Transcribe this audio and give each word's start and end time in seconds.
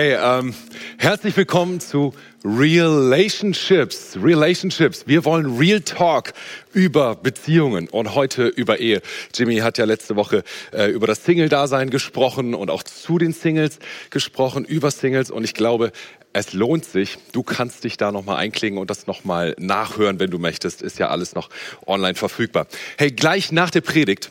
Hey, 0.00 0.16
ähm, 0.16 0.54
herzlich 0.96 1.36
willkommen 1.36 1.80
zu 1.80 2.14
Relationships. 2.44 4.16
Relationships. 4.22 5.08
Wir 5.08 5.24
wollen 5.24 5.58
Real 5.58 5.80
Talk 5.80 6.34
über 6.72 7.16
Beziehungen 7.16 7.88
und 7.88 8.14
heute 8.14 8.46
über 8.46 8.78
Ehe. 8.78 9.02
Jimmy 9.34 9.56
hat 9.56 9.76
ja 9.76 9.86
letzte 9.86 10.14
Woche 10.14 10.44
äh, 10.72 10.88
über 10.92 11.08
das 11.08 11.24
Single-Dasein 11.24 11.90
gesprochen 11.90 12.54
und 12.54 12.70
auch 12.70 12.84
zu 12.84 13.18
den 13.18 13.32
Singles 13.32 13.80
gesprochen, 14.10 14.64
über 14.64 14.92
Singles. 14.92 15.32
Und 15.32 15.42
ich 15.42 15.54
glaube, 15.54 15.90
es 16.32 16.52
lohnt 16.52 16.84
sich. 16.84 17.18
Du 17.32 17.42
kannst 17.42 17.82
dich 17.82 17.96
da 17.96 18.12
nochmal 18.12 18.36
einklicken 18.36 18.78
und 18.78 18.90
das 18.90 19.08
nochmal 19.08 19.56
nachhören, 19.58 20.20
wenn 20.20 20.30
du 20.30 20.38
möchtest. 20.38 20.80
Ist 20.80 21.00
ja 21.00 21.08
alles 21.08 21.34
noch 21.34 21.50
online 21.88 22.14
verfügbar. 22.14 22.68
Hey, 22.98 23.10
gleich 23.10 23.50
nach 23.50 23.70
der 23.70 23.80
Predigt 23.80 24.30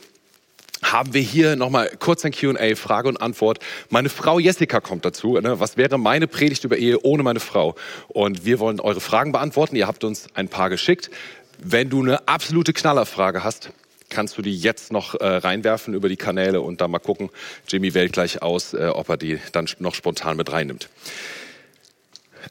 haben 0.82 1.14
wir 1.14 1.20
hier 1.20 1.56
nochmal 1.56 1.90
kurz 1.98 2.24
ein 2.24 2.32
Q&A, 2.32 2.74
Frage 2.74 3.08
und 3.08 3.16
Antwort. 3.20 3.58
Meine 3.90 4.08
Frau 4.08 4.38
Jessica 4.38 4.80
kommt 4.80 5.04
dazu. 5.04 5.38
Ne? 5.38 5.60
Was 5.60 5.76
wäre 5.76 5.98
meine 5.98 6.26
Predigt 6.26 6.64
über 6.64 6.76
Ehe 6.76 7.00
ohne 7.02 7.22
meine 7.22 7.40
Frau? 7.40 7.74
Und 8.08 8.44
wir 8.44 8.58
wollen 8.58 8.80
eure 8.80 9.00
Fragen 9.00 9.32
beantworten. 9.32 9.76
Ihr 9.76 9.86
habt 9.86 10.04
uns 10.04 10.26
ein 10.34 10.48
paar 10.48 10.70
geschickt. 10.70 11.10
Wenn 11.58 11.90
du 11.90 12.02
eine 12.02 12.28
absolute 12.28 12.72
Knallerfrage 12.72 13.42
hast, 13.42 13.70
kannst 14.08 14.38
du 14.38 14.42
die 14.42 14.56
jetzt 14.56 14.92
noch 14.92 15.14
äh, 15.14 15.26
reinwerfen 15.26 15.94
über 15.94 16.08
die 16.08 16.16
Kanäle 16.16 16.60
und 16.60 16.80
da 16.80 16.88
mal 16.88 16.98
gucken. 16.98 17.30
Jimmy 17.68 17.94
wählt 17.94 18.12
gleich 18.12 18.42
aus, 18.42 18.74
äh, 18.74 18.86
ob 18.86 19.08
er 19.08 19.16
die 19.16 19.38
dann 19.52 19.68
noch 19.80 19.94
spontan 19.94 20.36
mit 20.36 20.50
reinnimmt. 20.52 20.88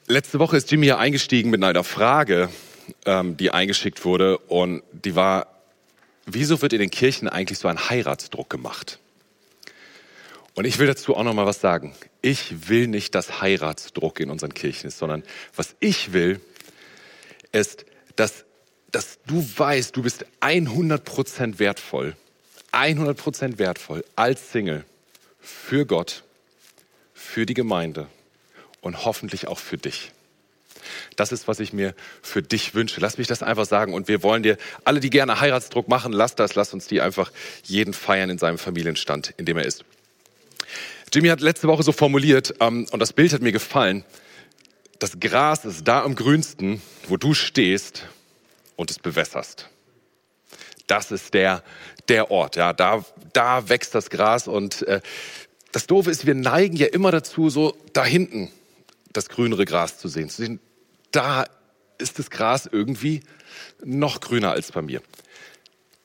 Letzte 0.08 0.40
Woche 0.40 0.58
ist 0.58 0.72
Jimmy 0.72 0.88
ja 0.88 0.98
eingestiegen 0.98 1.50
mit 1.50 1.64
einer 1.64 1.84
Frage, 1.84 2.50
ähm, 3.06 3.38
die 3.38 3.52
eingeschickt 3.52 4.06
wurde 4.06 4.38
und 4.38 4.84
die 4.92 5.16
war 5.16 5.57
wieso 6.28 6.62
wird 6.62 6.74
in 6.74 6.80
den 6.80 6.92
Kirchen 6.92 7.28
eigentlich 7.28 7.58
so 7.58 7.68
ein 7.68 7.90
Heiratsdruck 7.90 8.50
gemacht? 8.50 9.00
Und 10.54 10.66
ich 10.66 10.80
will 10.80 10.88
dazu 10.88 11.16
auch 11.16 11.24
noch 11.24 11.34
mal 11.34 11.46
was 11.46 11.62
sagen. 11.62 11.96
Ich 12.22 12.68
will 12.68 12.88
nicht, 12.88 13.16
dass 13.16 13.42
Heiratsdruck 13.42 14.20
in 14.20 14.30
unseren 14.30 14.54
Kirchen 14.54 14.88
ist, 14.88 14.98
sondern 14.98 15.24
was 15.56 15.76
ich 15.80 16.14
will, 16.14 16.42
ist, 17.52 17.86
dass, 18.16 18.44
dass 18.92 19.20
du 19.26 19.48
weißt, 19.56 19.96
du 19.96 20.02
bist 20.02 20.26
100% 20.42 21.60
wertvoll, 21.60 22.16
100% 22.72 23.60
wertvoll 23.60 24.04
als 24.16 24.52
Single 24.52 24.84
für 25.40 25.86
Gott, 25.86 26.24
für 27.14 27.46
die 27.46 27.54
Gemeinde 27.54 28.08
und 28.82 29.06
hoffentlich 29.06 29.48
auch 29.48 29.60
für 29.60 29.78
dich. 29.78 30.12
Das 31.16 31.32
ist, 31.32 31.48
was 31.48 31.60
ich 31.60 31.74
mir 31.74 31.94
für 32.22 32.42
dich 32.42 32.76
wünsche. 32.76 33.02
Lass 33.02 33.18
mich 33.18 33.28
das 33.28 33.44
einfach 33.44 33.66
sagen. 33.66 33.94
Und 33.94 34.08
wir 34.08 34.24
wollen 34.24 34.44
dir, 34.44 34.58
alle, 34.84 35.00
die 35.00 35.10
gerne 35.10 35.40
Heiratsdruck 35.40 35.88
machen, 35.88 36.14
lass 36.14 36.36
das, 36.36 36.56
lass 36.56 36.74
uns 36.74 36.88
die 36.88 37.02
einfach 37.02 37.32
jeden 37.64 37.94
feiern 37.94 38.30
in 38.30 38.38
seinem 38.38 38.58
Familienstand, 38.58 39.34
in 39.38 39.46
dem 39.46 39.58
er 39.58 39.66
ist. 39.66 39.86
Jimmy 41.14 41.30
hat 41.30 41.40
letzte 41.40 41.68
Woche 41.68 41.84
so 41.84 41.92
formuliert, 41.92 42.56
ähm, 42.60 42.86
und 42.92 43.00
das 43.00 43.14
Bild 43.14 43.32
hat 43.32 43.42
mir 43.42 43.54
gefallen, 43.54 44.04
das 45.00 45.20
Gras 45.20 45.64
ist 45.64 45.88
da 45.88 46.04
am 46.04 46.16
grünsten, 46.16 46.82
wo 47.08 47.18
du 47.18 47.34
stehst 47.34 48.08
und 48.76 48.92
es 48.92 49.00
bewässerst. 49.00 49.70
Das 50.88 51.12
ist 51.12 51.34
der, 51.34 51.64
der 52.10 52.32
Ort, 52.32 52.56
ja, 52.56 52.74
da, 52.74 53.06
da 53.34 53.70
wächst 53.70 53.94
das 53.94 54.10
Gras 54.10 54.48
und 54.48 54.82
äh, 54.88 55.02
das 55.72 55.88
Doofe 55.88 56.10
ist, 56.10 56.26
wir 56.26 56.36
neigen 56.36 56.76
ja 56.76 56.88
immer 56.88 57.12
dazu, 57.12 57.50
so 57.50 57.78
da 57.94 58.06
hinten 58.06 58.52
das 59.12 59.30
grünere 59.30 59.66
Gras 59.66 59.98
zu 59.98 60.08
sehen, 60.08 60.30
zu 60.30 60.44
sehen, 60.44 60.60
da 61.12 61.46
ist 61.98 62.20
das 62.20 62.30
Gras 62.30 62.68
irgendwie 62.72 63.22
noch 63.84 64.20
grüner 64.20 64.52
als 64.52 64.72
bei 64.72 64.82
mir. 64.82 65.02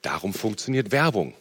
Darum 0.03 0.34
funktioniert 0.34 0.91
Werbung. 0.92 1.34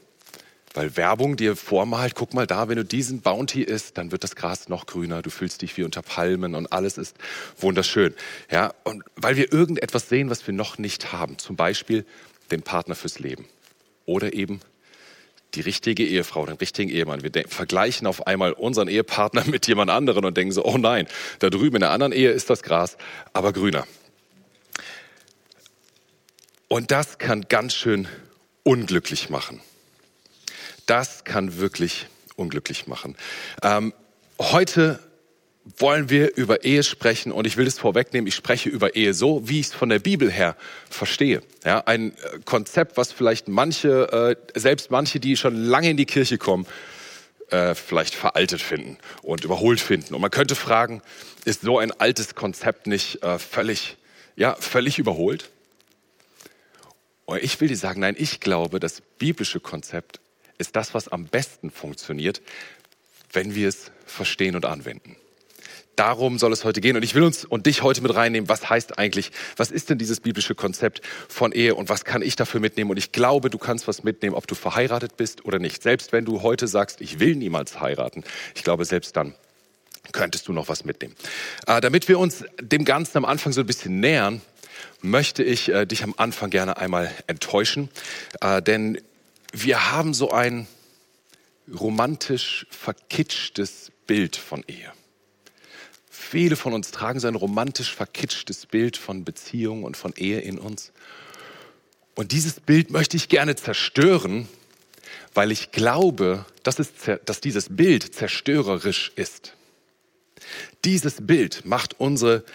Weil 0.74 0.96
Werbung 0.96 1.36
dir 1.36 1.58
vormalt, 1.58 2.16
guck 2.16 2.34
mal 2.34 2.48
da, 2.48 2.70
wenn 2.70 2.78
du 2.78 2.86
diesen 2.86 3.20
Bounty 3.20 3.62
isst, 3.62 3.98
dann 3.98 4.14
wird 4.14 4.24
das 4.24 4.36
Gras 4.38 4.70
noch 4.70 4.86
grüner, 4.86 5.22
du 5.22 5.30
fühlst 5.30 5.62
dich 5.62 5.76
wie 5.76 5.84
unter 5.84 6.02
Palmen 6.02 6.56
und 6.56 6.72
alles 6.72 6.98
ist 6.98 7.18
wunderschön. 7.58 8.14
Ja, 8.50 8.74
und 8.86 9.04
weil 9.18 9.36
wir 9.36 9.52
irgendetwas 9.52 10.08
sehen, 10.08 10.30
was 10.30 10.48
wir 10.48 10.54
noch 10.54 10.78
nicht 10.78 11.12
haben, 11.12 11.38
zum 11.40 11.58
Beispiel 11.58 12.06
den 12.52 12.62
Partner 12.62 12.96
fürs 12.96 13.20
Leben 13.20 13.48
oder 14.06 14.34
eben 14.34 14.62
die 15.54 15.62
richtige 15.62 16.06
Ehefrau, 16.06 16.46
den 16.46 16.56
richtigen 16.56 16.90
Ehemann. 16.90 17.24
Wir 17.24 17.32
vergleichen 17.48 18.08
auf 18.08 18.28
einmal 18.28 18.54
unseren 18.54 18.88
Ehepartner 18.88 19.44
mit 19.48 19.68
jemand 19.68 19.92
anderen 19.92 20.26
und 20.26 20.38
denken 20.38 20.52
so, 20.52 20.64
oh 20.66 20.78
nein, 20.78 21.08
da 21.40 21.50
drüben 21.50 21.78
in 21.78 21.82
der 21.82 21.92
anderen 21.92 22.14
Ehe 22.14 22.32
ist 22.32 22.50
das 22.50 22.64
Gras 22.64 22.98
aber 23.34 23.54
grüner. 23.54 23.86
Und 26.68 26.92
das 26.92 27.18
kann 27.18 27.48
ganz 27.50 27.74
schön 27.74 28.08
unglücklich 28.64 29.30
machen. 29.30 29.62
Das 30.86 31.26
kann 31.26 31.58
wirklich 31.58 32.08
unglücklich 32.36 32.88
machen. 32.88 33.18
Ähm, 33.62 33.94
heute 34.40 35.00
wollen 35.64 36.10
wir 36.10 36.36
über 36.36 36.64
Ehe 36.64 36.84
sprechen 36.84 37.32
und 37.32 37.46
ich 37.46 37.58
will 37.58 37.68
es 37.68 37.78
vorwegnehmen, 37.78 38.28
ich 38.28 38.36
spreche 38.36 38.70
über 38.70 38.96
Ehe 38.96 39.14
so, 39.14 39.48
wie 39.48 39.60
ich 39.60 39.68
es 39.68 39.74
von 39.74 39.90
der 39.90 40.00
Bibel 40.00 40.32
her 40.32 40.56
verstehe. 40.90 41.42
Ja, 41.64 41.84
ein 41.86 42.12
äh, 42.12 42.40
Konzept, 42.46 42.98
was 42.98 43.12
vielleicht 43.12 43.48
manche, 43.48 44.36
äh, 44.56 44.60
selbst 44.60 44.90
manche, 44.90 45.20
die 45.20 45.38
schon 45.38 45.56
lange 45.56 45.92
in 45.92 45.98
die 45.98 46.06
Kirche 46.06 46.38
kommen, 46.38 46.66
äh, 47.50 47.76
vielleicht 47.76 48.16
veraltet 48.16 48.62
finden 48.62 48.98
und 49.22 49.44
überholt 49.44 49.80
finden. 49.80 50.16
Und 50.16 50.22
man 50.22 50.32
könnte 50.32 50.56
fragen, 50.56 51.02
ist 51.46 51.62
so 51.62 51.78
ein 51.78 51.92
altes 51.92 52.34
Konzept 52.34 52.88
nicht 52.88 53.22
äh, 53.24 53.38
völlig, 53.38 53.98
ja, 54.36 54.56
völlig 54.56 54.98
überholt? 54.98 55.50
Und 57.26 57.44
ich 57.44 57.62
will 57.62 57.68
dir 57.68 57.78
sagen, 57.78 58.02
nein, 58.02 58.16
ich 58.18 58.40
glaube, 58.40 58.80
das 58.80 59.02
biblische 59.20 59.60
Konzept 59.60 60.20
ist 60.58 60.76
das, 60.76 60.94
was 60.94 61.08
am 61.08 61.26
besten 61.26 61.70
funktioniert, 61.70 62.42
wenn 63.32 63.56
wir 63.56 63.70
es 63.70 63.92
verstehen 64.06 64.56
und 64.56 64.66
anwenden. 64.66 65.16
Darum 65.96 66.40
soll 66.40 66.54
es 66.54 66.64
heute 66.64 66.82
gehen. 66.82 66.96
Und 66.96 67.04
ich 67.04 67.16
will 67.16 67.24
uns 67.24 67.46
und 67.46 67.66
dich 67.66 67.84
heute 67.84 68.02
mit 68.02 68.16
reinnehmen. 68.16 68.50
Was 68.50 68.70
heißt 68.70 68.98
eigentlich, 68.98 69.32
was 69.58 69.72
ist 69.72 69.90
denn 69.90 69.98
dieses 69.98 70.20
biblische 70.20 70.56
Konzept 70.56 71.02
von 71.28 71.52
Ehe 71.52 71.76
und 71.76 71.90
was 71.90 72.06
kann 72.06 72.22
ich 72.22 72.36
dafür 72.36 72.60
mitnehmen? 72.60 72.90
Und 72.92 72.98
ich 72.98 73.12
glaube, 73.12 73.50
du 73.50 73.58
kannst 73.58 73.88
was 73.88 74.04
mitnehmen, 74.04 74.36
ob 74.36 74.48
du 74.48 74.56
verheiratet 74.56 75.18
bist 75.18 75.46
oder 75.46 75.60
nicht. 75.60 75.84
Selbst 75.84 76.12
wenn 76.12 76.26
du 76.26 76.42
heute 76.42 76.68
sagst, 76.68 77.02
ich 77.02 77.20
will 77.20 77.36
niemals 77.36 77.82
heiraten. 77.82 78.24
Ich 78.56 78.64
glaube, 78.64 78.86
selbst 78.86 79.16
dann 79.16 79.36
könntest 80.12 80.48
du 80.48 80.54
noch 80.54 80.70
was 80.70 80.86
mitnehmen. 80.86 81.16
Äh, 81.68 81.82
damit 81.82 82.08
wir 82.08 82.20
uns 82.20 82.44
dem 82.60 82.86
Ganzen 82.86 83.18
am 83.18 83.26
Anfang 83.26 83.54
so 83.54 83.62
ein 83.62 83.68
bisschen 83.68 84.00
nähern, 84.00 84.42
möchte 85.02 85.44
ich 85.44 85.70
äh, 85.70 85.86
dich 85.86 86.04
am 86.04 86.14
Anfang 86.18 86.50
gerne 86.50 86.78
einmal 86.78 87.12
enttäuschen. 87.28 87.90
Äh, 88.42 88.62
denn 88.62 89.00
wir 89.54 89.92
haben 89.92 90.14
so 90.14 90.32
ein 90.32 90.68
romantisch 91.80 92.66
verkitschtes 92.70 93.92
Bild 94.08 94.36
von 94.36 94.64
Ehe. 94.68 94.92
Viele 96.32 96.56
von 96.56 96.72
uns 96.72 96.92
tragen 96.92 97.20
so 97.20 97.28
ein 97.28 97.36
romantisch 97.36 97.94
verkitschtes 97.94 98.66
Bild 98.66 98.96
von 98.96 99.26
Beziehung 99.26 99.84
und 99.84 99.98
von 99.98 100.14
Ehe 100.16 100.40
in 100.40 100.60
uns. 100.60 100.94
Und 102.16 102.32
dieses 102.32 102.62
Bild 102.62 102.90
möchte 102.90 103.18
ich 103.18 103.28
gerne 103.28 103.58
zerstören, 103.58 104.48
weil 105.34 105.52
ich 105.52 105.74
glaube, 105.74 106.46
dass, 106.64 106.80
es, 106.80 106.94
dass 107.26 107.42
dieses 107.42 107.68
Bild 107.76 108.16
zerstörerisch 108.16 109.12
ist. 109.18 109.56
Dieses 110.86 111.16
Bild 111.20 111.66
macht 111.66 112.00
unsere 112.00 112.46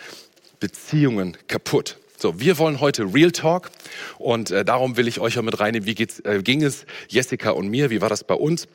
Beziehungen 0.59 1.37
kaputt. 1.47 1.99
So, 2.17 2.41
wir 2.41 2.57
wollen 2.57 2.81
heute 2.81 3.13
Real 3.13 3.31
Talk 3.31 3.71
und 4.17 4.51
äh, 4.53 4.65
darum 4.65 4.97
will 4.97 5.07
ich 5.07 5.21
euch 5.21 5.39
auch 5.39 5.43
mit 5.43 5.61
reinnehmen, 5.61 5.87
wie 5.87 5.95
geht's, 5.95 6.21
äh, 6.21 6.41
ging 6.43 6.63
es 6.63 6.87
Jessica 7.11 7.51
und 7.51 7.69
mir, 7.69 7.91
wie 7.91 8.01
war 8.01 8.09
das 8.09 8.25
bei 8.25 8.37
uns? 8.37 8.69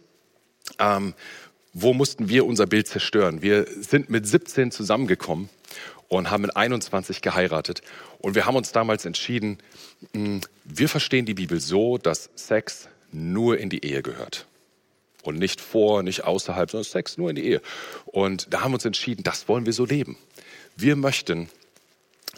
Ähm, 0.77 1.15
wo 1.73 1.93
mussten 1.93 2.29
wir 2.29 2.45
unser 2.45 2.67
Bild 2.67 2.87
zerstören? 2.87 3.41
Wir 3.41 3.65
sind 3.67 4.09
mit 4.09 4.27
17 4.27 4.71
zusammengekommen 4.71 5.49
und 6.09 6.29
haben 6.29 6.41
mit 6.41 6.55
21 6.55 7.21
geheiratet. 7.21 7.81
Und 8.19 8.35
wir 8.35 8.45
haben 8.45 8.55
uns 8.55 8.71
damals 8.71 9.05
entschieden, 9.05 9.57
hm, 10.13 10.41
wir 10.65 10.89
verstehen 10.89 11.25
die 11.25 11.33
Bibel 11.33 11.59
so, 11.59 11.97
dass 11.97 12.29
Sex 12.35 12.89
nur 13.11 13.57
in 13.57 13.69
die 13.69 13.85
Ehe 13.85 14.01
gehört. 14.01 14.45
Und 15.23 15.37
nicht 15.37 15.61
vor, 15.61 16.03
nicht 16.03 16.23
außerhalb, 16.23 16.71
sondern 16.71 16.83
Sex 16.83 17.17
nur 17.17 17.29
in 17.29 17.35
die 17.35 17.45
Ehe. 17.45 17.61
Und 18.05 18.53
da 18.53 18.61
haben 18.61 18.71
wir 18.71 18.75
uns 18.75 18.85
entschieden, 18.85 19.23
das 19.23 19.47
wollen 19.47 19.65
wir 19.65 19.73
so 19.73 19.85
leben. 19.85 20.17
Wir 20.75 20.95
möchten 20.95 21.49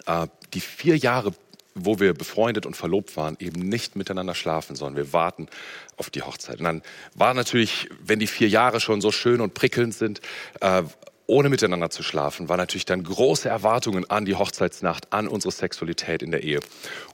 äh, 0.06 0.28
die 0.54 0.60
vier 0.60 0.98
Jahre 0.98 1.34
wo 1.76 2.00
wir 2.00 2.14
befreundet 2.14 2.66
und 2.66 2.76
verlobt 2.76 3.18
waren, 3.18 3.36
eben 3.40 3.68
nicht 3.68 3.96
miteinander 3.96 4.36
schlafen, 4.36 4.76
sondern 4.76 5.06
wir 5.06 5.14
warten 5.14 5.48
auf 5.98 6.10
die 6.10 6.22
Hochzeit. 6.22 6.60
Und 6.60 6.66
dann 6.66 6.82
war 7.16 7.34
natürlich, 7.34 7.90
wenn 8.02 8.20
die 8.20 8.28
vier 8.28 8.48
Jahre 8.48 8.80
schon 8.80 9.02
so 9.02 9.12
schön 9.12 9.42
und 9.42 9.54
prickelnd 9.54 9.94
sind, 9.94 10.22
äh, 10.62 10.84
ohne 11.26 11.50
miteinander 11.50 11.90
zu 11.90 12.04
schlafen, 12.04 12.50
war 12.50 12.58
natürlich 12.58 12.86
dann 12.86 13.04
große 13.04 13.48
Erwartungen 13.48 14.10
an 14.10 14.26
die 14.26 14.36
Hochzeitsnacht, 14.36 15.14
an 15.14 15.28
unsere 15.28 15.52
Sexualität 15.52 16.22
in 16.22 16.32
der 16.32 16.44
Ehe. 16.44 16.60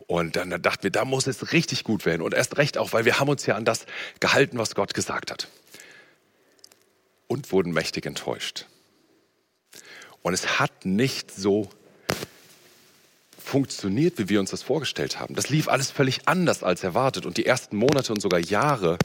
Und 0.08 0.36
dann 0.36 0.50
dachten 0.62 0.84
wir, 0.84 0.90
da 0.90 1.06
muss 1.06 1.28
es 1.28 1.52
richtig 1.54 1.84
gut 1.84 2.06
werden. 2.06 2.22
Und 2.22 2.34
erst 2.34 2.58
recht 2.58 2.78
auch, 2.78 2.92
weil 2.92 3.06
wir 3.06 3.20
haben 3.20 3.30
uns 3.30 3.46
ja 3.46 3.56
an 3.56 3.66
das 3.66 3.86
gehalten, 4.20 4.58
was 4.58 4.74
Gott 4.74 4.94
gesagt 4.94 5.32
hat. 5.32 5.48
Und 7.28 7.52
wurden 7.52 7.72
mächtig 7.72 8.08
enttäuscht. 8.08 8.66
Und 10.24 10.34
es 10.34 10.60
hat 10.60 10.86
nicht 10.86 11.32
so 11.32 11.70
funktioniert, 13.50 14.18
wie 14.18 14.30
wir 14.30 14.40
uns 14.40 14.52
das 14.52 14.64
vorgestellt 14.64 15.20
haben. 15.20 15.36
Das 15.36 15.50
lief 15.50 15.68
alles 15.68 15.92
völlig 15.92 16.28
anders 16.28 16.64
als 16.64 16.84
erwartet. 16.84 17.26
Und 17.26 17.38
die 17.38 17.46
ersten 17.46 17.76
Monate 17.76 18.14
und 18.14 18.22
sogar 18.22 18.40
Jahre 18.40 18.98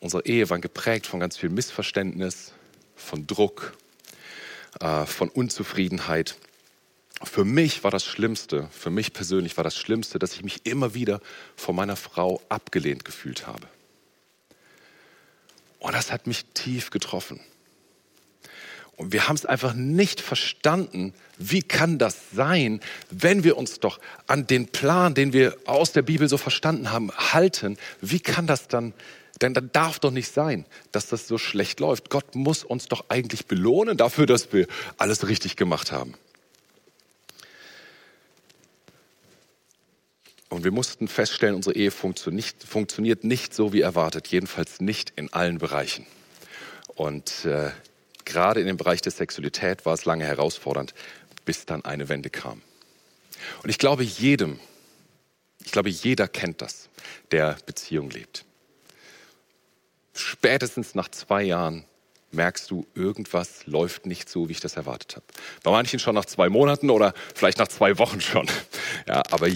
unserer 0.00 0.26
Ehe 0.26 0.48
waren 0.48 0.60
geprägt 0.60 1.06
von 1.06 1.20
ganz 1.20 1.36
viel 1.36 1.50
Missverständnis, 1.50 2.52
von 2.96 3.26
Druck. 3.26 3.74
äh, 4.80 5.06
von 5.06 5.28
Unzufriedenheit. 5.28 6.36
Für 7.22 7.44
mich 7.44 7.84
war 7.84 7.90
das 7.90 8.04
Schlimmste, 8.04 8.68
für 8.72 8.90
mich 8.90 9.12
persönlich 9.12 9.56
war 9.56 9.64
das 9.64 9.76
Schlimmste, 9.76 10.18
dass 10.18 10.34
ich 10.34 10.42
mich 10.42 10.66
immer 10.66 10.94
wieder 10.94 11.20
von 11.56 11.76
meiner 11.76 11.96
Frau 11.96 12.40
abgelehnt 12.48 13.04
gefühlt 13.04 13.46
habe. 13.46 13.66
Und 15.78 15.94
das 15.94 16.10
hat 16.10 16.26
mich 16.26 16.44
tief 16.54 16.90
getroffen. 16.90 17.40
Und 18.96 19.12
wir 19.12 19.26
haben 19.26 19.36
es 19.36 19.46
einfach 19.46 19.74
nicht 19.74 20.20
verstanden, 20.20 21.14
wie 21.38 21.62
kann 21.62 21.98
das 21.98 22.16
sein, 22.32 22.80
wenn 23.10 23.42
wir 23.42 23.56
uns 23.56 23.80
doch 23.80 23.98
an 24.26 24.46
den 24.46 24.68
Plan, 24.68 25.14
den 25.14 25.32
wir 25.32 25.56
aus 25.64 25.92
der 25.92 26.02
Bibel 26.02 26.28
so 26.28 26.36
verstanden 26.36 26.92
haben, 26.92 27.10
halten. 27.10 27.78
Wie 28.00 28.20
kann 28.20 28.46
das 28.46 28.68
dann, 28.68 28.92
denn 29.40 29.54
dann 29.54 29.70
darf 29.72 29.98
doch 29.98 30.10
nicht 30.10 30.32
sein, 30.32 30.66
dass 30.92 31.08
das 31.08 31.26
so 31.26 31.38
schlecht 31.38 31.80
läuft. 31.80 32.10
Gott 32.10 32.34
muss 32.34 32.64
uns 32.64 32.86
doch 32.86 33.06
eigentlich 33.08 33.46
belohnen 33.46 33.96
dafür, 33.96 34.26
dass 34.26 34.52
wir 34.52 34.66
alles 34.98 35.26
richtig 35.26 35.56
gemacht 35.56 35.90
haben. 35.90 36.14
Und 40.50 40.64
wir 40.64 40.70
mussten 40.70 41.08
feststellen, 41.08 41.54
unsere 41.54 41.74
Ehe 41.74 41.90
funktioniert 41.90 43.24
nicht 43.24 43.54
so 43.54 43.72
wie 43.72 43.80
erwartet, 43.80 44.28
jedenfalls 44.28 44.80
nicht 44.80 45.14
in 45.16 45.32
allen 45.32 45.56
Bereichen. 45.56 46.04
Und 46.94 47.46
äh, 47.46 47.70
gerade 48.24 48.60
in 48.60 48.66
dem 48.66 48.76
Bereich 48.76 49.00
der 49.00 49.12
Sexualität 49.12 49.84
war 49.86 49.94
es 49.94 50.04
lange 50.04 50.24
herausfordernd, 50.24 50.94
bis 51.44 51.66
dann 51.66 51.84
eine 51.84 52.08
Wende 52.08 52.30
kam. 52.30 52.62
Und 53.62 53.70
ich 53.70 53.78
glaube 53.78 54.04
jedem, 54.04 54.60
ich 55.64 55.72
glaube 55.72 55.88
jeder 55.88 56.28
kennt 56.28 56.62
das, 56.62 56.88
der 57.30 57.56
Beziehung 57.66 58.10
lebt. 58.10 58.44
Spätestens 60.14 60.94
nach 60.94 61.08
zwei 61.08 61.42
Jahren 61.42 61.84
merkst 62.32 62.70
du, 62.70 62.86
irgendwas 62.94 63.66
läuft 63.66 64.06
nicht 64.06 64.28
so, 64.28 64.48
wie 64.48 64.52
ich 64.52 64.60
das 64.60 64.76
erwartet 64.76 65.16
habe. 65.16 65.26
Bei 65.62 65.70
manchen 65.70 65.98
schon 65.98 66.14
nach 66.14 66.24
zwei 66.24 66.48
Monaten 66.48 66.90
oder 66.90 67.14
vielleicht 67.34 67.58
nach 67.58 67.68
zwei 67.68 67.98
Wochen 67.98 68.20
schon. 68.20 68.46
Ja, 69.06 69.22
aber 69.30 69.48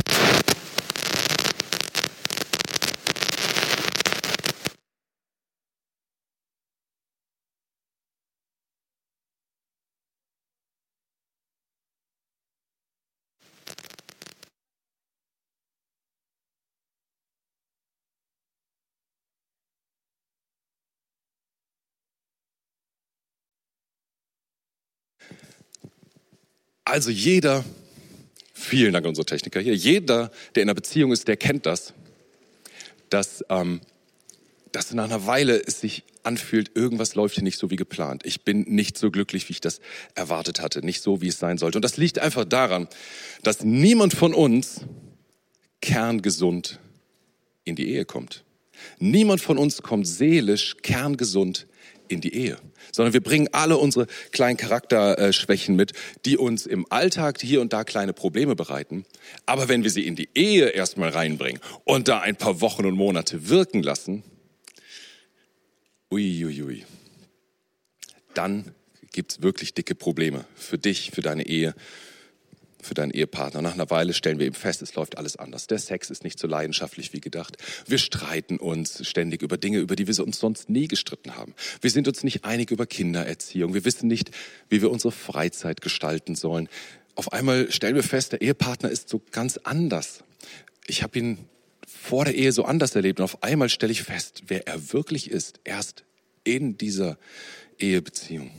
Also 26.86 27.10
jeder, 27.10 27.64
vielen 28.54 28.92
Dank 28.92 29.04
an 29.04 29.08
unsere 29.08 29.26
Techniker 29.26 29.60
hier, 29.60 29.74
jeder, 29.74 30.30
der 30.54 30.62
in 30.62 30.68
einer 30.68 30.74
Beziehung 30.76 31.10
ist, 31.10 31.26
der 31.26 31.36
kennt 31.36 31.66
das, 31.66 31.92
dass, 33.10 33.44
ähm, 33.48 33.80
dass 34.70 34.94
nach 34.94 35.04
einer 35.04 35.26
Weile 35.26 35.60
es 35.60 35.80
sich 35.80 36.04
anfühlt, 36.22 36.76
irgendwas 36.76 37.16
läuft 37.16 37.34
hier 37.34 37.42
nicht 37.42 37.58
so 37.58 37.70
wie 37.70 37.76
geplant. 37.76 38.24
Ich 38.24 38.42
bin 38.42 38.62
nicht 38.68 38.98
so 38.98 39.10
glücklich, 39.10 39.48
wie 39.48 39.54
ich 39.54 39.60
das 39.60 39.80
erwartet 40.14 40.60
hatte, 40.60 40.86
nicht 40.86 41.02
so, 41.02 41.20
wie 41.20 41.26
es 41.26 41.40
sein 41.40 41.58
sollte. 41.58 41.76
Und 41.76 41.82
das 41.82 41.96
liegt 41.96 42.20
einfach 42.20 42.44
daran, 42.44 42.86
dass 43.42 43.64
niemand 43.64 44.14
von 44.14 44.32
uns 44.32 44.82
kerngesund 45.80 46.78
in 47.64 47.74
die 47.74 47.88
Ehe 47.88 48.04
kommt. 48.04 48.44
Niemand 49.00 49.40
von 49.40 49.58
uns 49.58 49.82
kommt 49.82 50.06
seelisch 50.06 50.76
kerngesund 50.82 51.66
in 52.08 52.20
die 52.20 52.34
Ehe, 52.34 52.58
sondern 52.92 53.12
wir 53.12 53.20
bringen 53.20 53.48
alle 53.52 53.76
unsere 53.76 54.06
kleinen 54.32 54.56
Charakterschwächen 54.56 55.76
mit, 55.76 55.92
die 56.24 56.36
uns 56.36 56.66
im 56.66 56.86
Alltag 56.90 57.40
hier 57.40 57.60
und 57.60 57.72
da 57.72 57.84
kleine 57.84 58.12
Probleme 58.12 58.56
bereiten. 58.56 59.04
Aber 59.46 59.68
wenn 59.68 59.82
wir 59.82 59.90
sie 59.90 60.06
in 60.06 60.16
die 60.16 60.28
Ehe 60.34 60.68
erstmal 60.68 61.10
reinbringen 61.10 61.60
und 61.84 62.08
da 62.08 62.20
ein 62.20 62.36
paar 62.36 62.60
Wochen 62.60 62.86
und 62.86 62.94
Monate 62.94 63.48
wirken 63.48 63.82
lassen, 63.82 64.22
uiuiui, 66.10 66.62
ui, 66.62 66.62
ui, 66.62 66.84
dann 68.34 68.74
gibt's 69.12 69.42
wirklich 69.42 69.74
dicke 69.74 69.94
Probleme 69.94 70.44
für 70.54 70.78
dich, 70.78 71.10
für 71.10 71.22
deine 71.22 71.46
Ehe, 71.46 71.74
für 72.86 72.94
deinen 72.94 73.10
Ehepartner. 73.10 73.62
Nach 73.62 73.74
einer 73.74 73.90
Weile 73.90 74.12
stellen 74.14 74.38
wir 74.38 74.46
eben 74.46 74.54
fest, 74.54 74.82
es 74.82 74.94
läuft 74.94 75.18
alles 75.18 75.36
anders. 75.36 75.66
Der 75.66 75.78
Sex 75.78 76.10
ist 76.10 76.24
nicht 76.24 76.38
so 76.38 76.46
leidenschaftlich 76.46 77.12
wie 77.12 77.20
gedacht. 77.20 77.56
Wir 77.86 77.98
streiten 77.98 78.58
uns 78.58 79.06
ständig 79.06 79.42
über 79.42 79.58
Dinge, 79.58 79.78
über 79.78 79.96
die 79.96 80.06
wir 80.06 80.24
uns 80.24 80.38
sonst 80.38 80.70
nie 80.70 80.88
gestritten 80.88 81.36
haben. 81.36 81.54
Wir 81.80 81.90
sind 81.90 82.08
uns 82.08 82.24
nicht 82.24 82.44
einig 82.44 82.70
über 82.70 82.86
Kindererziehung. 82.86 83.74
Wir 83.74 83.84
wissen 83.84 84.06
nicht, 84.06 84.30
wie 84.68 84.80
wir 84.80 84.90
unsere 84.90 85.12
Freizeit 85.12 85.80
gestalten 85.80 86.34
sollen. 86.34 86.68
Auf 87.14 87.32
einmal 87.32 87.70
stellen 87.72 87.94
wir 87.94 88.02
fest, 88.02 88.32
der 88.32 88.42
Ehepartner 88.42 88.90
ist 88.90 89.08
so 89.08 89.20
ganz 89.32 89.58
anders. 89.58 90.22
Ich 90.86 91.02
habe 91.02 91.18
ihn 91.18 91.38
vor 91.86 92.24
der 92.24 92.34
Ehe 92.34 92.52
so 92.52 92.64
anders 92.64 92.94
erlebt 92.94 93.20
und 93.20 93.24
auf 93.24 93.42
einmal 93.42 93.68
stelle 93.68 93.92
ich 93.92 94.02
fest, 94.02 94.44
wer 94.48 94.66
er 94.66 94.92
wirklich 94.92 95.30
ist, 95.30 95.60
erst 95.64 96.04
in 96.44 96.78
dieser 96.78 97.18
Ehebeziehung. 97.78 98.50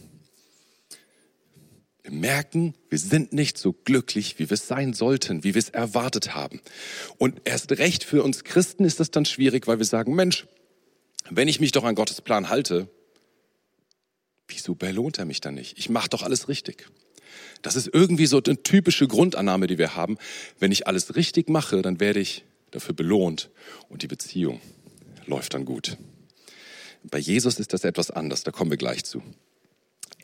Wir 2.07 2.17
merken, 2.17 2.73
wir 2.89 2.99
sind 2.99 3.33
nicht 3.33 3.57
so 3.57 3.73
glücklich, 3.73 4.39
wie 4.39 4.49
wir 4.49 4.53
es 4.53 4.65
sein 4.65 4.93
sollten, 4.93 5.43
wie 5.43 5.55
wir 5.55 5.59
es 5.59 5.67
erwartet 5.67 6.33
haben. 6.33 6.61
Und 7.17 7.41
erst 7.43 7.69
recht 7.73 8.05
für 8.05 8.23
uns 8.23 8.45
Christen 8.45 8.85
ist 8.85 9.01
das 9.01 9.11
dann 9.11 9.25
schwierig, 9.25 9.67
weil 9.67 9.77
wir 9.77 9.85
sagen, 9.85 10.15
Mensch, 10.15 10.47
wenn 11.29 11.49
ich 11.49 11.59
mich 11.59 11.73
doch 11.73 11.83
an 11.83 11.95
Gottes 11.95 12.21
Plan 12.21 12.47
halte, 12.47 12.87
wieso 14.47 14.73
belohnt 14.73 15.19
er 15.19 15.25
mich 15.25 15.41
dann 15.41 15.55
nicht? 15.55 15.77
Ich 15.77 15.89
mache 15.89 16.07
doch 16.07 16.23
alles 16.23 16.47
richtig. 16.47 16.87
Das 17.61 17.75
ist 17.75 17.89
irgendwie 17.91 18.27
so 18.27 18.41
eine 18.41 18.63
typische 18.63 19.09
Grundannahme, 19.09 19.67
die 19.67 19.77
wir 19.77 19.97
haben. 19.97 20.17
Wenn 20.59 20.71
ich 20.71 20.87
alles 20.87 21.17
richtig 21.17 21.49
mache, 21.49 21.81
dann 21.81 21.99
werde 21.99 22.21
ich 22.21 22.45
dafür 22.71 22.95
belohnt 22.95 23.49
und 23.89 24.01
die 24.01 24.07
Beziehung 24.07 24.61
läuft 25.25 25.55
dann 25.55 25.65
gut. 25.65 25.97
Bei 27.03 27.17
Jesus 27.17 27.59
ist 27.59 27.73
das 27.73 27.83
etwas 27.83 28.11
anders, 28.11 28.45
da 28.45 28.51
kommen 28.51 28.71
wir 28.71 28.77
gleich 28.77 29.03
zu. 29.03 29.21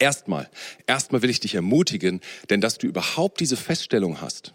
Erstmal, 0.04 0.50
erstmal 0.86 1.22
will 1.22 1.30
ich 1.30 1.40
dich 1.40 1.56
ermutigen, 1.56 2.20
denn 2.50 2.60
dass 2.60 2.78
du 2.78 2.88
überhaupt 2.88 3.40
diese 3.40 3.56
Feststellung 3.56 4.20
hast, 4.20 4.54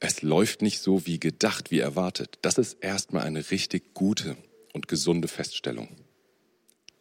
es 0.00 0.22
läuft 0.22 0.60
nicht 0.60 0.80
so 0.80 1.06
wie 1.06 1.20
gedacht, 1.20 1.70
wie 1.70 1.78
erwartet. 1.78 2.36
Das 2.42 2.58
ist 2.58 2.78
erstmal 2.80 3.22
eine 3.22 3.48
richtig 3.48 3.94
gute 3.94 4.36
und 4.72 4.88
gesunde 4.88 5.28
Feststellung. 5.28 5.86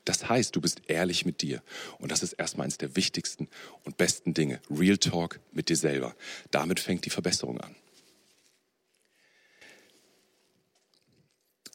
Das 0.03 0.29
heißt, 0.29 0.55
du 0.55 0.61
bist 0.61 0.83
ehrlich 0.85 1.25
mit 1.25 1.41
dir. 1.41 1.63
Und 1.97 2.11
das 2.11 2.21
ist 2.21 2.33
erstmal 2.33 2.65
eines 2.65 2.77
der 2.77 2.95
wichtigsten 2.95 3.47
und 3.83 3.97
besten 3.97 4.35
Dinge. 4.35 4.61
Real 4.69 4.99
Talk 4.99 5.39
mit 5.53 5.69
dir 5.69 5.77
selber. 5.77 6.15
Damit 6.51 6.79
fängt 6.79 7.05
die 7.05 7.09
Verbesserung 7.09 7.59
an. 7.61 7.75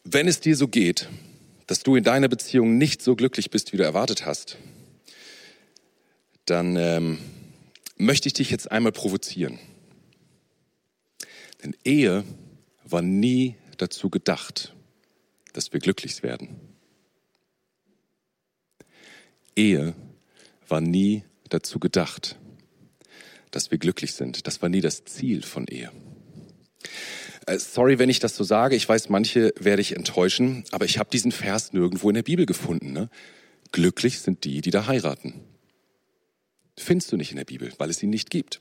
Wenn 0.05 0.29
es 0.29 0.39
dir 0.39 0.55
so 0.55 0.69
geht, 0.69 1.09
dass 1.67 1.81
du 1.81 1.97
in 1.97 2.05
deiner 2.05 2.29
Beziehung 2.29 2.79
nicht 2.79 3.03
so 3.03 3.17
glücklich 3.17 3.51
bist, 3.51 3.73
wie 3.73 3.77
du 3.77 3.83
erwartet 3.83 4.25
hast, 4.25 4.57
dann 6.51 6.77
ähm, 6.77 7.19
möchte 7.97 8.27
ich 8.27 8.33
dich 8.33 8.51
jetzt 8.51 8.71
einmal 8.71 8.93
provozieren. 8.93 9.59
Denn 11.63 11.77
Ehe 11.85 12.25
war 12.85 13.03
nie 13.03 13.57
dazu 13.77 14.11
gedacht, 14.11 14.75
dass 15.53 15.73
wir 15.73 15.81
glücklich 15.81 16.23
werden. 16.23 16.57
Ehe 19.55 19.95
war 20.67 20.81
nie 20.81 21.25
dazu 21.49 21.79
gedacht, 21.79 22.37
dass 23.51 23.71
wir 23.71 23.79
glücklich 23.79 24.15
sind. 24.15 24.47
Das 24.47 24.63
war 24.63 24.69
nie 24.69 24.81
das 24.81 25.05
Ziel 25.05 25.43
von 25.43 25.67
Ehe. 25.67 25.93
Äh, 27.47 27.59
sorry, 27.59 27.99
wenn 27.99 28.09
ich 28.09 28.21
das 28.21 28.37
so 28.37 28.45
sage. 28.45 28.75
Ich 28.75 28.89
weiß, 28.89 29.09
manche 29.09 29.53
werde 29.59 29.83
ich 29.83 29.95
enttäuschen, 29.95 30.65
aber 30.73 30.85
ich 30.85 30.99
habe 30.99 31.11
diesen 31.11 31.33
Vers 31.33 31.73
nirgendwo 31.73 32.09
in 32.11 32.15
der 32.15 32.23
Bibel 32.23 32.47
gefunden. 32.47 32.93
Ne? 32.93 33.09
Glücklich 33.73 34.21
sind 34.21 34.45
die, 34.45 34.61
die 34.61 34.71
da 34.71 34.87
heiraten. 34.87 35.35
Findest 36.81 37.13
du 37.13 37.17
nicht 37.17 37.31
in 37.31 37.37
der 37.37 37.45
Bibel, 37.45 37.73
weil 37.79 37.91
es 37.91 38.03
ihn 38.03 38.11
nicht 38.11 38.31
gibt. 38.31 38.59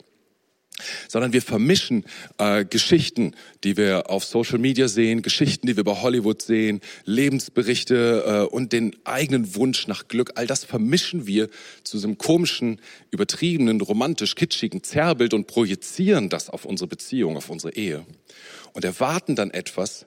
Sondern 1.10 1.34
wir 1.34 1.42
vermischen 1.42 2.06
äh, 2.38 2.64
Geschichten, 2.64 3.36
die 3.64 3.76
wir 3.76 4.10
auf 4.10 4.24
Social 4.24 4.60
Media 4.60 4.88
sehen, 4.88 5.22
Geschichten, 5.22 5.68
die 5.68 5.76
wir 5.76 5.84
bei 5.84 6.02
Hollywood 6.02 6.42
sehen, 6.42 6.80
Lebensberichte 7.06 8.48
äh, 8.50 8.54
und 8.54 8.72
den 8.72 8.96
eigenen 9.04 9.56
Wunsch 9.56 9.88
nach 9.88 10.08
Glück. 10.08 10.34
All 10.36 10.48
das 10.48 10.64
vermischen 10.64 11.28
wir 11.28 11.50
zu 11.84 11.98
einem 11.98 12.18
komischen, 12.18 12.80
übertriebenen, 13.12 13.82
romantisch 13.82 14.36
kitschigen 14.36 14.84
Zerrbild 14.84 15.34
und 15.34 15.48
projizieren 15.48 16.30
das 16.30 16.50
auf 16.50 16.66
unsere 16.66 16.88
Beziehung, 16.88 17.36
auf 17.36 17.50
unsere 17.50 17.74
Ehe. 17.74 18.06
Und 18.72 18.86
erwarten 18.86 19.36
dann 19.36 19.52
etwas, 19.52 20.06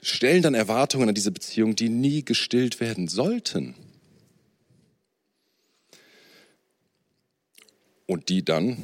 stellen 0.00 0.42
dann 0.42 0.54
Erwartungen 0.54 1.08
an 1.08 1.14
diese 1.14 1.32
Beziehung, 1.32 1.76
die 1.76 1.88
nie 1.88 2.24
gestillt 2.24 2.80
werden 2.80 3.08
sollten. 3.08 3.74
Und 8.08 8.30
die 8.30 8.42
dann 8.44 8.78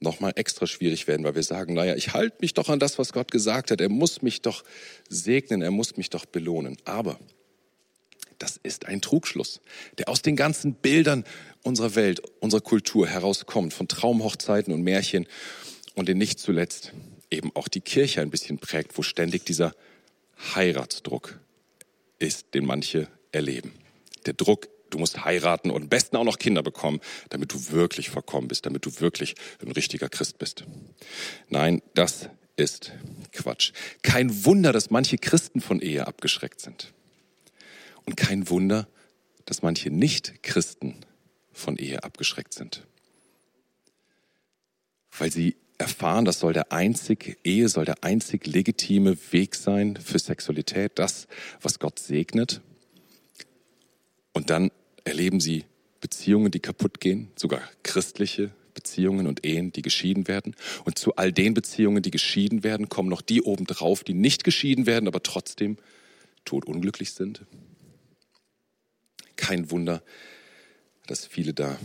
nochmal 0.00 0.32
extra 0.36 0.66
schwierig 0.66 1.06
werden, 1.06 1.24
weil 1.24 1.34
wir 1.34 1.42
sagen, 1.42 1.74
naja, 1.74 1.94
ich 1.94 2.14
halte 2.14 2.38
mich 2.40 2.54
doch 2.54 2.68
an 2.68 2.80
das, 2.80 2.98
was 2.98 3.12
Gott 3.12 3.30
gesagt 3.30 3.70
hat. 3.70 3.80
Er 3.80 3.88
muss 3.88 4.22
mich 4.22 4.42
doch 4.42 4.64
segnen, 5.08 5.62
er 5.62 5.70
muss 5.70 5.96
mich 5.96 6.10
doch 6.10 6.24
belohnen. 6.24 6.76
Aber 6.84 7.18
das 8.38 8.58
ist 8.62 8.86
ein 8.86 9.00
Trugschluss, 9.00 9.60
der 9.98 10.08
aus 10.08 10.22
den 10.22 10.34
ganzen 10.34 10.74
Bildern 10.74 11.24
unserer 11.62 11.94
Welt, 11.94 12.22
unserer 12.40 12.62
Kultur 12.62 13.06
herauskommt, 13.06 13.74
von 13.74 13.86
Traumhochzeiten 13.86 14.72
und 14.72 14.82
Märchen 14.82 15.26
und 15.94 16.08
den 16.08 16.18
nicht 16.18 16.38
zuletzt 16.38 16.92
eben 17.30 17.50
auch 17.54 17.68
die 17.68 17.80
Kirche 17.80 18.22
ein 18.22 18.30
bisschen 18.30 18.58
prägt, 18.58 18.96
wo 18.96 19.02
ständig 19.02 19.44
dieser 19.44 19.74
Heiratsdruck 20.54 21.38
ist, 22.18 22.54
den 22.54 22.64
manche 22.64 23.08
erleben. 23.32 23.72
Der 24.26 24.34
Druck, 24.34 24.68
du 24.90 24.98
musst 24.98 25.24
heiraten 25.24 25.70
und 25.70 25.82
am 25.82 25.88
besten 25.88 26.16
auch 26.16 26.24
noch 26.24 26.38
Kinder 26.38 26.62
bekommen, 26.62 27.00
damit 27.30 27.52
du 27.52 27.70
wirklich 27.70 28.10
verkommen 28.10 28.48
bist, 28.48 28.66
damit 28.66 28.84
du 28.86 29.00
wirklich 29.00 29.34
ein 29.62 29.72
richtiger 29.72 30.08
Christ 30.08 30.38
bist. 30.38 30.64
Nein, 31.48 31.82
das 31.94 32.28
ist 32.56 32.92
Quatsch. 33.32 33.72
Kein 34.02 34.44
Wunder, 34.44 34.72
dass 34.72 34.90
manche 34.90 35.18
Christen 35.18 35.60
von 35.60 35.80
Ehe 35.80 36.06
abgeschreckt 36.06 36.60
sind. 36.60 36.92
Und 38.04 38.16
kein 38.16 38.48
Wunder, 38.48 38.88
dass 39.44 39.62
manche 39.62 39.90
Nicht-Christen 39.90 40.96
von 41.52 41.76
Ehe 41.76 42.02
abgeschreckt 42.02 42.54
sind. 42.54 42.86
Weil 45.18 45.32
sie 45.32 45.56
erfahren, 45.78 46.24
das 46.24 46.40
soll 46.40 46.52
der 46.52 46.72
einzig, 46.72 47.38
Ehe 47.44 47.68
soll 47.68 47.84
der 47.84 48.02
einzig 48.02 48.46
legitime 48.46 49.16
Weg 49.32 49.54
sein 49.54 49.96
für 49.96 50.18
Sexualität, 50.18 50.92
das, 50.96 51.26
was 51.60 51.78
Gott 51.78 51.98
segnet. 51.98 52.60
Und 54.36 54.50
dann 54.50 54.70
erleben 55.04 55.40
sie 55.40 55.64
Beziehungen, 56.02 56.50
die 56.50 56.60
kaputt 56.60 57.00
gehen, 57.00 57.30
sogar 57.36 57.62
christliche 57.82 58.50
Beziehungen 58.74 59.26
und 59.26 59.46
Ehen, 59.46 59.72
die 59.72 59.80
geschieden 59.80 60.28
werden. 60.28 60.54
Und 60.84 60.98
zu 60.98 61.16
all 61.16 61.32
den 61.32 61.54
Beziehungen, 61.54 62.02
die 62.02 62.10
geschieden 62.10 62.62
werden, 62.62 62.90
kommen 62.90 63.08
noch 63.08 63.22
die 63.22 63.40
obendrauf, 63.40 64.04
die 64.04 64.12
nicht 64.12 64.44
geschieden 64.44 64.84
werden, 64.84 65.08
aber 65.08 65.22
trotzdem 65.22 65.78
todunglücklich 66.44 67.14
sind. 67.14 67.46
Kein 69.36 69.70
Wunder, 69.70 70.02
dass 71.06 71.24
viele 71.24 71.54
da 71.54 71.78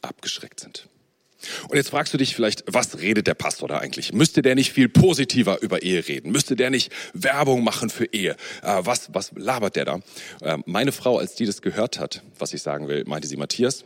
abgeschreckt 0.00 0.60
sind. 0.60 0.88
Und 1.68 1.76
jetzt 1.76 1.90
fragst 1.90 2.12
du 2.14 2.18
dich 2.18 2.34
vielleicht, 2.34 2.64
was 2.66 2.98
redet 2.98 3.26
der 3.26 3.34
Pastor 3.34 3.68
da 3.68 3.78
eigentlich? 3.78 4.12
Müsste 4.12 4.42
der 4.42 4.54
nicht 4.54 4.72
viel 4.72 4.88
positiver 4.88 5.60
über 5.62 5.82
Ehe 5.82 6.06
reden? 6.06 6.32
Müsste 6.32 6.56
der 6.56 6.70
nicht 6.70 6.92
Werbung 7.12 7.64
machen 7.64 7.90
für 7.90 8.06
Ehe? 8.06 8.36
Äh, 8.62 8.80
was, 8.80 9.12
was 9.12 9.32
labert 9.34 9.76
der 9.76 9.84
da? 9.84 10.00
Äh, 10.40 10.58
meine 10.66 10.92
Frau, 10.92 11.18
als 11.18 11.34
die 11.34 11.46
das 11.46 11.62
gehört 11.62 11.98
hat, 11.98 12.22
was 12.38 12.52
ich 12.52 12.62
sagen 12.62 12.88
will, 12.88 13.04
meinte 13.06 13.28
sie, 13.28 13.36
Matthias, 13.36 13.84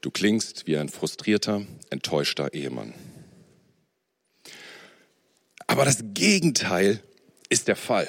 du 0.00 0.10
klingst 0.10 0.66
wie 0.66 0.76
ein 0.76 0.88
frustrierter, 0.88 1.62
enttäuschter 1.90 2.52
Ehemann. 2.54 2.94
Aber 5.66 5.84
das 5.84 6.02
Gegenteil 6.14 7.00
ist 7.48 7.68
der 7.68 7.76
Fall. 7.76 8.08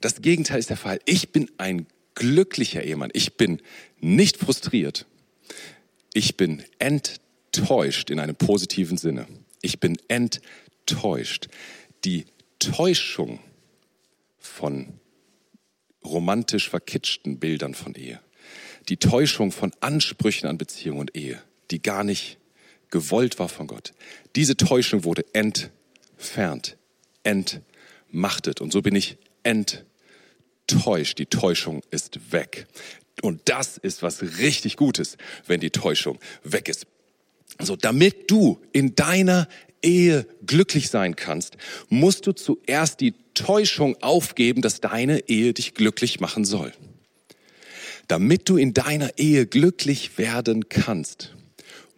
Das 0.00 0.20
Gegenteil 0.20 0.58
ist 0.58 0.70
der 0.70 0.76
Fall. 0.76 1.00
Ich 1.04 1.32
bin 1.32 1.50
ein 1.56 1.86
glücklicher 2.14 2.82
Ehemann. 2.82 3.10
Ich 3.12 3.36
bin 3.36 3.62
nicht 4.00 4.36
frustriert. 4.36 5.06
Ich 6.12 6.36
bin 6.36 6.62
enttäuscht 6.78 7.22
enttäuscht 7.58 8.10
in 8.10 8.20
einem 8.20 8.36
positiven 8.36 8.96
Sinne. 8.96 9.26
Ich 9.62 9.80
bin 9.80 9.98
enttäuscht. 10.08 11.48
Die 12.04 12.26
Täuschung 12.58 13.40
von 14.38 15.00
romantisch 16.04 16.68
verkitschten 16.68 17.38
Bildern 17.38 17.74
von 17.74 17.94
Ehe, 17.94 18.20
die 18.88 18.96
Täuschung 18.96 19.52
von 19.52 19.72
Ansprüchen 19.80 20.48
an 20.48 20.58
Beziehung 20.58 20.98
und 20.98 21.16
Ehe, 21.16 21.42
die 21.70 21.82
gar 21.82 22.04
nicht 22.04 22.38
gewollt 22.90 23.38
war 23.38 23.48
von 23.48 23.66
Gott. 23.66 23.92
Diese 24.36 24.56
Täuschung 24.56 25.04
wurde 25.04 25.24
entfernt, 25.34 26.78
entmachtet 27.24 28.60
und 28.60 28.72
so 28.72 28.80
bin 28.80 28.94
ich 28.94 29.18
enttäuscht. 29.42 31.18
Die 31.18 31.26
Täuschung 31.26 31.82
ist 31.90 32.32
weg. 32.32 32.66
Und 33.20 33.48
das 33.48 33.76
ist 33.76 34.02
was 34.02 34.22
richtig 34.38 34.76
Gutes, 34.76 35.16
wenn 35.46 35.60
die 35.60 35.70
Täuschung 35.70 36.20
weg 36.44 36.68
ist. 36.68 36.86
So, 37.60 37.76
damit 37.76 38.30
du 38.30 38.60
in 38.72 38.94
deiner 38.94 39.48
Ehe 39.82 40.26
glücklich 40.46 40.90
sein 40.90 41.16
kannst, 41.16 41.56
musst 41.88 42.26
du 42.26 42.32
zuerst 42.32 43.00
die 43.00 43.14
Täuschung 43.34 43.96
aufgeben, 44.02 44.62
dass 44.62 44.80
deine 44.80 45.28
Ehe 45.28 45.52
dich 45.54 45.74
glücklich 45.74 46.20
machen 46.20 46.44
soll. 46.44 46.72
Damit 48.08 48.48
du 48.48 48.56
in 48.56 48.74
deiner 48.74 49.18
Ehe 49.18 49.46
glücklich 49.46 50.18
werden 50.18 50.68
kannst, 50.68 51.34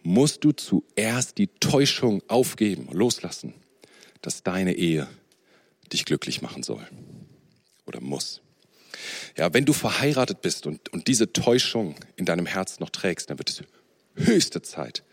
musst 0.03 0.43
du 0.43 0.51
zuerst 0.51 1.37
die 1.37 1.47
Täuschung 1.47 2.21
aufgeben, 2.27 2.89
loslassen, 2.91 3.53
dass 4.21 4.43
deine 4.43 4.73
Ehe 4.73 5.07
dich 5.91 6.05
glücklich 6.05 6.41
machen 6.41 6.63
soll 6.63 6.85
oder 7.85 8.01
muss. 8.01 8.41
Ja, 9.37 9.53
wenn 9.53 9.65
du 9.65 9.73
verheiratet 9.73 10.41
bist 10.41 10.67
und, 10.67 10.89
und 10.89 11.07
diese 11.07 11.33
Täuschung 11.33 11.95
in 12.15 12.25
deinem 12.25 12.45
Herz 12.45 12.79
noch 12.79 12.89
trägst, 12.89 13.29
dann 13.29 13.37
wird 13.37 13.49
es 13.49 13.63
höchste 14.15 14.61
Zeit, 14.61 15.03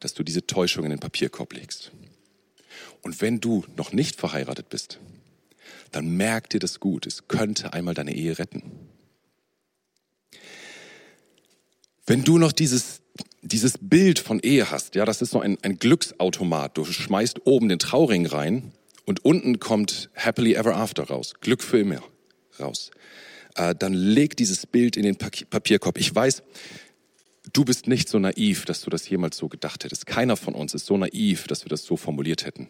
dass 0.00 0.14
du 0.14 0.22
diese 0.22 0.46
Täuschung 0.46 0.84
in 0.84 0.90
den 0.90 1.00
Papierkorb 1.00 1.52
legst. 1.52 1.92
Und 3.02 3.20
wenn 3.20 3.40
du 3.40 3.64
noch 3.76 3.92
nicht 3.92 4.16
verheiratet 4.16 4.68
bist, 4.68 4.98
dann 5.92 6.16
merk 6.16 6.50
dir 6.50 6.60
das 6.60 6.80
gut. 6.80 7.06
Es 7.06 7.28
könnte 7.28 7.72
einmal 7.72 7.94
deine 7.94 8.14
Ehe 8.14 8.38
retten. 8.38 8.62
Wenn 12.06 12.22
du 12.22 12.38
noch 12.38 12.52
dieses, 12.52 13.00
dieses 13.42 13.74
Bild 13.80 14.18
von 14.18 14.40
Ehe 14.40 14.70
hast, 14.70 14.94
ja, 14.94 15.04
das 15.04 15.22
ist 15.22 15.30
so 15.30 15.40
ein, 15.40 15.58
ein 15.62 15.78
Glücksautomat. 15.78 16.76
Du 16.76 16.84
schmeißt 16.84 17.46
oben 17.46 17.68
den 17.68 17.78
Trauring 17.78 18.26
rein 18.26 18.72
und 19.04 19.24
unten 19.24 19.58
kommt 19.58 20.10
Happily 20.14 20.54
Ever 20.54 20.76
After 20.76 21.04
raus. 21.04 21.34
Glück 21.40 21.62
für 21.62 21.80
immer 21.80 22.02
raus. 22.60 22.90
Äh, 23.56 23.74
dann 23.74 23.92
leg 23.92 24.36
dieses 24.36 24.66
Bild 24.66 24.96
in 24.96 25.02
den 25.02 25.16
Papierkorb. 25.16 25.98
Ich 25.98 26.14
weiß, 26.14 26.42
du 27.52 27.64
bist 27.64 27.86
nicht 27.86 28.08
so 28.08 28.18
naiv, 28.18 28.64
dass 28.64 28.80
du 28.80 28.90
das 28.90 29.08
jemals 29.08 29.36
so 29.36 29.48
gedacht 29.48 29.84
hättest. 29.84 30.06
Keiner 30.06 30.36
von 30.36 30.54
uns 30.54 30.74
ist 30.74 30.86
so 30.86 30.96
naiv, 30.96 31.46
dass 31.46 31.64
wir 31.64 31.68
das 31.68 31.84
so 31.84 31.96
formuliert 31.96 32.44
hätten. 32.44 32.68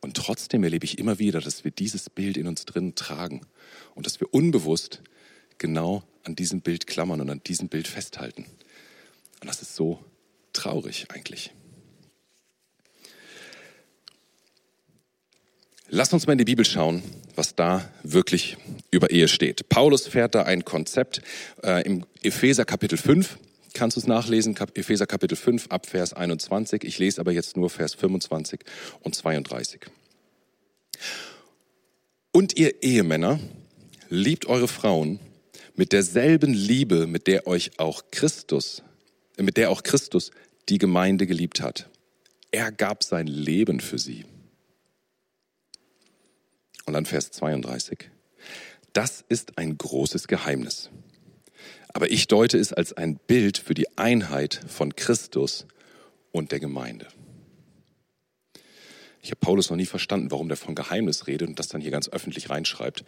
Und 0.00 0.16
trotzdem 0.16 0.62
erlebe 0.62 0.84
ich 0.84 0.98
immer 0.98 1.18
wieder, 1.18 1.40
dass 1.40 1.64
wir 1.64 1.70
dieses 1.70 2.10
Bild 2.10 2.36
in 2.36 2.46
uns 2.46 2.64
drin 2.64 2.94
tragen 2.94 3.46
und 3.94 4.06
dass 4.06 4.20
wir 4.20 4.32
unbewusst 4.32 5.02
genau 5.58 6.04
an 6.22 6.36
diesem 6.36 6.60
Bild 6.60 6.86
klammern 6.86 7.20
und 7.20 7.30
an 7.30 7.42
diesem 7.44 7.68
Bild 7.68 7.88
festhalten. 7.88 8.46
Und 9.40 9.48
das 9.48 9.62
ist 9.62 9.74
so 9.74 10.04
traurig 10.52 11.06
eigentlich. 11.10 11.52
Lass 15.88 16.12
uns 16.12 16.26
mal 16.26 16.32
in 16.32 16.38
die 16.38 16.44
Bibel 16.44 16.64
schauen, 16.64 17.00
was 17.36 17.54
da 17.54 17.88
wirklich 18.02 18.56
über 18.90 19.10
Ehe 19.10 19.28
steht. 19.28 19.68
Paulus 19.68 20.08
fährt 20.08 20.34
da 20.34 20.42
ein 20.42 20.64
Konzept 20.64 21.22
äh, 21.62 21.86
im 21.86 22.04
Epheser 22.22 22.64
Kapitel 22.64 22.98
5. 22.98 23.38
Kannst 23.72 23.96
du 23.96 24.00
es 24.00 24.06
nachlesen? 24.08 24.56
Kap 24.56 24.76
Epheser 24.76 25.06
Kapitel 25.06 25.36
5 25.36 25.68
ab 25.68 25.86
Vers 25.86 26.12
21. 26.12 26.82
Ich 26.82 26.98
lese 26.98 27.20
aber 27.20 27.30
jetzt 27.30 27.56
nur 27.56 27.70
Vers 27.70 27.94
25 27.94 28.60
und 29.00 29.14
32. 29.14 29.82
Und 32.32 32.58
ihr 32.58 32.82
Ehemänner, 32.82 33.38
liebt 34.08 34.46
eure 34.46 34.68
Frauen 34.68 35.20
mit 35.76 35.92
derselben 35.92 36.52
Liebe, 36.52 37.06
mit 37.06 37.28
der 37.28 37.46
euch 37.46 37.78
auch 37.78 38.02
Christus, 38.10 38.82
mit 39.36 39.56
der 39.56 39.70
auch 39.70 39.84
Christus 39.84 40.32
die 40.68 40.78
Gemeinde 40.78 41.28
geliebt 41.28 41.60
hat. 41.60 41.88
Er 42.50 42.72
gab 42.72 43.04
sein 43.04 43.28
Leben 43.28 43.78
für 43.78 43.98
sie 43.98 44.24
und 46.86 46.94
dann 46.94 47.04
Vers 47.04 47.30
32. 47.32 48.10
Das 48.92 49.24
ist 49.28 49.58
ein 49.58 49.76
großes 49.76 50.28
Geheimnis. 50.28 50.90
Aber 51.92 52.10
ich 52.10 52.28
deute 52.28 52.58
es 52.58 52.72
als 52.72 52.92
ein 52.92 53.16
Bild 53.16 53.58
für 53.58 53.74
die 53.74 53.98
Einheit 53.98 54.60
von 54.68 54.94
Christus 54.96 55.66
und 56.32 56.52
der 56.52 56.60
Gemeinde. 56.60 57.06
Ich 59.22 59.30
habe 59.32 59.40
Paulus 59.40 59.70
noch 59.70 59.76
nie 59.76 59.86
verstanden, 59.86 60.30
warum 60.30 60.46
der 60.46 60.56
von 60.56 60.76
Geheimnis 60.76 61.26
redet 61.26 61.48
und 61.48 61.58
das 61.58 61.66
dann 61.66 61.80
hier 61.80 61.90
ganz 61.90 62.08
öffentlich 62.08 62.48
reinschreibt. 62.48 63.04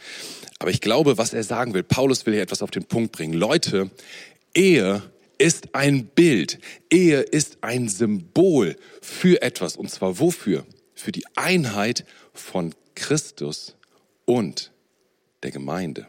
Aber 0.58 0.70
ich 0.70 0.80
glaube, 0.80 1.16
was 1.16 1.32
er 1.32 1.44
sagen 1.44 1.74
will, 1.74 1.84
Paulus 1.84 2.26
will 2.26 2.34
hier 2.34 2.42
etwas 2.42 2.60
auf 2.60 2.72
den 2.72 2.84
Punkt 2.84 3.12
bringen. 3.12 3.34
Leute, 3.34 3.90
Ehe 4.52 5.02
ist 5.38 5.76
ein 5.76 6.06
Bild. 6.06 6.58
Ehe 6.90 7.20
ist 7.20 7.58
ein 7.60 7.88
Symbol 7.88 8.76
für 9.00 9.42
etwas. 9.42 9.76
Und 9.76 9.90
zwar 9.90 10.18
wofür? 10.18 10.66
Für 10.94 11.12
die 11.12 11.24
Einheit 11.36 12.04
von 12.32 12.74
Christus 12.98 13.76
und 14.24 14.72
der 15.42 15.50
Gemeinde. 15.50 16.06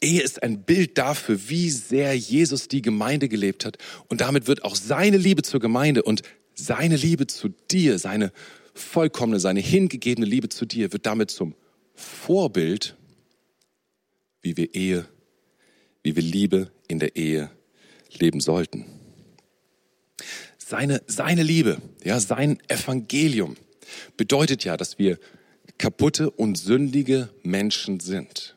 Ehe 0.00 0.22
ist 0.22 0.42
ein 0.42 0.62
Bild 0.62 0.96
dafür, 0.96 1.48
wie 1.48 1.70
sehr 1.70 2.16
Jesus 2.16 2.68
die 2.68 2.82
Gemeinde 2.82 3.28
gelebt 3.28 3.64
hat. 3.64 3.78
Und 4.08 4.20
damit 4.20 4.46
wird 4.46 4.64
auch 4.64 4.76
seine 4.76 5.16
Liebe 5.16 5.42
zur 5.42 5.60
Gemeinde 5.60 6.02
und 6.02 6.22
seine 6.54 6.96
Liebe 6.96 7.26
zu 7.26 7.48
dir, 7.70 7.98
seine 7.98 8.32
vollkommene, 8.74 9.40
seine 9.40 9.60
hingegebene 9.60 10.26
Liebe 10.26 10.48
zu 10.48 10.66
dir, 10.66 10.92
wird 10.92 11.06
damit 11.06 11.30
zum 11.30 11.54
Vorbild, 11.94 12.96
wie 14.42 14.56
wir 14.56 14.74
Ehe, 14.74 15.06
wie 16.02 16.16
wir 16.16 16.22
Liebe 16.22 16.70
in 16.88 16.98
der 16.98 17.16
Ehe 17.16 17.50
leben 18.10 18.40
sollten. 18.40 18.86
Seine, 20.58 21.02
seine 21.06 21.42
Liebe, 21.42 21.80
ja, 22.04 22.20
sein 22.20 22.58
Evangelium 22.68 23.56
bedeutet 24.16 24.64
ja, 24.64 24.76
dass 24.76 24.98
wir 24.98 25.18
kaputte 25.78 26.30
und 26.30 26.56
sündige 26.56 27.30
Menschen 27.42 28.00
sind, 28.00 28.56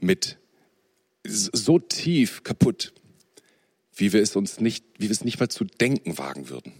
mit 0.00 0.38
so 1.24 1.78
tief 1.78 2.42
kaputt, 2.42 2.92
wie 3.94 4.12
wir 4.12 4.22
es 4.22 4.36
uns 4.36 4.60
nicht, 4.60 4.84
wie 4.98 5.06
wir 5.06 5.10
es 5.10 5.24
nicht 5.24 5.40
mal 5.40 5.48
zu 5.48 5.64
denken 5.64 6.18
wagen 6.18 6.48
würden. 6.48 6.72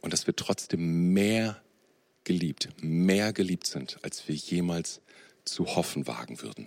Und 0.00 0.12
dass 0.12 0.26
wir 0.26 0.34
trotzdem 0.34 1.12
mehr 1.12 1.62
geliebt, 2.24 2.68
mehr 2.80 3.32
geliebt 3.32 3.66
sind, 3.66 3.98
als 4.02 4.26
wir 4.26 4.34
jemals 4.34 5.00
zu 5.44 5.66
hoffen 5.76 6.06
wagen 6.06 6.42
würden. 6.42 6.66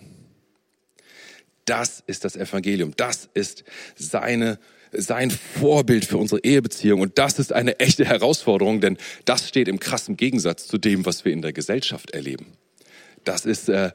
Das 1.64 2.02
ist 2.06 2.24
das 2.24 2.36
Evangelium. 2.36 2.94
Das 2.96 3.28
ist 3.34 3.64
seine, 3.94 4.58
sein 4.92 5.30
Vorbild 5.30 6.04
für 6.04 6.18
unsere 6.18 6.42
Ehebeziehung. 6.44 7.00
Und 7.00 7.18
das 7.18 7.38
ist 7.38 7.52
eine 7.52 7.80
echte 7.80 8.04
Herausforderung, 8.04 8.80
denn 8.80 8.98
das 9.24 9.48
steht 9.48 9.68
im 9.68 9.80
krassen 9.80 10.16
Gegensatz 10.16 10.66
zu 10.66 10.78
dem, 10.78 11.06
was 11.06 11.24
wir 11.24 11.32
in 11.32 11.42
der 11.42 11.52
Gesellschaft 11.52 12.10
erleben. 12.12 12.46
Das 13.24 13.46
ist 13.46 13.68
äh, 13.68 13.92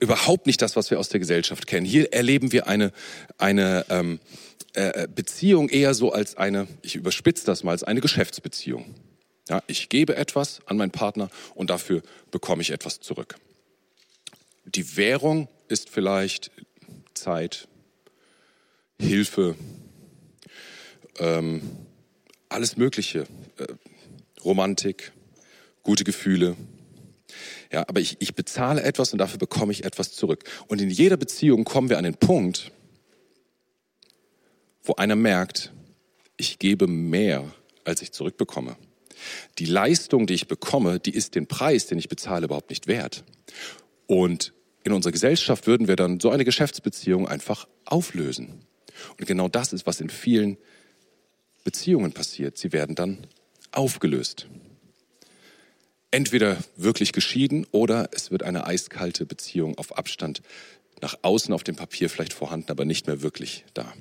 überhaupt 0.00 0.46
nicht 0.46 0.60
das, 0.62 0.76
was 0.76 0.90
wir 0.90 0.98
aus 0.98 1.08
der 1.08 1.20
Gesellschaft 1.20 1.66
kennen. 1.66 1.86
Hier 1.86 2.12
erleben 2.12 2.52
wir 2.52 2.66
eine, 2.66 2.92
eine 3.38 3.86
ähm, 3.88 4.20
äh, 4.74 5.06
Beziehung 5.08 5.68
eher 5.68 5.94
so 5.94 6.12
als 6.12 6.36
eine, 6.36 6.66
ich 6.82 6.96
überspitze 6.96 7.46
das 7.46 7.62
mal, 7.62 7.72
als 7.72 7.84
eine 7.84 8.00
Geschäftsbeziehung. 8.00 8.94
Ja, 9.48 9.62
ich 9.66 9.88
gebe 9.88 10.16
etwas 10.16 10.60
an 10.66 10.76
meinen 10.76 10.90
Partner 10.90 11.30
und 11.54 11.70
dafür 11.70 12.02
bekomme 12.30 12.62
ich 12.62 12.70
etwas 12.70 13.00
zurück. 13.00 13.36
Die 14.64 14.96
Währung 14.96 15.48
ist 15.68 15.90
vielleicht 15.90 16.50
Zeit, 17.12 17.68
Hilfe, 18.98 19.56
ähm, 21.18 21.62
alles 22.48 22.76
Mögliche, 22.76 23.26
äh, 23.58 23.66
Romantik, 24.44 25.12
gute 25.82 26.04
Gefühle. 26.04 26.56
Ja, 27.72 27.84
aber 27.88 28.00
ich, 28.00 28.16
ich 28.20 28.34
bezahle 28.34 28.82
etwas 28.82 29.12
und 29.12 29.18
dafür 29.18 29.38
bekomme 29.38 29.72
ich 29.72 29.84
etwas 29.84 30.12
zurück. 30.12 30.44
Und 30.68 30.80
in 30.80 30.90
jeder 30.90 31.16
Beziehung 31.16 31.64
kommen 31.64 31.88
wir 31.88 31.98
an 31.98 32.04
den 32.04 32.14
Punkt, 32.14 32.70
wo 34.82 34.94
einer 34.94 35.16
merkt, 35.16 35.72
ich 36.36 36.58
gebe 36.58 36.86
mehr, 36.86 37.52
als 37.84 38.02
ich 38.02 38.12
zurückbekomme. 38.12 38.76
Die 39.58 39.66
Leistung, 39.66 40.26
die 40.26 40.34
ich 40.34 40.48
bekomme, 40.48 41.00
die 41.00 41.14
ist 41.14 41.34
den 41.34 41.46
Preis, 41.46 41.86
den 41.86 41.98
ich 41.98 42.08
bezahle, 42.08 42.46
überhaupt 42.46 42.70
nicht 42.70 42.86
wert. 42.86 43.24
Und 44.06 44.52
in 44.84 44.92
unserer 44.92 45.12
Gesellschaft 45.12 45.66
würden 45.66 45.88
wir 45.88 45.96
dann 45.96 46.20
so 46.20 46.30
eine 46.30 46.44
Geschäftsbeziehung 46.44 47.26
einfach 47.26 47.66
auflösen. 47.86 48.66
Und 49.18 49.26
genau 49.26 49.48
das 49.48 49.72
ist, 49.72 49.86
was 49.86 50.00
in 50.00 50.10
vielen 50.10 50.58
Beziehungen 51.64 52.12
passiert. 52.12 52.58
Sie 52.58 52.72
werden 52.72 52.94
dann 52.94 53.26
aufgelöst. 53.72 54.46
Entweder 56.10 56.58
wirklich 56.76 57.12
geschieden 57.12 57.66
oder 57.72 58.08
es 58.12 58.30
wird 58.30 58.44
eine 58.44 58.66
eiskalte 58.66 59.26
Beziehung 59.26 59.76
auf 59.78 59.98
Abstand 59.98 60.42
nach 61.00 61.18
außen 61.22 61.52
auf 61.52 61.64
dem 61.64 61.74
Papier 61.74 62.08
vielleicht 62.08 62.32
vorhanden, 62.32 62.70
aber 62.70 62.84
nicht 62.84 63.06
mehr 63.08 63.22
wirklich 63.22 63.64
da. 63.74 63.92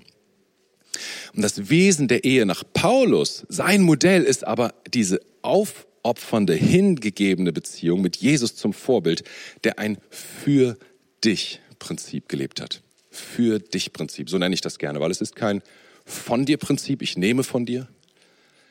Und 1.34 1.42
das 1.42 1.70
Wesen 1.70 2.08
der 2.08 2.24
Ehe 2.24 2.46
nach 2.46 2.64
Paulus, 2.74 3.46
sein 3.50 3.82
Modell 3.82 4.24
ist 4.24 4.46
aber 4.46 4.76
diese 4.94 5.20
aufopfernde, 5.42 6.54
hingegebene 6.54 7.52
Beziehung 7.52 8.02
mit 8.02 8.18
Jesus 8.18 8.56
zum 8.56 8.74
Vorbild, 8.74 9.24
der 9.64 9.80
ein 9.80 9.98
für 10.12 10.78
dich 11.24 11.62
Prinzip 11.80 12.30
gelebt 12.30 12.62
hat. 12.62 12.84
Für 13.10 13.60
dich 13.60 13.92
Prinzip, 13.92 14.30
so 14.30 14.38
nenne 14.38 14.54
ich 14.54 14.62
das 14.62 14.78
gerne, 14.78 15.00
weil 15.00 15.12
es 15.12 15.22
ist 15.22 15.36
kein 15.36 15.64
von 16.06 16.46
dir 16.46 16.58
Prinzip, 16.58 17.02
ich 17.02 17.18
nehme 17.18 17.44
von 17.44 17.66
dir. 17.66 17.88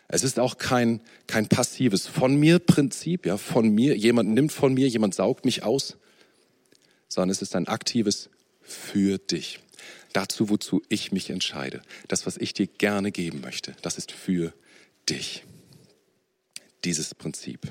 Es 0.08 0.24
ist 0.24 0.38
auch 0.38 0.58
kein, 0.58 1.00
kein 1.26 1.48
passives 1.48 2.06
von 2.06 2.36
mir 2.36 2.58
Prinzip, 2.58 3.24
ja, 3.24 3.38
von 3.38 3.70
mir, 3.70 3.96
jemand 3.96 4.30
nimmt 4.30 4.52
von 4.52 4.74
mir, 4.74 4.88
jemand 4.88 5.14
saugt 5.14 5.44
mich 5.44 5.62
aus, 5.62 5.96
sondern 7.08 7.30
es 7.30 7.40
ist 7.40 7.56
ein 7.56 7.66
aktives 7.66 8.28
für 8.60 9.18
dich 9.18 9.60
dazu, 10.12 10.50
wozu 10.50 10.82
ich 10.88 11.12
mich 11.12 11.30
entscheide. 11.30 11.82
Das, 12.08 12.26
was 12.26 12.36
ich 12.36 12.52
dir 12.52 12.66
gerne 12.66 13.12
geben 13.12 13.40
möchte, 13.40 13.74
das 13.82 13.98
ist 13.98 14.12
für 14.12 14.52
dich. 15.08 15.44
Dieses 16.84 17.14
Prinzip. 17.14 17.70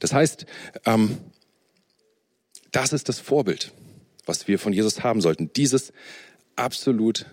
Das 0.00 0.12
heißt, 0.12 0.46
ähm, 0.84 1.18
das 2.70 2.92
ist 2.92 3.08
das 3.08 3.18
Vorbild, 3.18 3.72
was 4.26 4.46
wir 4.48 4.58
von 4.58 4.72
Jesus 4.72 5.02
haben 5.02 5.20
sollten. 5.20 5.50
Dieses 5.54 5.92
absolut 6.56 7.26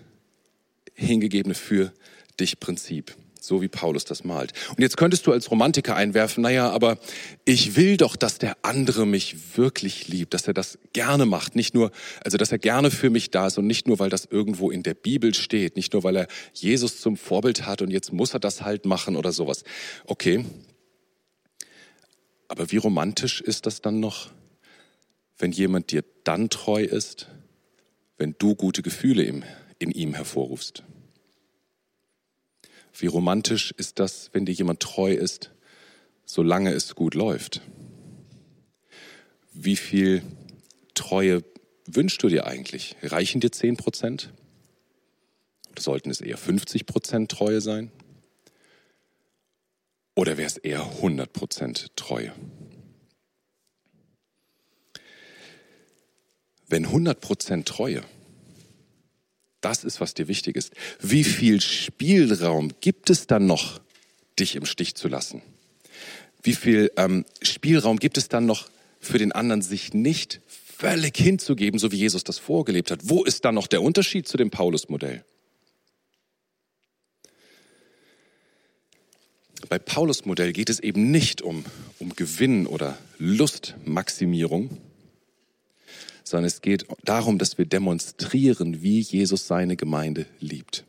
hingegebene 0.96 1.54
für 1.54 1.92
dich 2.40 2.58
Prinzip 2.58 3.14
so 3.46 3.62
wie 3.62 3.68
Paulus 3.68 4.04
das 4.04 4.24
malt. 4.24 4.52
Und 4.70 4.80
jetzt 4.80 4.96
könntest 4.96 5.26
du 5.26 5.32
als 5.32 5.50
Romantiker 5.50 5.94
einwerfen, 5.94 6.42
naja, 6.42 6.70
aber 6.70 6.98
ich 7.44 7.76
will 7.76 7.96
doch, 7.96 8.16
dass 8.16 8.38
der 8.38 8.56
andere 8.62 9.06
mich 9.06 9.56
wirklich 9.56 10.08
liebt, 10.08 10.34
dass 10.34 10.48
er 10.48 10.54
das 10.54 10.78
gerne 10.92 11.26
macht, 11.26 11.54
nicht 11.54 11.74
nur, 11.74 11.92
also 12.24 12.36
dass 12.36 12.52
er 12.52 12.58
gerne 12.58 12.90
für 12.90 13.10
mich 13.10 13.30
da 13.30 13.46
ist 13.46 13.58
und 13.58 13.66
nicht 13.66 13.86
nur, 13.86 13.98
weil 13.98 14.10
das 14.10 14.26
irgendwo 14.26 14.70
in 14.70 14.82
der 14.82 14.94
Bibel 14.94 15.32
steht, 15.32 15.76
nicht 15.76 15.92
nur, 15.92 16.02
weil 16.02 16.16
er 16.16 16.26
Jesus 16.52 17.00
zum 17.00 17.16
Vorbild 17.16 17.66
hat 17.66 17.82
und 17.82 17.90
jetzt 17.90 18.12
muss 18.12 18.34
er 18.34 18.40
das 18.40 18.62
halt 18.62 18.84
machen 18.84 19.16
oder 19.16 19.32
sowas. 19.32 19.62
Okay. 20.06 20.44
Aber 22.48 22.70
wie 22.70 22.76
romantisch 22.76 23.40
ist 23.40 23.66
das 23.66 23.80
dann 23.80 24.00
noch, 24.00 24.30
wenn 25.38 25.52
jemand 25.52 25.90
dir 25.90 26.04
dann 26.24 26.48
treu 26.48 26.82
ist, 26.82 27.28
wenn 28.18 28.34
du 28.38 28.54
gute 28.54 28.82
Gefühle 28.82 29.22
in 29.78 29.90
ihm 29.90 30.14
hervorrufst? 30.14 30.82
Wie 32.98 33.06
romantisch 33.06 33.72
ist 33.76 33.98
das, 33.98 34.30
wenn 34.32 34.46
dir 34.46 34.52
jemand 34.52 34.80
treu 34.80 35.12
ist, 35.12 35.50
solange 36.24 36.72
es 36.72 36.94
gut 36.94 37.14
läuft? 37.14 37.60
Wie 39.52 39.76
viel 39.76 40.22
Treue 40.94 41.44
wünschst 41.86 42.22
du 42.22 42.28
dir 42.28 42.46
eigentlich? 42.46 42.96
Reichen 43.02 43.40
dir 43.40 43.52
10 43.52 43.76
Prozent? 43.76 44.32
Oder 45.70 45.82
sollten 45.82 46.10
es 46.10 46.20
eher 46.20 46.38
50 46.38 46.86
Prozent 46.86 47.30
Treue 47.30 47.60
sein? 47.60 47.90
Oder 50.14 50.38
wäre 50.38 50.46
es 50.46 50.56
eher 50.56 50.82
100 50.82 51.32
Prozent 51.32 51.94
Treue? 51.96 52.32
Wenn 56.66 56.86
100 56.86 57.20
Prozent 57.20 57.68
Treue 57.68 58.02
das 59.60 59.84
ist, 59.84 60.00
was 60.00 60.14
dir 60.14 60.28
wichtig 60.28 60.56
ist. 60.56 60.72
Wie 61.00 61.24
viel 61.24 61.60
Spielraum 61.60 62.72
gibt 62.80 63.10
es 63.10 63.26
dann 63.26 63.46
noch, 63.46 63.80
dich 64.38 64.56
im 64.56 64.66
Stich 64.66 64.94
zu 64.94 65.08
lassen? 65.08 65.42
Wie 66.42 66.54
viel 66.54 66.92
ähm, 66.96 67.24
Spielraum 67.42 67.98
gibt 67.98 68.18
es 68.18 68.28
dann 68.28 68.46
noch 68.46 68.68
für 69.00 69.18
den 69.18 69.32
anderen, 69.32 69.62
sich 69.62 69.94
nicht 69.94 70.40
völlig 70.78 71.16
hinzugeben, 71.16 71.78
so 71.78 71.90
wie 71.90 71.96
Jesus 71.96 72.22
das 72.22 72.38
vorgelebt 72.38 72.90
hat? 72.90 73.00
Wo 73.04 73.24
ist 73.24 73.44
dann 73.44 73.54
noch 73.54 73.66
der 73.66 73.82
Unterschied 73.82 74.28
zu 74.28 74.36
dem 74.36 74.50
Paulus-Modell? 74.50 75.24
Bei 79.68 79.78
Paulus-Modell 79.78 80.52
geht 80.52 80.70
es 80.70 80.80
eben 80.80 81.10
nicht 81.10 81.42
um, 81.42 81.64
um 81.98 82.14
Gewinn 82.14 82.66
oder 82.66 82.98
Lustmaximierung, 83.18 84.78
sondern 86.26 86.46
es 86.46 86.60
geht 86.60 86.86
darum, 87.04 87.38
dass 87.38 87.56
wir 87.56 87.66
demonstrieren, 87.66 88.82
wie 88.82 89.00
Jesus 89.00 89.46
seine 89.46 89.76
Gemeinde 89.76 90.26
liebt. 90.40 90.84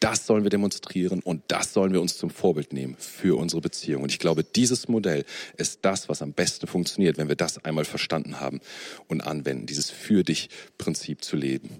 Das 0.00 0.26
sollen 0.26 0.44
wir 0.44 0.50
demonstrieren 0.50 1.20
und 1.20 1.42
das 1.48 1.72
sollen 1.72 1.92
wir 1.92 2.00
uns 2.00 2.16
zum 2.16 2.30
Vorbild 2.30 2.72
nehmen 2.72 2.96
für 2.98 3.36
unsere 3.36 3.60
Beziehung. 3.60 4.04
Und 4.04 4.12
ich 4.12 4.20
glaube, 4.20 4.44
dieses 4.44 4.88
Modell 4.88 5.24
ist 5.56 5.80
das, 5.82 6.08
was 6.08 6.22
am 6.22 6.32
besten 6.32 6.66
funktioniert, 6.66 7.18
wenn 7.18 7.28
wir 7.28 7.36
das 7.36 7.62
einmal 7.64 7.84
verstanden 7.84 8.40
haben 8.40 8.60
und 9.08 9.20
anwenden, 9.20 9.66
dieses 9.66 9.90
für 9.90 10.22
dich 10.22 10.48
Prinzip 10.78 11.24
zu 11.24 11.36
leben. 11.36 11.70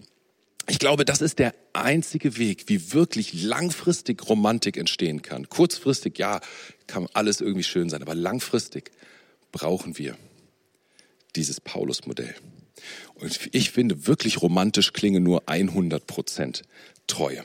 Ich 0.69 0.79
glaube, 0.79 1.07
das 1.07 1.23
ist 1.23 1.39
der 1.39 1.55
einzige 1.73 2.37
Weg, 2.37 2.65
wie 2.67 2.93
wirklich 2.93 3.33
langfristig 3.43 4.29
Romantik 4.29 4.77
entstehen 4.77 5.23
kann. 5.23 5.49
Kurzfristig, 5.49 6.19
ja, 6.19 6.41
kann 6.87 7.07
alles 7.15 7.41
irgendwie 7.41 7.63
schön 7.63 7.89
sein, 7.89 8.03
aber 8.03 8.15
langfristig 8.15 8.91
brauchen 9.53 9.97
wir 9.97 10.19
dieses 11.37 11.61
Paulus-Modell. 11.61 12.35
Und 13.15 13.49
ich 13.53 13.71
finde, 13.71 14.07
wirklich 14.07 14.43
romantisch 14.43 14.93
klinge 14.93 15.21
nur 15.21 15.49
100 15.49 16.07
Prozent 16.07 16.63
Treue. 17.07 17.43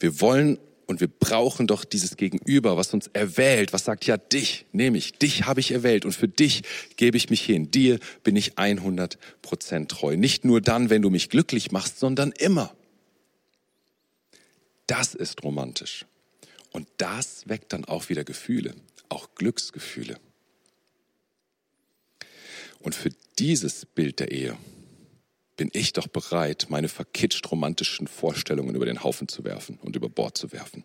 Wir 0.00 0.20
wollen 0.20 0.58
und 0.86 1.00
wir 1.00 1.08
brauchen 1.08 1.66
doch 1.66 1.84
dieses 1.84 2.16
Gegenüber, 2.16 2.76
was 2.76 2.92
uns 2.92 3.08
erwählt, 3.12 3.72
was 3.72 3.84
sagt, 3.84 4.04
ja, 4.06 4.16
dich 4.16 4.66
nehme 4.72 4.98
ich, 4.98 5.14
dich 5.14 5.46
habe 5.46 5.60
ich 5.60 5.70
erwählt 5.70 6.04
und 6.04 6.12
für 6.12 6.28
dich 6.28 6.62
gebe 6.96 7.16
ich 7.16 7.30
mich 7.30 7.42
hin. 7.42 7.70
Dir 7.70 7.98
bin 8.22 8.36
ich 8.36 8.58
100 8.58 9.18
Prozent 9.40 9.90
treu. 9.90 10.16
Nicht 10.16 10.44
nur 10.44 10.60
dann, 10.60 10.90
wenn 10.90 11.02
du 11.02 11.10
mich 11.10 11.30
glücklich 11.30 11.70
machst, 11.70 11.98
sondern 11.98 12.32
immer. 12.32 12.74
Das 14.86 15.14
ist 15.14 15.42
romantisch. 15.42 16.04
Und 16.70 16.88
das 16.98 17.48
weckt 17.48 17.72
dann 17.72 17.84
auch 17.84 18.08
wieder 18.08 18.24
Gefühle, 18.24 18.74
auch 19.08 19.28
Glücksgefühle. 19.36 20.18
Und 22.80 22.94
für 22.94 23.10
dieses 23.38 23.86
Bild 23.86 24.20
der 24.20 24.32
Ehe 24.32 24.58
bin 25.56 25.70
ich 25.72 25.92
doch 25.92 26.08
bereit, 26.08 26.66
meine 26.68 26.88
verkitscht 26.88 27.50
romantischen 27.50 28.06
Vorstellungen 28.06 28.74
über 28.74 28.86
den 28.86 29.02
Haufen 29.02 29.28
zu 29.28 29.44
werfen 29.44 29.78
und 29.82 29.96
über 29.96 30.08
Bord 30.08 30.36
zu 30.36 30.52
werfen. 30.52 30.84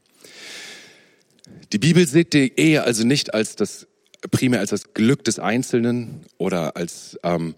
Die 1.74 1.80
Bibel 1.80 2.08
sieht 2.08 2.34
die 2.34 2.54
Ehe 2.58 2.84
also 2.84 3.04
nicht 3.04 3.34
als 3.34 3.56
das 3.56 3.88
primär 4.32 4.60
als 4.60 4.72
das 4.72 4.94
Glück 4.94 5.24
des 5.24 5.40
Einzelnen 5.40 6.26
oder 6.38 6.76
als, 6.76 7.18
ähm, 7.24 7.56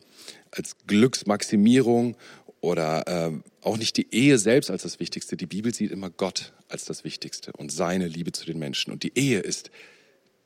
als 0.52 0.76
Glücksmaximierung 0.88 2.16
oder 2.62 3.04
ähm, 3.08 3.44
auch 3.62 3.78
nicht 3.78 3.98
die 3.98 4.14
Ehe 4.14 4.38
selbst 4.38 4.70
als 4.70 4.84
das 4.84 5.00
Wichtigste. 5.00 5.36
Die 5.36 5.48
Bibel 5.48 5.74
sieht 5.74 5.92
immer 5.92 6.10
Gott 6.10 6.54
als 6.68 6.86
das 6.86 7.04
Wichtigste 7.04 7.52
und 7.54 7.72
seine 7.72 8.08
Liebe 8.08 8.32
zu 8.32 8.46
den 8.46 8.60
Menschen. 8.60 8.94
Und 8.94 9.04
die 9.04 9.18
Ehe 9.18 9.40
ist 9.40 9.72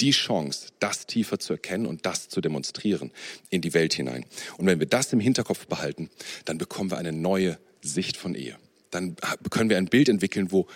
die 0.02 0.12
Chance, 0.12 0.70
das 0.80 1.08
tiefer 1.08 1.40
zu 1.40 1.54
erkennen 1.54 1.86
und 1.86 2.06
das 2.06 2.30
zu 2.30 2.42
demonstrieren 2.42 3.12
in 3.50 3.62
die 3.62 3.74
Welt 3.74 3.94
hinein. 3.94 4.26
Und 4.58 4.66
wenn 4.66 4.80
wir 4.80 4.88
das 4.88 5.14
im 5.14 5.20
Hinterkopf 5.20 5.68
behalten, 5.68 6.10
dann 6.46 6.58
bekommen 6.58 6.92
wir 6.92 6.98
eine 6.98 7.14
neue 7.14 7.58
Sicht 7.82 8.18
von 8.18 8.36
Ehe. 8.36 8.58
Dann 8.92 9.16
können 9.50 9.70
wir 9.70 9.78
ein 9.78 9.88
Bild 9.88 10.10
entwickeln, 10.10 10.52
wo 10.52 10.68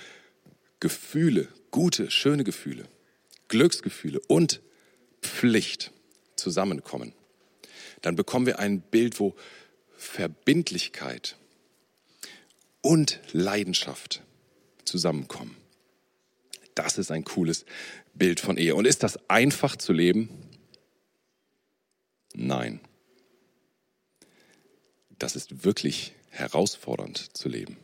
Gefühle, 0.80 1.48
gute, 1.72 2.10
schöne 2.12 2.44
Gefühle, 2.44 2.86
Glücksgefühle 3.48 4.20
und 4.28 4.62
Pflicht 5.22 5.92
zusammenkommen. 6.36 7.14
Dann 8.02 8.16
bekommen 8.16 8.46
wir 8.46 8.60
ein 8.60 8.82
Bild, 8.82 9.20
wo 9.20 9.36
Verbindlichkeit 9.98 11.38
und 12.82 13.20
Leidenschaft 13.34 14.24
zusammenkommen. 14.86 15.58
Das 16.80 16.98
ist 16.98 17.12
ein 17.12 17.26
cooles 17.26 17.66
Bild 18.14 18.40
von 18.40 18.56
Ehe. 18.56 18.74
Und 18.74 18.86
ist 18.86 19.04
das 19.04 19.30
einfach 19.30 19.76
zu 19.76 19.92
leben? 19.92 20.30
Nein. 22.34 22.80
Das 25.18 25.36
ist 25.36 25.66
wirklich 25.66 26.14
herausfordernd 26.30 27.36
zu 27.36 27.50
leben. 27.50 27.76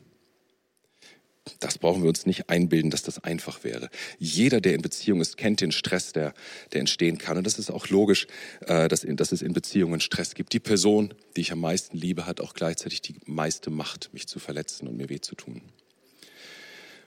Das 1.60 1.78
brauchen 1.78 2.04
wir 2.04 2.08
uns 2.08 2.26
nicht 2.26 2.50
einbilden, 2.50 2.90
dass 2.90 3.04
das 3.04 3.22
einfach 3.22 3.66
wäre. 3.66 3.90
Jeder, 4.18 4.62
der 4.62 4.76
in 4.76 4.82
Beziehung 4.82 5.20
ist, 5.20 5.36
kennt 5.36 5.60
den 5.60 5.74
Stress, 5.74 6.14
der, 6.14 6.34
der 6.72 6.80
entstehen 6.80 7.18
kann. 7.18 7.38
Und 7.38 7.46
das 7.46 7.60
ist 7.60 7.72
auch 7.72 7.90
logisch, 7.90 8.28
äh, 8.62 8.88
dass, 8.88 9.06
dass 9.06 9.34
es 9.34 9.42
in 9.42 9.52
Beziehungen 9.52 10.00
Stress 10.00 10.36
gibt. 10.36 10.54
Die 10.54 10.62
Person, 10.62 11.14
die 11.36 11.42
ich 11.42 11.52
am 11.52 11.60
meisten 11.60 11.98
liebe, 11.98 12.26
hat 12.26 12.40
auch 12.40 12.54
gleichzeitig 12.54 13.02
die 13.02 13.16
meiste 13.26 13.72
Macht, 13.72 14.14
mich 14.14 14.26
zu 14.30 14.40
verletzen 14.40 14.88
und 14.88 14.96
mir 14.96 15.10
weh 15.10 15.20
zu 15.20 15.36
tun. 15.36 15.62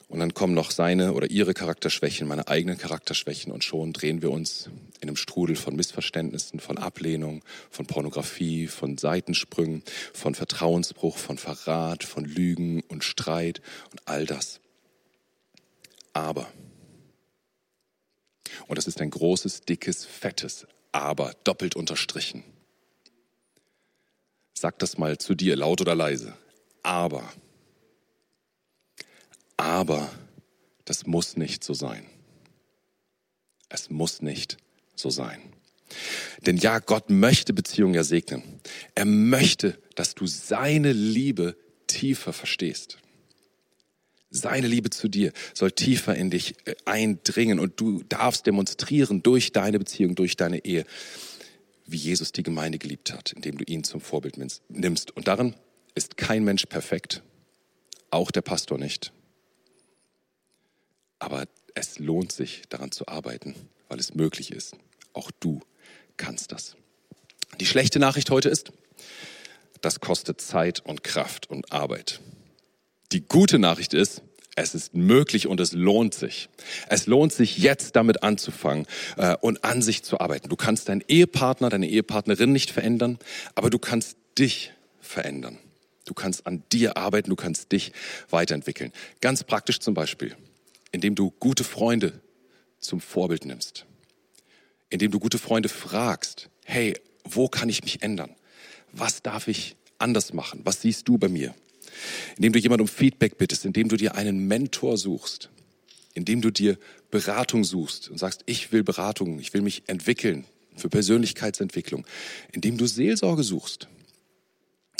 Und 0.08 0.20
dann 0.20 0.32
kommen 0.32 0.54
noch 0.54 0.70
seine 0.70 1.12
oder 1.12 1.30
ihre 1.30 1.52
Charakterschwächen, 1.52 2.26
meine 2.26 2.48
eigenen 2.48 2.78
Charakterschwächen 2.78 3.52
und 3.52 3.62
schon 3.62 3.92
drehen 3.92 4.22
wir 4.22 4.30
uns 4.30 4.70
in 5.00 5.08
einem 5.08 5.16
Strudel 5.16 5.54
von 5.54 5.76
Missverständnissen, 5.76 6.60
von 6.60 6.78
Ablehnung, 6.78 7.44
von 7.70 7.86
Pornografie, 7.86 8.68
von 8.68 8.96
Seitensprüngen, 8.96 9.82
von 10.14 10.34
Vertrauensbruch, 10.34 11.18
von 11.18 11.36
Verrat, 11.36 12.04
von 12.04 12.24
Lügen 12.24 12.82
und 12.88 13.04
Streit 13.04 13.60
und 13.90 14.00
all 14.06 14.24
das. 14.24 14.60
Aber, 16.14 16.48
und 18.66 18.78
das 18.78 18.86
ist 18.86 19.02
ein 19.02 19.10
großes, 19.10 19.60
dickes, 19.60 20.06
fettes 20.06 20.66
Aber, 20.90 21.32
doppelt 21.44 21.76
unterstrichen. 21.76 22.44
Sag 24.54 24.78
das 24.78 24.96
mal 24.96 25.18
zu 25.18 25.34
dir, 25.34 25.54
laut 25.54 25.82
oder 25.82 25.94
leise. 25.94 26.34
Aber 26.82 27.30
aber 29.58 30.10
das 30.86 31.06
muss 31.06 31.36
nicht 31.36 31.62
so 31.62 31.74
sein. 31.74 32.06
Es 33.68 33.90
muss 33.90 34.22
nicht 34.22 34.56
so 34.94 35.10
sein. 35.10 35.42
Denn 36.46 36.56
ja, 36.56 36.78
Gott 36.78 37.10
möchte 37.10 37.52
Beziehungen 37.52 37.94
ja 37.94 38.04
segnen. 38.04 38.42
Er 38.94 39.04
möchte, 39.04 39.78
dass 39.94 40.14
du 40.14 40.26
seine 40.26 40.92
Liebe 40.92 41.56
tiefer 41.86 42.32
verstehst. 42.32 42.98
Seine 44.30 44.68
Liebe 44.68 44.90
zu 44.90 45.08
dir 45.08 45.32
soll 45.54 45.72
tiefer 45.72 46.14
in 46.14 46.30
dich 46.30 46.54
äh, 46.66 46.74
eindringen 46.84 47.58
und 47.58 47.80
du 47.80 48.02
darfst 48.08 48.46
demonstrieren 48.46 49.22
durch 49.22 49.52
deine 49.52 49.78
Beziehung, 49.78 50.14
durch 50.14 50.36
deine 50.36 50.64
Ehe, 50.64 50.84
wie 51.86 51.96
Jesus 51.96 52.32
die 52.32 52.42
Gemeinde 52.42 52.78
geliebt 52.78 53.12
hat, 53.12 53.32
indem 53.32 53.56
du 53.56 53.64
ihn 53.64 53.84
zum 53.84 54.02
Vorbild 54.02 54.36
nimmst. 54.68 55.16
Und 55.16 55.28
darin 55.28 55.54
ist 55.94 56.18
kein 56.18 56.44
Mensch 56.44 56.66
perfekt, 56.66 57.22
auch 58.10 58.30
der 58.30 58.42
Pastor 58.42 58.76
nicht. 58.76 59.12
Aber 61.18 61.46
es 61.74 61.98
lohnt 61.98 62.32
sich, 62.32 62.62
daran 62.68 62.92
zu 62.92 63.08
arbeiten, 63.08 63.54
weil 63.88 63.98
es 63.98 64.14
möglich 64.14 64.52
ist. 64.52 64.76
Auch 65.12 65.30
du 65.40 65.60
kannst 66.16 66.52
das. 66.52 66.76
Die 67.60 67.66
schlechte 67.66 67.98
Nachricht 67.98 68.30
heute 68.30 68.48
ist, 68.48 68.72
das 69.80 70.00
kostet 70.00 70.40
Zeit 70.40 70.80
und 70.80 71.04
Kraft 71.04 71.48
und 71.50 71.72
Arbeit. 71.72 72.20
Die 73.12 73.26
gute 73.26 73.58
Nachricht 73.58 73.94
ist, 73.94 74.22
es 74.56 74.74
ist 74.74 74.94
möglich 74.94 75.46
und 75.46 75.60
es 75.60 75.72
lohnt 75.72 76.14
sich. 76.14 76.48
Es 76.88 77.06
lohnt 77.06 77.32
sich 77.32 77.58
jetzt 77.58 77.94
damit 77.94 78.24
anzufangen 78.24 78.86
äh, 79.16 79.36
und 79.40 79.64
an 79.64 79.82
sich 79.82 80.02
zu 80.02 80.20
arbeiten. 80.20 80.48
Du 80.48 80.56
kannst 80.56 80.88
deinen 80.88 81.04
Ehepartner, 81.06 81.68
deine 81.70 81.88
Ehepartnerin 81.88 82.52
nicht 82.52 82.72
verändern, 82.72 83.18
aber 83.54 83.70
du 83.70 83.78
kannst 83.78 84.16
dich 84.36 84.72
verändern. 85.00 85.58
Du 86.06 86.14
kannst 86.14 86.46
an 86.46 86.64
dir 86.72 86.96
arbeiten, 86.96 87.30
du 87.30 87.36
kannst 87.36 87.70
dich 87.70 87.92
weiterentwickeln. 88.30 88.92
Ganz 89.20 89.44
praktisch 89.44 89.78
zum 89.78 89.94
Beispiel 89.94 90.36
indem 90.98 91.14
du 91.14 91.30
gute 91.30 91.62
Freunde 91.62 92.20
zum 92.80 93.00
Vorbild 93.00 93.44
nimmst, 93.44 93.86
indem 94.90 95.12
du 95.12 95.20
gute 95.20 95.38
Freunde 95.38 95.68
fragst, 95.68 96.50
hey, 96.64 96.96
wo 97.22 97.46
kann 97.46 97.68
ich 97.68 97.84
mich 97.84 98.02
ändern? 98.02 98.34
Was 98.90 99.22
darf 99.22 99.46
ich 99.46 99.76
anders 99.98 100.32
machen? 100.32 100.62
Was 100.64 100.82
siehst 100.82 101.06
du 101.06 101.16
bei 101.16 101.28
mir? 101.28 101.54
Indem 102.34 102.52
du 102.52 102.58
jemand 102.58 102.80
um 102.80 102.88
Feedback 102.88 103.38
bittest, 103.38 103.64
indem 103.64 103.88
du 103.88 103.96
dir 103.96 104.16
einen 104.16 104.48
Mentor 104.48 104.96
suchst, 104.96 105.50
indem 106.14 106.40
du 106.40 106.50
dir 106.50 106.76
Beratung 107.12 107.62
suchst 107.62 108.08
und 108.08 108.18
sagst, 108.18 108.42
ich 108.46 108.72
will 108.72 108.82
Beratung, 108.82 109.38
ich 109.38 109.54
will 109.54 109.60
mich 109.60 109.84
entwickeln 109.86 110.46
für 110.74 110.88
Persönlichkeitsentwicklung, 110.88 112.04
indem 112.50 112.76
du 112.76 112.88
Seelsorge 112.88 113.44
suchst. 113.44 113.86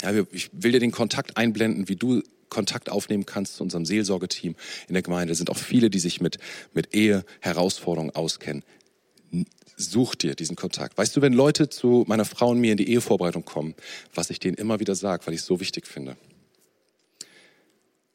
Ja, 0.01 0.13
ich 0.31 0.49
will 0.53 0.71
dir 0.71 0.79
den 0.79 0.91
Kontakt 0.91 1.35
einblenden, 1.35 1.89
wie 1.89 1.97
du 1.97 2.23
Kontakt 2.49 2.89
aufnehmen 2.89 3.25
kannst 3.25 3.55
zu 3.55 3.63
unserem 3.63 3.85
Seelsorgeteam 3.85 4.55
in 4.87 4.93
der 4.93 5.03
Gemeinde. 5.03 5.31
Es 5.31 5.37
sind 5.37 5.49
auch 5.49 5.57
viele, 5.57 5.89
die 5.89 5.99
sich 5.99 6.21
mit, 6.21 6.37
mit 6.73 6.95
Ehe, 6.95 7.25
Herausforderungen 7.41 8.15
auskennen. 8.15 8.63
Such 9.77 10.15
dir 10.15 10.35
diesen 10.35 10.55
Kontakt. 10.55 10.97
Weißt 10.97 11.15
du, 11.15 11.21
wenn 11.21 11.33
Leute 11.33 11.69
zu 11.69 12.03
meiner 12.07 12.25
Frau 12.25 12.49
und 12.49 12.59
mir 12.59 12.71
in 12.71 12.77
die 12.77 12.89
Ehevorbereitung 12.89 13.45
kommen, 13.45 13.75
was 14.13 14.29
ich 14.29 14.39
denen 14.39 14.57
immer 14.57 14.79
wieder 14.79 14.95
sage, 14.95 15.25
weil 15.25 15.33
ich 15.33 15.41
es 15.41 15.45
so 15.45 15.59
wichtig 15.59 15.87
finde. 15.87 16.17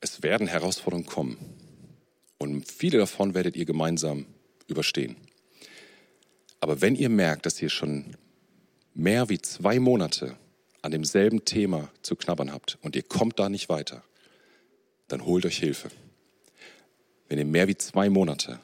Es 0.00 0.22
werden 0.22 0.46
Herausforderungen 0.46 1.06
kommen. 1.06 1.38
Und 2.36 2.70
viele 2.70 2.98
davon 2.98 3.32
werdet 3.32 3.56
ihr 3.56 3.64
gemeinsam 3.64 4.26
überstehen. 4.66 5.16
Aber 6.60 6.80
wenn 6.80 6.96
ihr 6.96 7.08
merkt, 7.08 7.46
dass 7.46 7.60
ihr 7.62 7.70
schon 7.70 8.16
mehr 8.94 9.28
wie 9.28 9.40
zwei 9.40 9.78
Monate 9.78 10.36
an 10.82 10.92
demselben 10.92 11.44
Thema 11.44 11.90
zu 12.02 12.16
knabbern 12.16 12.52
habt 12.52 12.78
und 12.82 12.96
ihr 12.96 13.02
kommt 13.02 13.38
da 13.38 13.48
nicht 13.48 13.68
weiter, 13.68 14.02
dann 15.08 15.24
holt 15.24 15.46
euch 15.46 15.58
Hilfe. 15.58 15.90
Wenn 17.28 17.38
ihr 17.38 17.44
mehr 17.44 17.68
wie 17.68 17.76
zwei 17.76 18.10
Monate 18.10 18.60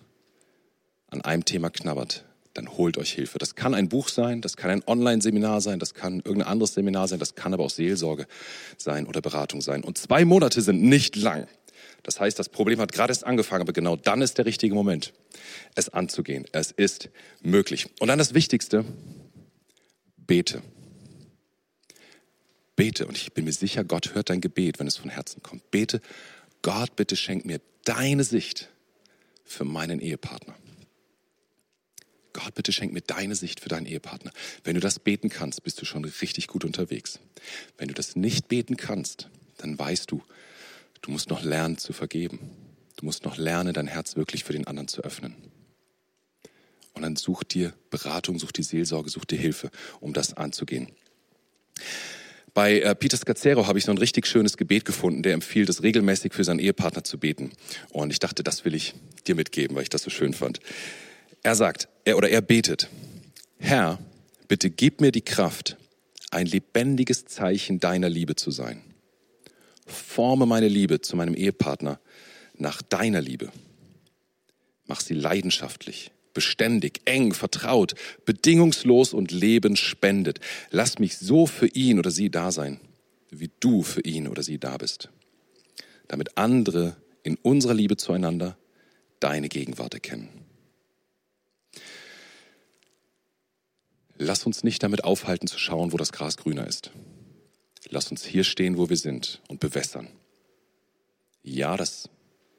an 1.09 1.21
einem 1.23 1.45
Thema 1.45 1.71
knabbert, 1.71 2.25
dann 2.55 2.77
holt 2.77 2.99
euch 2.99 3.13
Hilfe. 3.13 3.39
Das 3.39 3.55
kann 3.55 3.75
ein 3.75 3.89
Buch 3.89 4.09
sein, 4.09 4.41
das 4.41 4.57
kann 4.57 4.71
ein 4.71 4.83
Online-Seminar 4.87 5.61
sein, 5.61 5.79
das 5.79 5.95
kann 5.95 6.17
irgendein 6.17 6.49
anderes 6.49 6.75
Seminar 6.75 7.09
sein, 7.09 7.19
das 7.19 7.35
kann 7.35 7.55
aber 7.55 7.65
auch 7.65 7.71
Seelsorge 7.71 8.27
sein 8.77 9.07
oder 9.07 9.21
Beratung 9.21 9.61
sein. 9.61 9.85
Und 9.85 9.99
zwei 9.99 10.25
Monate 10.25 10.61
sind 10.61 10.83
nicht 10.83 11.17
lang. 11.17 11.47
Das 12.03 12.19
heißt, 12.19 12.39
das 12.39 12.49
Problem 12.49 12.81
hat 12.81 12.93
gerade 12.93 13.11
erst 13.11 13.25
angefangen, 13.25 13.63
aber 13.63 13.73
genau 13.73 13.97
dann 13.97 14.23
ist 14.23 14.39
der 14.39 14.47
richtige 14.47 14.75
Moment, 14.75 15.13
es 15.75 15.89
anzugehen. 15.89 16.47
Es 16.53 16.71
ist 16.71 17.11
möglich. 17.43 17.89
Und 18.01 18.09
dann 18.09 18.19
das 18.19 18.35
Wichtigste, 18.35 18.85
bete. 20.17 20.63
Bete, 22.81 23.07
und 23.07 23.19
ich 23.19 23.35
bin 23.35 23.45
mir 23.45 23.53
sicher, 23.53 23.85
Gott 23.85 24.15
hört 24.15 24.31
dein 24.31 24.41
Gebet, 24.41 24.79
wenn 24.79 24.87
es 24.87 24.97
von 24.97 25.11
Herzen 25.11 25.43
kommt. 25.43 25.71
Bete, 25.71 26.01
Gott, 26.63 26.97
bitte 26.97 27.15
schenk 27.15 27.45
mir 27.45 27.61
deine 27.85 28.25
Sicht 28.25 28.71
für 29.45 29.67
meinen 29.67 30.01
Ehepartner. 30.01 30.55
Gott, 32.33 32.55
bitte 32.55 32.73
schenk 32.73 32.95
mir 32.95 33.03
deine 33.03 33.35
Sicht 33.35 33.61
für 33.61 33.69
deinen 33.69 33.85
Ehepartner. 33.85 34.33
Wenn 34.65 34.77
du 34.77 34.81
das 34.81 34.99
beten 34.99 35.29
kannst, 35.29 35.63
bist 35.63 35.79
du 35.83 35.85
schon 35.85 36.07
richtig 36.07 36.47
gut 36.47 36.65
unterwegs. 36.65 37.21
Wenn 37.77 37.89
du 37.89 37.93
das 37.93 38.17
nicht 38.17 38.49
beten 38.49 38.79
kannst, 38.79 39.29
dann 39.59 39.79
weißt 39.79 40.11
du, 40.11 40.23
du 41.03 41.11
musst 41.11 41.29
noch 41.29 41.43
lernen 41.43 41.77
zu 41.77 41.93
vergeben. 41.93 42.39
Du 42.97 43.05
musst 43.05 43.27
noch 43.27 43.37
lernen, 43.37 43.75
dein 43.75 43.89
Herz 43.89 44.17
wirklich 44.17 44.43
für 44.43 44.55
den 44.55 44.67
anderen 44.67 44.89
zu 44.89 45.03
öffnen. 45.03 45.35
Und 46.95 47.03
dann 47.03 47.17
such 47.17 47.45
dir 47.45 47.75
Beratung, 47.91 48.39
such 48.39 48.53
dir 48.53 48.65
Seelsorge, 48.65 49.11
such 49.11 49.27
dir 49.27 49.39
Hilfe, 49.39 49.71
um 50.01 50.15
das 50.15 50.33
anzugehen. 50.33 50.91
Bei 52.55 52.81
äh, 52.81 52.95
Peter 52.95 53.17
Scazzero 53.17 53.67
habe 53.67 53.79
ich 53.79 53.85
so 53.85 53.93
ein 53.93 53.99
richtig 53.99 54.27
schönes 54.27 54.57
Gebet 54.57 54.85
gefunden, 54.85 55.23
der 55.23 55.35
empfiehlt 55.35 55.69
es 55.69 55.83
regelmäßig 55.83 56.35
für 56.35 56.45
seinen 56.45 56.59
Ehepartner 56.59 57.05
zu 57.05 57.19
beten. 57.19 57.53
Und 57.91 58.13
ich 58.13 58.19
dachte, 58.19 58.43
das 58.43 58.65
will 58.65 58.75
ich 58.75 58.95
dir 59.27 59.35
mitgeben, 59.35 59.77
weil 59.77 59.85
ich 59.85 59.89
das 59.89 60.03
so 60.03 60.11
schön 60.11 60.35
fand. 60.35 60.61
Er 61.43 61.55
sagt, 61.55 61.89
er 62.05 62.17
oder 62.17 62.29
er 62.29 62.43
betet, 62.43 62.89
Herr, 63.59 63.99
bitte 64.49 64.71
gib 64.71 65.01
mir 65.01 65.13
die 65.13 65.23
Kraft, 65.23 65.77
ein 66.31 66.47
lebendiges 66.47 67.25
Zeichen 67.27 67.81
deiner 67.81 68.09
Liebe 68.09 68.37
zu 68.37 68.51
sein. 68.51 68.83
Forme 69.87 70.47
meine 70.47 70.69
Liebe 70.69 71.01
zu 71.01 71.17
meinem 71.17 71.35
Ehepartner 71.35 72.01
nach 72.57 72.83
deiner 72.83 73.21
Liebe. 73.21 73.51
Mach 74.87 75.01
sie 75.01 75.15
leidenschaftlich, 75.15 76.11
beständig, 76.35 77.01
eng, 77.05 77.33
vertraut, 77.33 77.95
bedingungslos 78.25 79.13
und 79.13 79.31
Leben 79.31 79.77
spendet. 79.77 80.41
Lass 80.71 80.99
mich 80.99 81.19
so 81.19 81.47
für 81.47 81.69
ihn 81.69 81.99
oder 81.99 82.11
sie 82.11 82.31
da 82.31 82.53
sein, 82.53 82.81
wie 83.31 83.51
du 83.61 83.83
für 83.83 84.03
ihn 84.03 84.29
oder 84.29 84.43
sie 84.43 84.59
da 84.59 84.77
bist, 84.77 85.09
damit 86.09 86.37
andere 86.37 86.97
in 87.23 87.37
unserer 87.37 87.75
Liebe 87.75 87.97
zueinander 87.97 88.57
deine 89.21 89.49
Gegenwart 89.49 89.95
erkennen. 89.95 90.29
Lass 94.17 94.45
uns 94.45 94.65
nicht 94.65 94.83
damit 94.83 95.05
aufhalten 95.05 95.47
zu 95.47 95.59
schauen, 95.59 95.93
wo 95.93 95.97
das 95.97 96.13
Gras 96.13 96.37
grüner 96.37 96.67
ist. 96.67 96.91
Lass 97.89 98.11
uns 98.11 98.25
hier 98.25 98.45
stehen, 98.45 98.77
wo 98.77 98.91
wir 98.91 98.99
sind 98.99 99.41
und 99.49 99.61
bewässern. 99.61 100.09
Ja, 101.43 101.77
das 101.79 102.11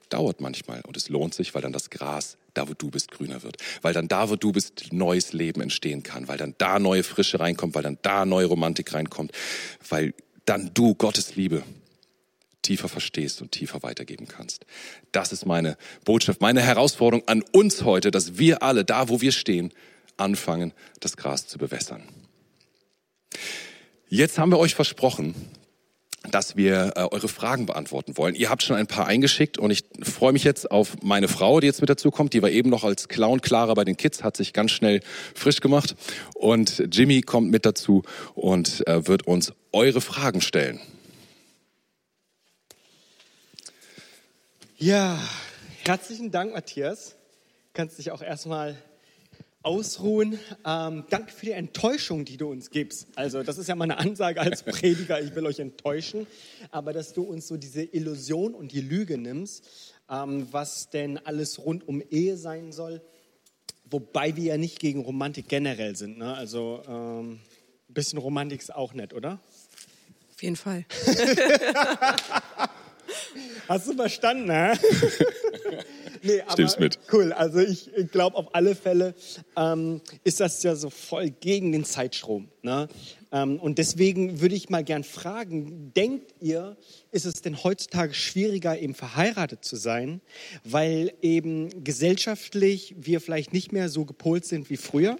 dauert 0.09 0.41
manchmal 0.41 0.81
und 0.81 0.97
es 0.97 1.09
lohnt 1.09 1.33
sich, 1.35 1.53
weil 1.53 1.61
dann 1.61 1.71
das 1.71 1.91
Gras 1.91 2.37
da, 2.53 2.67
wo 2.67 2.73
du 2.73 2.89
bist, 2.89 3.11
grüner 3.11 3.43
wird. 3.43 3.57
Weil 3.81 3.93
dann 3.93 4.07
da, 4.07 4.29
wo 4.29 4.35
du 4.35 4.51
bist, 4.51 4.91
neues 4.91 5.33
Leben 5.33 5.61
entstehen 5.61 6.03
kann. 6.03 6.27
Weil 6.27 6.37
dann 6.37 6.55
da 6.57 6.79
neue 6.79 7.03
Frische 7.03 7.39
reinkommt, 7.39 7.75
weil 7.75 7.83
dann 7.83 7.97
da 8.01 8.25
neue 8.25 8.45
Romantik 8.45 8.93
reinkommt. 8.93 9.31
Weil 9.87 10.13
dann 10.45 10.71
du 10.73 10.95
Gottes 10.95 11.35
Liebe 11.35 11.63
tiefer 12.61 12.89
verstehst 12.89 13.41
und 13.41 13.51
tiefer 13.51 13.83
weitergeben 13.83 14.27
kannst. 14.27 14.65
Das 15.11 15.31
ist 15.31 15.45
meine 15.45 15.77
Botschaft, 16.05 16.41
meine 16.41 16.61
Herausforderung 16.61 17.27
an 17.27 17.43
uns 17.51 17.83
heute, 17.83 18.11
dass 18.11 18.37
wir 18.37 18.61
alle, 18.63 18.85
da 18.85 19.09
wo 19.09 19.21
wir 19.21 19.31
stehen, 19.31 19.73
anfangen, 20.17 20.73
das 20.99 21.17
Gras 21.17 21.47
zu 21.47 21.57
bewässern. 21.57 22.03
Jetzt 24.07 24.37
haben 24.37 24.51
wir 24.51 24.59
euch 24.59 24.75
versprochen, 24.75 25.35
dass 26.29 26.55
wir 26.55 26.93
äh, 26.95 27.01
eure 27.01 27.27
Fragen 27.27 27.65
beantworten 27.65 28.17
wollen. 28.17 28.35
Ihr 28.35 28.49
habt 28.49 28.61
schon 28.61 28.75
ein 28.75 28.87
paar 28.87 29.07
eingeschickt 29.07 29.57
und 29.57 29.71
ich 29.71 29.83
freue 30.03 30.33
mich 30.33 30.43
jetzt 30.43 30.69
auf 30.69 30.97
meine 31.01 31.27
Frau, 31.27 31.59
die 31.59 31.67
jetzt 31.67 31.81
mit 31.81 31.89
dazu 31.89 32.11
kommt. 32.11 32.33
Die 32.33 32.41
war 32.41 32.49
eben 32.49 32.69
noch 32.69 32.83
als 32.83 33.07
Clown 33.07 33.41
Clara 33.41 33.73
bei 33.73 33.83
den 33.83 33.97
Kids, 33.97 34.23
hat 34.23 34.37
sich 34.37 34.53
ganz 34.53 34.71
schnell 34.71 35.01
frisch 35.33 35.61
gemacht. 35.61 35.95
Und 36.35 36.83
Jimmy 36.91 37.21
kommt 37.21 37.49
mit 37.49 37.65
dazu 37.65 38.03
und 38.35 38.87
äh, 38.87 39.07
wird 39.07 39.25
uns 39.25 39.53
eure 39.71 40.01
Fragen 40.01 40.41
stellen. 40.41 40.79
Ja, 44.77 45.19
herzlichen 45.83 46.31
Dank, 46.31 46.53
Matthias. 46.53 47.15
Kannst 47.73 47.97
dich 47.97 48.11
auch 48.11 48.21
erstmal 48.21 48.77
ausruhen. 49.63 50.39
Ähm, 50.65 51.03
danke 51.09 51.31
für 51.31 51.45
die 51.45 51.51
Enttäuschung, 51.51 52.25
die 52.25 52.37
du 52.37 52.49
uns 52.49 52.69
gibst. 52.69 53.07
Also 53.15 53.43
das 53.43 53.57
ist 53.57 53.67
ja 53.67 53.75
meine 53.75 53.97
Ansage 53.97 54.41
als 54.41 54.63
Prediger, 54.67 55.21
ich 55.21 55.35
will 55.35 55.45
euch 55.45 55.59
enttäuschen. 55.59 56.27
Aber 56.71 56.93
dass 56.93 57.13
du 57.13 57.23
uns 57.23 57.47
so 57.47 57.57
diese 57.57 57.83
Illusion 57.83 58.53
und 58.53 58.71
die 58.71 58.81
Lüge 58.81 59.17
nimmst, 59.17 59.63
ähm, 60.09 60.47
was 60.51 60.89
denn 60.89 61.17
alles 61.19 61.59
rund 61.59 61.87
um 61.87 62.01
Ehe 62.09 62.37
sein 62.37 62.71
soll. 62.71 63.01
Wobei 63.89 64.35
wir 64.35 64.45
ja 64.45 64.57
nicht 64.57 64.79
gegen 64.79 65.01
Romantik 65.01 65.47
generell 65.49 65.95
sind. 65.95 66.17
Ne? 66.17 66.33
Also 66.33 66.81
ähm, 66.87 67.39
ein 67.89 67.93
bisschen 67.93 68.19
Romantik 68.19 68.61
ist 68.61 68.73
auch 68.73 68.93
nett, 68.93 69.13
oder? 69.13 69.39
Auf 70.33 70.41
jeden 70.41 70.55
Fall. 70.55 70.85
Hast 73.67 73.87
du 73.87 73.93
verstanden, 73.93 74.45
ne? 74.45 74.73
nee, 76.23 76.41
aber 76.41 76.53
Stimm's 76.53 76.79
mit. 76.79 76.99
Cool, 77.11 77.33
also 77.33 77.59
ich 77.59 77.89
glaube 78.11 78.37
auf 78.37 78.53
alle 78.53 78.75
Fälle 78.75 79.13
ähm, 79.57 80.01
ist 80.23 80.39
das 80.39 80.61
ja 80.63 80.75
so 80.75 80.89
voll 80.89 81.29
gegen 81.29 81.71
den 81.71 81.85
Zeitstrom. 81.85 82.49
Ne? 82.61 82.87
Ähm, 83.31 83.59
und 83.59 83.77
deswegen 83.77 84.41
würde 84.41 84.55
ich 84.55 84.69
mal 84.69 84.83
gern 84.83 85.03
fragen, 85.03 85.93
denkt 85.93 86.33
ihr, 86.39 86.77
ist 87.11 87.25
es 87.25 87.41
denn 87.41 87.63
heutzutage 87.63 88.13
schwieriger, 88.13 88.77
eben 88.77 88.93
verheiratet 88.93 89.63
zu 89.63 89.75
sein, 89.75 90.21
weil 90.63 91.13
eben 91.21 91.83
gesellschaftlich 91.83 92.95
wir 92.97 93.21
vielleicht 93.21 93.53
nicht 93.53 93.71
mehr 93.71 93.89
so 93.89 94.05
gepolt 94.05 94.45
sind 94.45 94.69
wie 94.69 94.77
früher? 94.77 95.17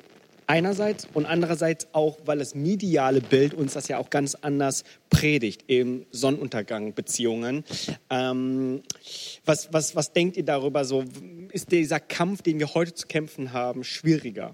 Einerseits 0.51 1.07
und 1.13 1.25
andererseits 1.25 1.87
auch, 1.93 2.17
weil 2.25 2.39
das 2.39 2.55
mediale 2.55 3.21
Bild 3.21 3.53
uns 3.53 3.71
das 3.71 3.87
ja 3.87 3.99
auch 3.99 4.09
ganz 4.09 4.35
anders 4.35 4.83
predigt, 5.09 5.63
eben 5.69 6.05
Sonnenuntergang-Beziehungen. 6.11 7.63
Ähm, 8.09 8.83
was, 9.45 9.71
was, 9.71 9.95
was 9.95 10.11
denkt 10.11 10.35
ihr 10.35 10.43
darüber 10.43 10.83
so? 10.83 11.05
Ist 11.53 11.71
dieser 11.71 12.01
Kampf, 12.01 12.41
den 12.41 12.59
wir 12.59 12.73
heute 12.73 12.93
zu 12.93 13.07
kämpfen 13.07 13.53
haben, 13.53 13.85
schwieriger? 13.85 14.53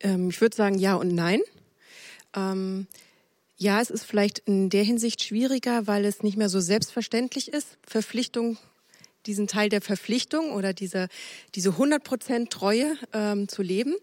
Ähm, 0.00 0.28
ich 0.28 0.38
würde 0.42 0.54
sagen 0.54 0.78
ja 0.78 0.96
und 0.96 1.14
nein. 1.14 1.40
Ähm, 2.36 2.86
ja, 3.56 3.80
es 3.80 3.88
ist 3.88 4.04
vielleicht 4.04 4.40
in 4.40 4.68
der 4.68 4.84
Hinsicht 4.84 5.24
schwieriger, 5.24 5.86
weil 5.86 6.04
es 6.04 6.22
nicht 6.22 6.36
mehr 6.36 6.50
so 6.50 6.60
selbstverständlich 6.60 7.50
ist, 7.50 7.78
Verpflichtung 7.86 8.58
diesen 9.26 9.46
Teil 9.46 9.68
der 9.68 9.80
Verpflichtung 9.80 10.52
oder 10.52 10.72
diese, 10.72 11.08
diese 11.54 11.70
100% 11.70 12.50
Treue 12.50 12.96
ähm, 13.12 13.48
zu 13.48 13.62
leben. 13.62 13.94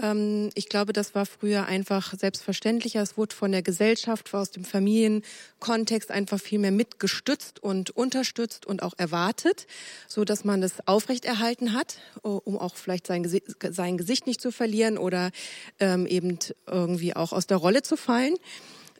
Ähm, 0.00 0.50
ich 0.54 0.68
glaube, 0.68 0.92
das 0.92 1.14
war 1.14 1.26
früher 1.26 1.66
einfach 1.66 2.14
selbstverständlicher. 2.18 3.02
Es 3.02 3.16
wurde 3.16 3.34
von 3.34 3.52
der 3.52 3.62
Gesellschaft, 3.62 4.32
aus 4.34 4.50
dem 4.50 4.64
Familienkontext 4.64 6.10
einfach 6.10 6.40
viel 6.40 6.58
mehr 6.58 6.70
mitgestützt 6.70 7.62
und 7.62 7.90
unterstützt 7.90 8.66
und 8.66 8.82
auch 8.82 8.94
erwartet, 8.96 9.66
so 10.06 10.24
dass 10.24 10.44
man 10.44 10.60
das 10.60 10.86
aufrechterhalten 10.86 11.72
hat, 11.72 11.98
um 12.22 12.58
auch 12.58 12.76
vielleicht 12.76 13.06
sein, 13.06 13.28
sein 13.70 13.98
Gesicht 13.98 14.26
nicht 14.26 14.40
zu 14.40 14.52
verlieren 14.52 14.98
oder 14.98 15.30
ähm, 15.80 16.06
eben 16.06 16.38
irgendwie 16.66 17.16
auch 17.16 17.32
aus 17.32 17.46
der 17.46 17.56
Rolle 17.56 17.82
zu 17.82 17.96
fallen. 17.96 18.34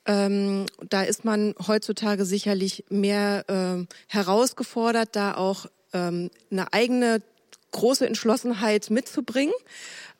Ähm, 0.08 0.64
da 0.88 1.02
ist 1.02 1.24
man 1.26 1.54
heutzutage 1.66 2.24
sicherlich 2.24 2.84
mehr 2.88 3.44
äh, 3.48 3.86
herausgefordert, 4.08 5.10
da 5.12 5.36
auch 5.36 5.66
ähm, 5.92 6.30
eine 6.50 6.72
eigene 6.72 7.20
große 7.72 8.06
Entschlossenheit 8.06 8.88
mitzubringen. 8.88 9.54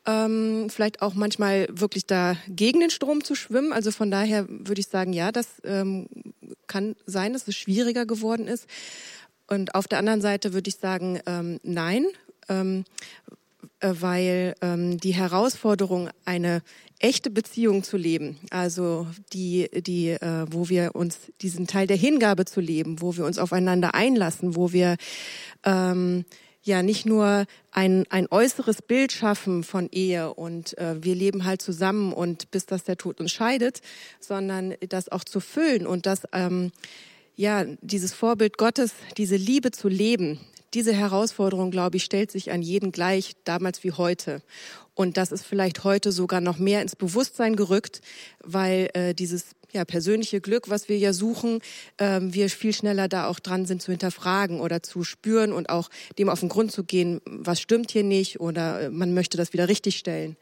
Ähm, 0.05 0.69
vielleicht 0.69 1.01
auch 1.01 1.15
manchmal 1.15 1.67
wirklich 1.71 2.05
da 2.05 2.37
gegen 2.47 2.79
den 2.79 2.91
Strom 2.91 3.23
zu 3.23 3.33
schwimmen. 3.33 3.73
Also 3.73 3.91
von 3.91 4.11
daher 4.11 4.45
würde 4.47 4.79
ich 4.79 4.87
sagen, 4.87 5.11
ja, 5.11 5.31
das 5.31 5.47
ähm, 5.63 6.07
kann 6.67 6.95
sein, 7.07 7.33
dass 7.33 7.47
es 7.47 7.55
schwieriger 7.55 8.05
geworden 8.05 8.47
ist. 8.47 8.67
Und 9.47 9.73
auf 9.73 9.87
der 9.87 9.97
anderen 9.97 10.21
Seite 10.21 10.53
würde 10.53 10.69
ich 10.69 10.77
sagen, 10.77 11.19
ähm, 11.25 11.59
nein, 11.63 12.05
ähm, 12.47 12.85
äh, 13.79 13.93
weil 13.99 14.55
ähm, 14.61 14.99
die 14.99 15.13
Herausforderung, 15.13 16.09
eine 16.25 16.61
echte 16.99 17.29
Beziehung 17.29 17.83
zu 17.83 17.97
leben, 17.97 18.37
also 18.49 19.07
die, 19.31 19.69
die, 19.73 20.09
äh, 20.09 20.45
wo 20.51 20.69
wir 20.69 20.95
uns 20.95 21.17
diesen 21.41 21.65
Teil 21.65 21.87
der 21.87 21.97
Hingabe 21.97 22.45
zu 22.45 22.59
leben, 22.59 23.01
wo 23.01 23.15
wir 23.15 23.25
uns 23.25 23.39
aufeinander 23.39 23.95
einlassen, 23.95 24.55
wo 24.55 24.73
wir 24.73 24.97
ähm, 25.63 26.25
ja 26.61 26.83
nicht 26.83 27.05
nur 27.05 27.45
ein, 27.71 28.05
ein 28.09 28.27
äußeres 28.29 28.81
Bild 28.81 29.13
schaffen 29.13 29.63
von 29.63 29.89
Ehe 29.91 30.33
und 30.33 30.77
äh, 30.77 31.01
wir 31.01 31.15
leben 31.15 31.45
halt 31.45 31.61
zusammen 31.61 32.11
und 32.11 32.51
bis 32.51 32.65
das 32.65 32.83
der 32.83 32.97
Tod 32.97 33.21
uns 33.21 33.31
scheidet, 33.31 33.81
sondern 34.19 34.75
das 34.89 35.09
auch 35.09 35.23
zu 35.23 35.39
füllen 35.39 35.87
und 35.87 36.05
das 36.05 36.23
ähm, 36.33 36.71
ja 37.35 37.63
dieses 37.81 38.13
Vorbild 38.13 38.57
Gottes, 38.57 38.91
diese 39.17 39.37
Liebe 39.37 39.71
zu 39.71 39.87
leben, 39.87 40.39
diese 40.73 40.93
Herausforderung, 40.93 41.71
glaube 41.71 41.97
ich, 41.97 42.03
stellt 42.03 42.31
sich 42.31 42.51
an 42.51 42.61
jeden 42.61 42.91
gleich, 42.91 43.33
damals 43.43 43.83
wie 43.83 43.91
heute. 43.91 44.41
Und 44.93 45.17
das 45.17 45.31
ist 45.31 45.45
vielleicht 45.45 45.83
heute 45.83 46.11
sogar 46.11 46.41
noch 46.41 46.57
mehr 46.57 46.81
ins 46.81 46.95
Bewusstsein 46.95 47.55
gerückt, 47.55 48.01
weil 48.43 48.89
äh, 48.93 49.13
dieses 49.13 49.55
ja, 49.71 49.85
persönliche 49.85 50.41
Glück, 50.41 50.69
was 50.69 50.89
wir 50.89 50.97
ja 50.97 51.13
suchen, 51.13 51.61
äh, 51.97 52.19
wir 52.21 52.49
viel 52.49 52.73
schneller 52.73 53.07
da 53.07 53.27
auch 53.27 53.39
dran 53.39 53.65
sind 53.65 53.81
zu 53.81 53.91
hinterfragen 53.91 54.59
oder 54.59 54.83
zu 54.83 55.03
spüren 55.03 55.53
und 55.53 55.69
auch 55.69 55.89
dem 56.17 56.29
auf 56.29 56.39
den 56.39 56.49
Grund 56.49 56.71
zu 56.71 56.83
gehen, 56.83 57.21
was 57.25 57.61
stimmt 57.61 57.91
hier 57.91 58.03
nicht 58.03 58.39
oder 58.39 58.81
äh, 58.81 58.89
man 58.89 59.13
möchte 59.13 59.37
das 59.37 59.53
wieder 59.53 59.67
richtigstellen. 59.67 60.37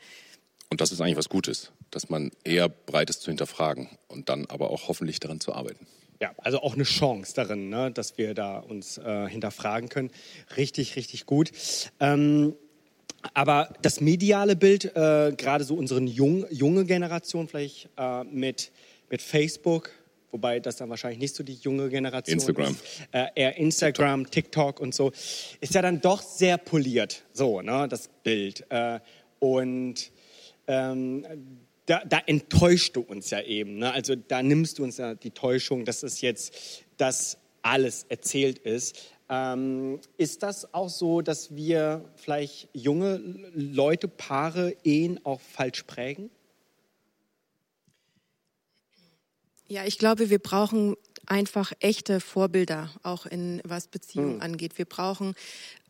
Und 0.70 0.82
das 0.82 0.92
ist 0.92 1.02
eigentlich 1.02 1.18
was 1.18 1.30
Gutes, 1.30 1.72
dass 1.92 2.10
man 2.10 2.32
eher 2.44 2.68
bereit 2.68 3.10
ist 3.10 3.22
zu 3.22 3.32
hinterfragen 3.32 3.90
und 4.08 4.30
dann 4.30 4.46
aber 4.48 4.70
auch 4.72 4.88
hoffentlich 4.88 5.20
daran 5.20 5.40
zu 5.40 5.54
arbeiten. 5.54 5.88
Ja, 6.20 6.34
also 6.38 6.62
auch 6.62 6.74
eine 6.74 6.84
Chance 6.84 7.34
darin, 7.36 7.70
ne, 7.70 7.92
dass 7.92 8.18
wir 8.18 8.34
da 8.34 8.58
uns 8.58 8.98
äh, 8.98 9.28
hinterfragen 9.30 9.90
können. 9.90 10.10
Richtig, 10.56 10.96
richtig 10.96 11.26
gut. 11.26 11.52
Ähm, 12.00 12.56
aber 13.34 13.74
das 13.82 14.02
mediale 14.02 14.56
Bild, 14.56 14.86
äh, 14.86 15.34
gerade 15.36 15.64
so 15.64 15.76
unsere 15.76 16.02
jung, 16.02 16.46
junge 16.50 16.86
Generation 16.86 17.48
vielleicht 17.48 17.90
äh, 17.98 18.24
mit, 18.24 18.72
mit 19.10 19.22
Facebook, 19.22 19.92
wobei 20.32 20.60
das 20.60 20.78
dann 20.78 20.90
wahrscheinlich 20.90 21.20
nicht 21.20 21.36
so 21.36 21.44
die 21.44 21.56
junge 21.56 21.90
Generation 21.90 22.34
Instagram. 22.36 22.74
ist, 22.74 23.08
äh, 23.12 23.28
eher 23.36 23.58
Instagram, 23.58 24.30
TikTok. 24.30 24.32
TikTok. 24.32 24.80
und 24.80 24.96
so, 24.96 25.12
ist 25.62 25.74
ja 25.74 25.82
dann 25.82 26.02
doch 26.02 26.22
sehr 26.22 26.58
poliert, 26.58 27.24
so, 27.34 27.62
ne, 27.62 27.88
das 27.90 28.10
Bild. 28.24 28.66
Äh, 28.70 29.00
und 29.40 30.12
ähm, 30.68 31.26
da, 31.88 32.04
da 32.06 32.19
enttäuscht 32.26 32.95
du 32.95 33.02
uns 33.02 33.32
ja 33.32 33.41
eben. 33.41 33.80
Ne? 33.80 33.91
Also 33.91 34.15
da 34.15 34.43
nimmst 34.43 34.78
du 34.78 34.84
uns 34.84 34.97
ja 34.97 35.15
die 35.15 35.32
Täuschung, 35.32 35.86
dass 35.86 36.04
es 36.04 36.21
jetzt 36.21 36.84
das 36.97 37.38
alles 37.62 38.06
erzählt 38.10 38.60
ist. 38.60 38.97
Ähm, 39.30 40.00
ist 40.17 40.43
das 40.43 40.73
auch 40.73 40.89
so, 40.89 41.21
dass 41.21 41.56
wir 41.56 42.06
vielleicht 42.15 42.69
junge 42.73 43.17
Leute, 43.54 44.08
Paare, 44.08 44.76
Ehen 44.84 45.19
auch 45.26 45.41
falsch 45.41 45.84
prägen? 45.84 46.30
Ja, 49.67 49.86
ich 49.86 49.97
glaube, 49.97 50.30
wir 50.30 50.39
brauchen 50.39 50.95
einfach 51.26 51.73
echte 51.80 52.21
Vorbilder, 52.21 52.89
auch 53.04 53.26
in 53.26 53.62
was 53.65 53.88
Beziehungen 53.88 54.36
hm. 54.36 54.41
angeht. 54.41 54.78
Wir 54.78 54.86
brauchen, 54.86 55.36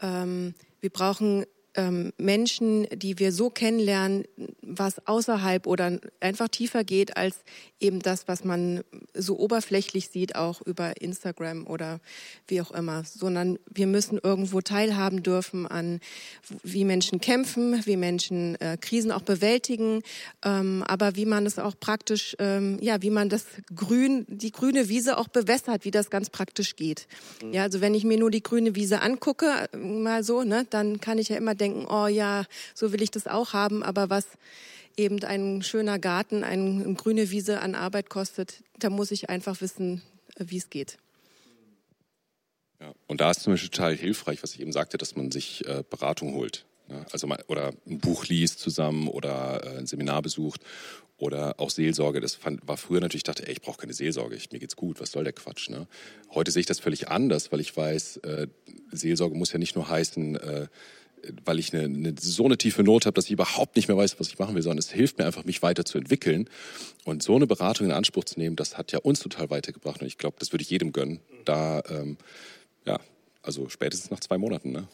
ähm, 0.02 0.56
wir 0.80 0.90
brauchen 0.90 1.46
ähm, 1.78 2.12
Menschen, 2.18 2.88
die 2.94 3.20
wir 3.20 3.32
so 3.32 3.50
kennenlernen, 3.50 4.26
was 4.62 5.08
außerhalb 5.08 5.68
oder 5.68 6.00
einfach 6.20 6.50
tiefer 6.50 6.84
geht 6.84 7.16
als 7.16 7.36
eben 7.80 8.00
das, 8.00 8.28
was 8.28 8.44
man 8.44 8.84
so 9.14 9.38
oberflächlich 9.38 10.10
sieht, 10.10 10.36
auch 10.36 10.62
über 10.62 11.00
Instagram 11.00 11.68
oder 11.68 12.00
wie 12.48 12.62
auch 12.62 12.72
immer, 12.72 13.04
sondern 13.04 13.60
wir 13.72 13.88
müssen 13.88 14.20
irgendwo 14.22 14.62
teilhaben 14.62 15.22
dürfen 15.22 15.68
an, 15.68 16.00
wie 16.64 16.86
Menschen 16.86 17.22
kämpfen, 17.22 17.86
wie 17.86 17.98
Menschen 17.98 18.60
äh, 18.60 18.78
Krisen 18.82 19.12
auch 19.12 19.22
bewältigen, 19.22 20.02
ähm, 20.44 20.84
aber 20.88 21.16
wie 21.16 21.26
man 21.26 21.46
es 21.46 21.60
auch 21.60 21.76
praktisch, 21.80 22.36
ähm, 22.40 22.80
ja, 22.82 23.02
wie 23.02 23.12
man 23.12 23.30
das 23.30 23.46
Grün, 23.76 24.26
die 24.28 24.52
grüne 24.52 24.90
Wiese 24.90 25.18
auch 25.18 25.28
bewässert, 25.28 25.86
wie 25.86 25.92
das 25.92 26.10
ganz 26.10 26.30
praktisch 26.32 26.76
geht. 26.76 27.08
Mhm. 27.44 27.54
Ja, 27.54 27.64
also 27.64 27.82
wenn 27.82 27.94
ich 27.94 28.04
mir 28.04 28.18
nur 28.18 28.32
die 28.32 28.44
grüne 28.44 28.76
Wiese 28.76 29.02
angucke, 29.02 29.70
mal 29.78 30.24
so, 30.24 30.44
ne, 30.44 30.66
dann 30.70 31.00
kann 31.00 31.20
ich 31.20 31.30
ja 31.30 31.38
immer 31.38 31.54
denken, 31.54 31.67
oh 31.90 32.08
ja, 32.08 32.46
so 32.74 32.92
will 32.92 33.02
ich 33.02 33.12
das 33.12 33.28
auch 33.28 33.54
haben, 33.54 33.84
aber 33.84 34.10
was 34.10 34.26
eben 34.96 35.24
ein 35.24 35.62
schöner 35.62 36.00
Garten, 36.00 36.44
eine 36.44 36.94
grüne 36.96 37.30
Wiese 37.30 37.62
an 37.62 37.76
Arbeit 37.76 38.10
kostet, 38.10 38.64
da 38.80 38.90
muss 38.90 39.12
ich 39.12 39.30
einfach 39.30 39.62
wissen, 39.62 40.02
wie 40.38 40.58
es 40.58 40.70
geht. 40.70 40.98
Ja, 42.80 42.94
und 43.08 43.22
da 43.22 43.32
ist 43.32 43.42
zum 43.42 43.54
Beispiel 43.54 43.70
total 43.70 43.96
hilfreich, 43.96 44.44
was 44.44 44.54
ich 44.54 44.62
eben 44.62 44.72
sagte, 44.72 44.98
dass 44.98 45.16
man 45.16 45.32
sich 45.32 45.66
äh, 45.66 45.84
Beratung 45.90 46.34
holt. 46.34 46.66
Ne? 46.88 47.06
Also 47.12 47.28
mal, 47.28 47.44
oder 47.48 47.74
ein 47.88 48.00
Buch 48.00 48.26
liest 48.26 48.60
zusammen 48.60 49.08
oder 49.08 49.64
äh, 49.64 49.78
ein 49.80 49.88
Seminar 49.88 50.22
besucht 50.22 50.62
oder 51.18 51.60
auch 51.60 51.72
Seelsorge. 51.72 52.22
Das 52.22 52.36
fand, 52.36 52.68
war 52.68 52.78
früher 52.78 53.00
natürlich, 53.00 53.22
ich 53.22 53.24
dachte, 53.24 53.48
ey, 53.48 53.54
ich 53.54 53.62
brauche 53.62 53.78
keine 53.78 53.94
Seelsorge, 53.94 54.36
ich, 54.36 54.52
mir 54.52 54.60
geht's 54.60 54.76
gut, 54.76 55.00
was 55.00 55.12
soll 55.12 55.24
der 55.24 55.34
Quatsch. 55.34 55.70
Ne? 55.70 55.88
Heute 56.34 56.52
sehe 56.52 56.60
ich 56.60 56.66
das 56.68 56.80
völlig 56.80 57.10
anders, 57.10 57.52
weil 57.52 57.60
ich 57.60 57.76
weiß, 57.76 58.18
äh, 58.18 58.48
Seelsorge 58.92 59.36
muss 59.36 59.52
ja 59.52 59.60
nicht 59.60 59.76
nur 59.76 59.90
heißen, 59.90 60.36
äh, 60.36 60.68
weil 61.46 61.60
ich 61.60 61.74
eine, 61.74 61.86
eine, 61.86 62.16
so 62.20 62.46
eine 62.46 62.58
tiefe 62.58 62.84
Not 62.84 63.06
habe, 63.06 63.16
dass 63.16 63.26
ich 63.26 63.32
überhaupt 63.32 63.76
nicht 63.76 63.88
mehr 63.88 63.98
weiß, 63.98 64.20
was 64.20 64.28
ich 64.30 64.40
machen 64.40 64.56
will, 64.56 64.62
sondern 64.62 64.80
es 64.80 64.92
hilft 64.92 65.18
mir 65.18 65.26
einfach, 65.26 65.46
mich 65.46 65.62
weiterzuentwickeln. 65.62 66.50
Und 67.06 67.24
so 67.24 67.36
eine 67.36 67.48
Beratung 67.48 67.88
in 67.88 67.92
Anspruch 67.92 68.26
zu 68.26 68.40
nehmen, 68.40 68.56
das 68.56 68.78
hat 68.78 68.92
ja 68.92 69.00
uns 69.00 69.20
total 69.20 69.50
weitergebracht. 69.50 70.02
Und 70.02 70.08
ich 70.08 70.18
glaube, 70.18 70.38
das 70.40 70.52
würde 70.52 70.64
ich 70.64 70.70
jedem 70.70 70.92
gönnen. 70.92 71.20
Da, 71.46 71.82
ähm, 71.90 72.18
ja, 72.86 73.00
also 73.42 73.70
spätestens 73.70 74.12
nach 74.12 74.20
zwei 74.20 74.38
Monaten. 74.38 74.72
Ne? 74.72 74.88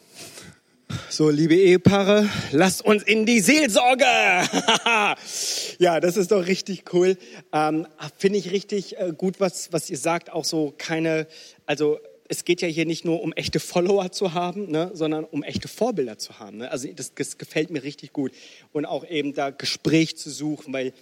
So, 1.10 1.30
liebe 1.30 1.56
Ehepaare, 1.56 2.30
lasst 2.52 2.84
uns 2.84 3.04
in 3.04 3.26
die 3.26 3.40
Seelsorge. 3.40 4.06
ja, 5.80 6.00
das 6.00 6.18
ist 6.18 6.32
doch 6.32 6.46
richtig 6.46 6.94
cool. 6.94 7.18
Ähm, 7.52 7.88
Finde 8.18 8.40
ich 8.40 8.52
richtig 8.52 8.98
äh, 8.98 9.14
gut, 9.16 9.40
was, 9.40 9.72
was 9.72 9.90
ihr 9.90 9.98
sagt. 9.98 10.32
Auch 10.32 10.46
so 10.46 10.74
keine, 10.78 11.28
also 11.66 12.00
es 12.30 12.46
geht 12.46 12.62
ja 12.62 12.68
hier 12.68 12.86
nicht 12.86 13.06
nur 13.06 13.22
um 13.22 13.34
echte 13.34 13.60
Follower 13.60 14.12
zu 14.12 14.34
haben, 14.34 14.72
ne, 14.72 14.92
sondern 14.94 15.24
um 15.26 15.44
echte 15.44 15.68
Vorbilder 15.68 16.18
zu 16.18 16.40
haben. 16.40 16.58
Ne? 16.58 16.72
Also 16.72 16.88
das, 16.94 17.14
das, 17.14 17.38
gefällt 17.38 17.70
mir 17.70 17.84
richtig 17.84 18.14
gut. 18.14 18.32
Und 18.72 18.86
auch 18.86 19.06
eben 19.08 19.34
da 19.34 19.50
Gespräch 19.50 20.18
zu 20.18 20.30
suchen, 20.30 20.74
weil 20.74 20.94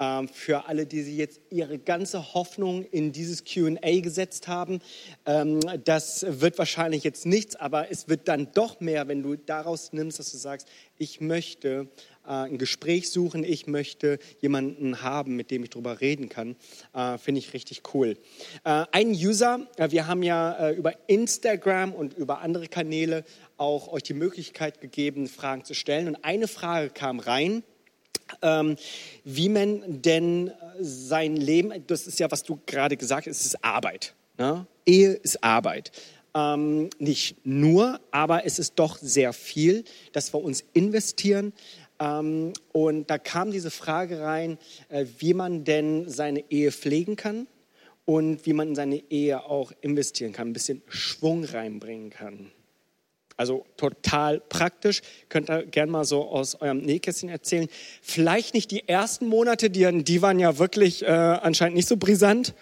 ähm, 0.00 0.28
für 0.28 0.66
alle, 0.66 0.86
die 0.86 1.02
sie 1.02 1.16
jetzt 1.16 1.40
ihre 1.50 1.78
ganze 1.78 2.34
Hoffnung 2.34 2.84
in 2.90 3.12
dieses 3.12 3.44
QA 3.44 4.00
gesetzt 4.00 4.48
haben, 4.48 4.80
ähm, 5.26 5.60
das 5.84 6.24
wird 6.28 6.58
wahrscheinlich 6.58 7.04
jetzt 7.04 7.26
nichts, 7.26 7.56
aber 7.56 7.90
es 7.90 8.08
wird 8.08 8.26
dann 8.26 8.48
doch 8.54 8.80
mehr, 8.80 9.06
wenn 9.08 9.22
du 9.22 9.36
daraus 9.36 9.92
nimmst, 9.92 10.18
dass 10.18 10.32
du 10.32 10.38
sagst, 10.38 10.66
ich 10.98 11.20
möchte 11.20 11.88
ein 12.24 12.58
Gespräch 12.58 13.10
suchen, 13.10 13.44
ich 13.44 13.66
möchte 13.66 14.18
jemanden 14.40 15.02
haben, 15.02 15.36
mit 15.36 15.50
dem 15.50 15.64
ich 15.64 15.70
darüber 15.70 16.00
reden 16.00 16.28
kann, 16.28 16.56
äh, 16.94 17.18
finde 17.18 17.40
ich 17.40 17.52
richtig 17.52 17.82
cool. 17.94 18.16
Äh, 18.64 18.84
ein 18.92 19.10
User, 19.10 19.66
wir 19.76 20.06
haben 20.06 20.22
ja 20.22 20.70
über 20.72 20.94
Instagram 21.08 21.92
und 21.92 22.14
über 22.14 22.40
andere 22.40 22.68
Kanäle 22.68 23.24
auch 23.56 23.88
euch 23.88 24.02
die 24.02 24.14
Möglichkeit 24.14 24.80
gegeben, 24.80 25.28
Fragen 25.28 25.64
zu 25.64 25.74
stellen. 25.74 26.08
Und 26.08 26.24
eine 26.24 26.48
Frage 26.48 26.90
kam 26.90 27.20
rein. 27.20 27.62
Ähm, 28.40 28.76
wie 29.24 29.48
man 29.48 30.02
denn 30.02 30.52
sein 30.80 31.36
Leben, 31.36 31.72
das 31.86 32.06
ist 32.06 32.18
ja, 32.18 32.30
was 32.30 32.42
du 32.42 32.58
gerade 32.66 32.96
gesagt 32.96 33.26
hast, 33.26 33.40
es 33.40 33.46
ist 33.46 33.64
Arbeit. 33.64 34.14
Ne? 34.38 34.66
Ehe 34.86 35.12
ist 35.12 35.42
Arbeit. 35.44 35.92
Ähm, 36.34 36.88
nicht 36.98 37.44
nur, 37.44 38.00
aber 38.10 38.46
es 38.46 38.58
ist 38.58 38.74
doch 38.76 38.96
sehr 38.96 39.34
viel, 39.34 39.84
dass 40.12 40.32
wir 40.32 40.42
uns 40.42 40.64
investieren, 40.72 41.52
ähm, 41.98 42.52
und 42.72 43.10
da 43.10 43.18
kam 43.18 43.50
diese 43.50 43.70
Frage 43.70 44.20
rein, 44.20 44.58
äh, 44.88 45.06
wie 45.18 45.34
man 45.34 45.64
denn 45.64 46.08
seine 46.08 46.50
Ehe 46.50 46.72
pflegen 46.72 47.16
kann 47.16 47.46
und 48.04 48.46
wie 48.46 48.52
man 48.52 48.68
in 48.68 48.74
seine 48.74 49.02
Ehe 49.10 49.44
auch 49.44 49.72
investieren 49.80 50.32
kann, 50.32 50.48
ein 50.48 50.52
bisschen 50.52 50.82
Schwung 50.88 51.44
reinbringen 51.44 52.10
kann. 52.10 52.50
Also 53.36 53.64
total 53.76 54.40
praktisch. 54.40 55.02
Könnt 55.28 55.50
ihr 55.50 55.64
gerne 55.64 55.90
mal 55.90 56.04
so 56.04 56.28
aus 56.28 56.60
eurem 56.60 56.78
Nähkästchen 56.78 57.28
erzählen. 57.28 57.68
Vielleicht 58.02 58.54
nicht 58.54 58.70
die 58.70 58.88
ersten 58.88 59.26
Monate, 59.26 59.70
die, 59.70 60.04
die 60.04 60.22
waren 60.22 60.38
ja 60.38 60.58
wirklich 60.58 61.02
äh, 61.02 61.06
anscheinend 61.06 61.76
nicht 61.76 61.88
so 61.88 61.96
brisant. 61.96 62.54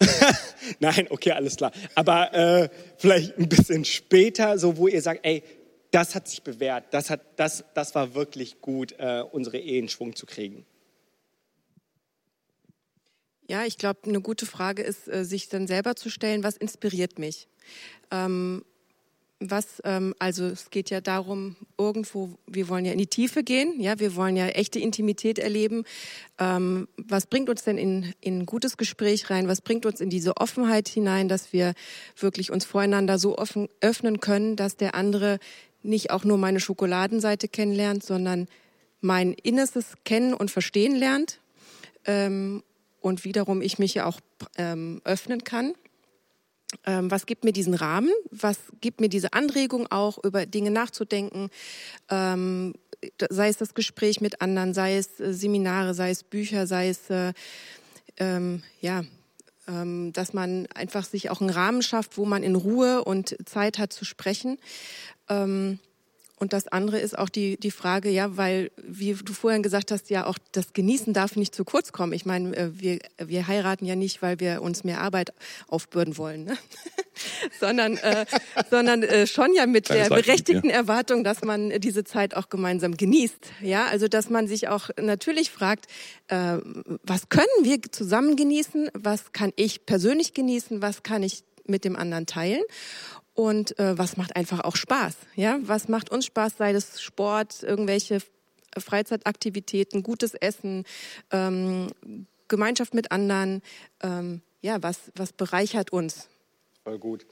Nein, 0.80 1.06
okay, 1.10 1.32
alles 1.32 1.56
klar. 1.56 1.72
Aber 1.94 2.34
äh, 2.34 2.68
vielleicht 2.96 3.38
ein 3.38 3.48
bisschen 3.48 3.84
später, 3.84 4.58
so 4.58 4.76
wo 4.76 4.88
ihr 4.88 5.00
sagt, 5.00 5.20
ey, 5.24 5.42
das 5.92 6.14
hat 6.14 6.26
sich 6.26 6.42
bewährt. 6.42 6.92
Das, 6.92 7.10
hat, 7.10 7.20
das, 7.36 7.64
das 7.74 7.94
war 7.94 8.14
wirklich 8.14 8.60
gut, 8.60 8.92
äh, 8.98 9.22
unsere 9.30 9.58
Ehe 9.58 9.78
in 9.78 9.88
Schwung 9.88 10.16
zu 10.16 10.26
kriegen. 10.26 10.66
Ja, 13.46 13.64
ich 13.64 13.76
glaube, 13.76 14.00
eine 14.04 14.20
gute 14.20 14.46
Frage 14.46 14.82
ist, 14.82 15.08
äh, 15.08 15.24
sich 15.24 15.48
dann 15.48 15.66
selber 15.66 15.94
zu 15.94 16.10
stellen, 16.10 16.42
was 16.42 16.56
inspiriert 16.56 17.18
mich? 17.18 17.48
Ähm, 18.10 18.64
was, 19.50 19.82
ähm, 19.84 20.14
also 20.18 20.46
es 20.46 20.70
geht 20.70 20.88
ja 20.90 21.00
darum, 21.00 21.56
irgendwo, 21.76 22.38
wir 22.46 22.68
wollen 22.68 22.84
ja 22.84 22.92
in 22.92 22.98
die 22.98 23.06
Tiefe 23.06 23.42
gehen, 23.42 23.80
ja, 23.80 23.98
wir 23.98 24.14
wollen 24.14 24.36
ja 24.36 24.46
echte 24.46 24.78
Intimität 24.78 25.38
erleben. 25.38 25.84
Ähm, 26.38 26.88
was 26.96 27.26
bringt 27.26 27.50
uns 27.50 27.64
denn 27.64 27.76
in, 27.76 28.14
in 28.20 28.40
ein 28.40 28.46
gutes 28.46 28.76
Gespräch 28.76 29.30
rein? 29.30 29.48
Was 29.48 29.60
bringt 29.60 29.84
uns 29.84 30.00
in 30.00 30.10
diese 30.10 30.36
Offenheit 30.36 30.88
hinein, 30.88 31.28
dass 31.28 31.52
wir 31.52 31.74
wirklich 32.16 32.50
uns 32.50 32.64
voreinander 32.64 33.18
so 33.18 33.36
offen 33.36 33.68
öffnen 33.80 34.20
können, 34.20 34.56
dass 34.56 34.76
der 34.76 34.94
andere 34.94 35.38
nicht 35.82 36.10
auch 36.10 36.24
nur 36.24 36.38
meine 36.38 36.60
Schokoladenseite 36.60 37.48
kennenlernt, 37.48 38.04
sondern 38.04 38.48
mein 39.00 39.32
Innerstes 39.32 39.94
kennen 40.04 40.34
und 40.34 40.50
verstehen 40.50 40.94
lernt 40.94 41.40
ähm, 42.06 42.62
und 43.00 43.24
wiederum 43.24 43.60
ich 43.62 43.78
mich 43.78 43.94
ja 43.94 44.06
auch 44.06 44.20
ähm, 44.56 45.00
öffnen 45.04 45.44
kann. 45.44 45.74
Ähm, 46.86 47.10
was 47.10 47.26
gibt 47.26 47.44
mir 47.44 47.52
diesen 47.52 47.74
Rahmen? 47.74 48.12
Was 48.30 48.58
gibt 48.80 49.00
mir 49.00 49.08
diese 49.08 49.32
Anregung 49.32 49.86
auch, 49.90 50.22
über 50.24 50.46
Dinge 50.46 50.70
nachzudenken? 50.70 51.50
Ähm, 52.08 52.74
sei 53.28 53.48
es 53.48 53.56
das 53.56 53.74
Gespräch 53.74 54.20
mit 54.20 54.40
anderen, 54.40 54.72
sei 54.72 54.96
es 54.96 55.20
äh, 55.20 55.34
Seminare, 55.34 55.94
sei 55.94 56.10
es 56.10 56.22
Bücher, 56.22 56.66
sei 56.66 56.88
es 56.88 57.10
äh, 57.10 57.32
ähm, 58.18 58.62
ja 58.80 59.02
dass 59.66 60.32
man 60.32 60.66
einfach 60.74 61.04
sich 61.04 61.30
auch 61.30 61.40
einen 61.40 61.50
Rahmen 61.50 61.82
schafft, 61.82 62.18
wo 62.18 62.24
man 62.24 62.42
in 62.42 62.56
Ruhe 62.56 63.04
und 63.04 63.36
Zeit 63.46 63.78
hat 63.78 63.92
zu 63.92 64.04
sprechen. 64.04 64.58
Ähm, 65.28 65.78
und 66.42 66.52
das 66.52 66.66
andere 66.66 66.98
ist 66.98 67.16
auch 67.16 67.28
die, 67.28 67.56
die 67.56 67.70
Frage, 67.70 68.10
ja, 68.10 68.36
weil, 68.36 68.72
wie 68.82 69.14
du 69.14 69.32
vorhin 69.32 69.62
gesagt 69.62 69.92
hast, 69.92 70.10
ja, 70.10 70.26
auch 70.26 70.38
das 70.50 70.72
Genießen 70.72 71.12
darf 71.12 71.36
nicht 71.36 71.54
zu 71.54 71.64
kurz 71.64 71.92
kommen. 71.92 72.12
Ich 72.14 72.26
meine, 72.26 72.56
äh, 72.56 72.70
wir, 72.80 72.98
wir 73.16 73.46
heiraten 73.46 73.86
ja 73.86 73.94
nicht, 73.94 74.22
weil 74.22 74.40
wir 74.40 74.60
uns 74.60 74.82
mehr 74.82 75.02
Arbeit 75.02 75.32
aufbürden 75.68 76.16
wollen, 76.16 76.42
ne? 76.42 76.58
sondern, 77.60 77.96
äh, 77.96 78.26
sondern 78.68 79.04
äh, 79.04 79.28
schon 79.28 79.54
ja 79.54 79.66
mit 79.66 79.88
der 79.88 80.08
berechtigten 80.08 80.68
ja. 80.68 80.74
Erwartung, 80.74 81.22
dass 81.22 81.42
man 81.42 81.70
diese 81.78 82.02
Zeit 82.02 82.34
auch 82.34 82.48
gemeinsam 82.48 82.96
genießt. 82.96 83.38
Ja, 83.60 83.86
also, 83.86 84.08
dass 84.08 84.28
man 84.28 84.48
sich 84.48 84.66
auch 84.66 84.90
natürlich 85.00 85.52
fragt, 85.52 85.86
äh, 86.26 86.56
was 87.04 87.28
können 87.28 87.46
wir 87.62 87.80
zusammen 87.92 88.34
genießen? 88.34 88.90
Was 88.94 89.30
kann 89.30 89.52
ich 89.54 89.86
persönlich 89.86 90.34
genießen? 90.34 90.82
Was 90.82 91.04
kann 91.04 91.22
ich 91.22 91.44
mit 91.66 91.84
dem 91.84 91.94
anderen 91.94 92.26
teilen? 92.26 92.62
Und 93.34 93.78
äh, 93.78 93.96
was 93.96 94.16
macht 94.16 94.36
einfach 94.36 94.60
auch 94.60 94.76
Spaß. 94.76 95.16
Ja, 95.36 95.58
was 95.62 95.88
macht 95.88 96.10
uns 96.10 96.26
Spaß? 96.26 96.56
Sei 96.58 96.72
das 96.72 97.00
Sport, 97.00 97.62
irgendwelche 97.62 98.18
Freizeitaktivitäten, 98.76 100.02
gutes 100.02 100.34
Essen, 100.34 100.84
ähm, 101.30 101.88
Gemeinschaft 102.48 102.94
mit 102.94 103.12
anderen. 103.12 103.62
Ähm, 104.02 104.42
ja, 104.60 104.82
was 104.82 105.12
was 105.14 105.32
bereichert 105.32 105.92
uns? 105.92 106.28
Voll 106.84 106.98
gut. 106.98 107.26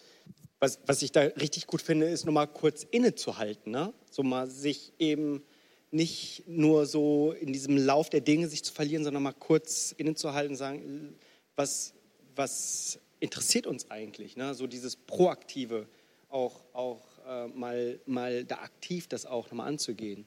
Was, 0.61 0.79
was 0.87 1.01
ich 1.03 1.11
da 1.11 1.23
richtig 1.23 1.67
gut 1.67 1.81
finde, 1.81 2.07
ist 2.07 2.27
nochmal 2.27 2.47
kurz 2.47 2.83
innezuhalten. 2.83 3.73
Ne? 3.73 3.95
So 4.11 4.23
mal 4.23 4.49
sich 4.49 4.93
eben 4.99 5.43
nicht 5.91 6.45
nur 6.47 6.87
so 6.87 7.33
in 7.33 7.53
diesem 7.53 7.77
Lauf 7.79 8.11
der 8.11 8.21
Dinge 8.21 8.47
sich 8.47 8.63
zu 8.63 8.73
verlieren, 8.73 9.03
sondern 9.03 9.23
mal 9.23 9.33
kurz 9.33 9.93
innezuhalten 9.93 10.53
und 10.53 10.57
sagen, 10.57 11.17
was, 11.57 11.95
was 12.37 13.01
interessiert 13.21 13.67
uns 13.67 13.91
eigentlich? 13.91 14.37
Ne? 14.37 14.55
So 14.55 14.67
dieses 14.67 14.97
Proaktive, 14.97 15.89
auch, 16.31 16.61
auch 16.73 17.01
äh, 17.29 17.49
mal, 17.49 17.99
mal 18.07 18.45
da 18.45 18.57
aktiv 18.57 19.09
das 19.09 19.27
auch 19.27 19.47
nochmal 19.47 19.69
anzugehen. 19.69 20.27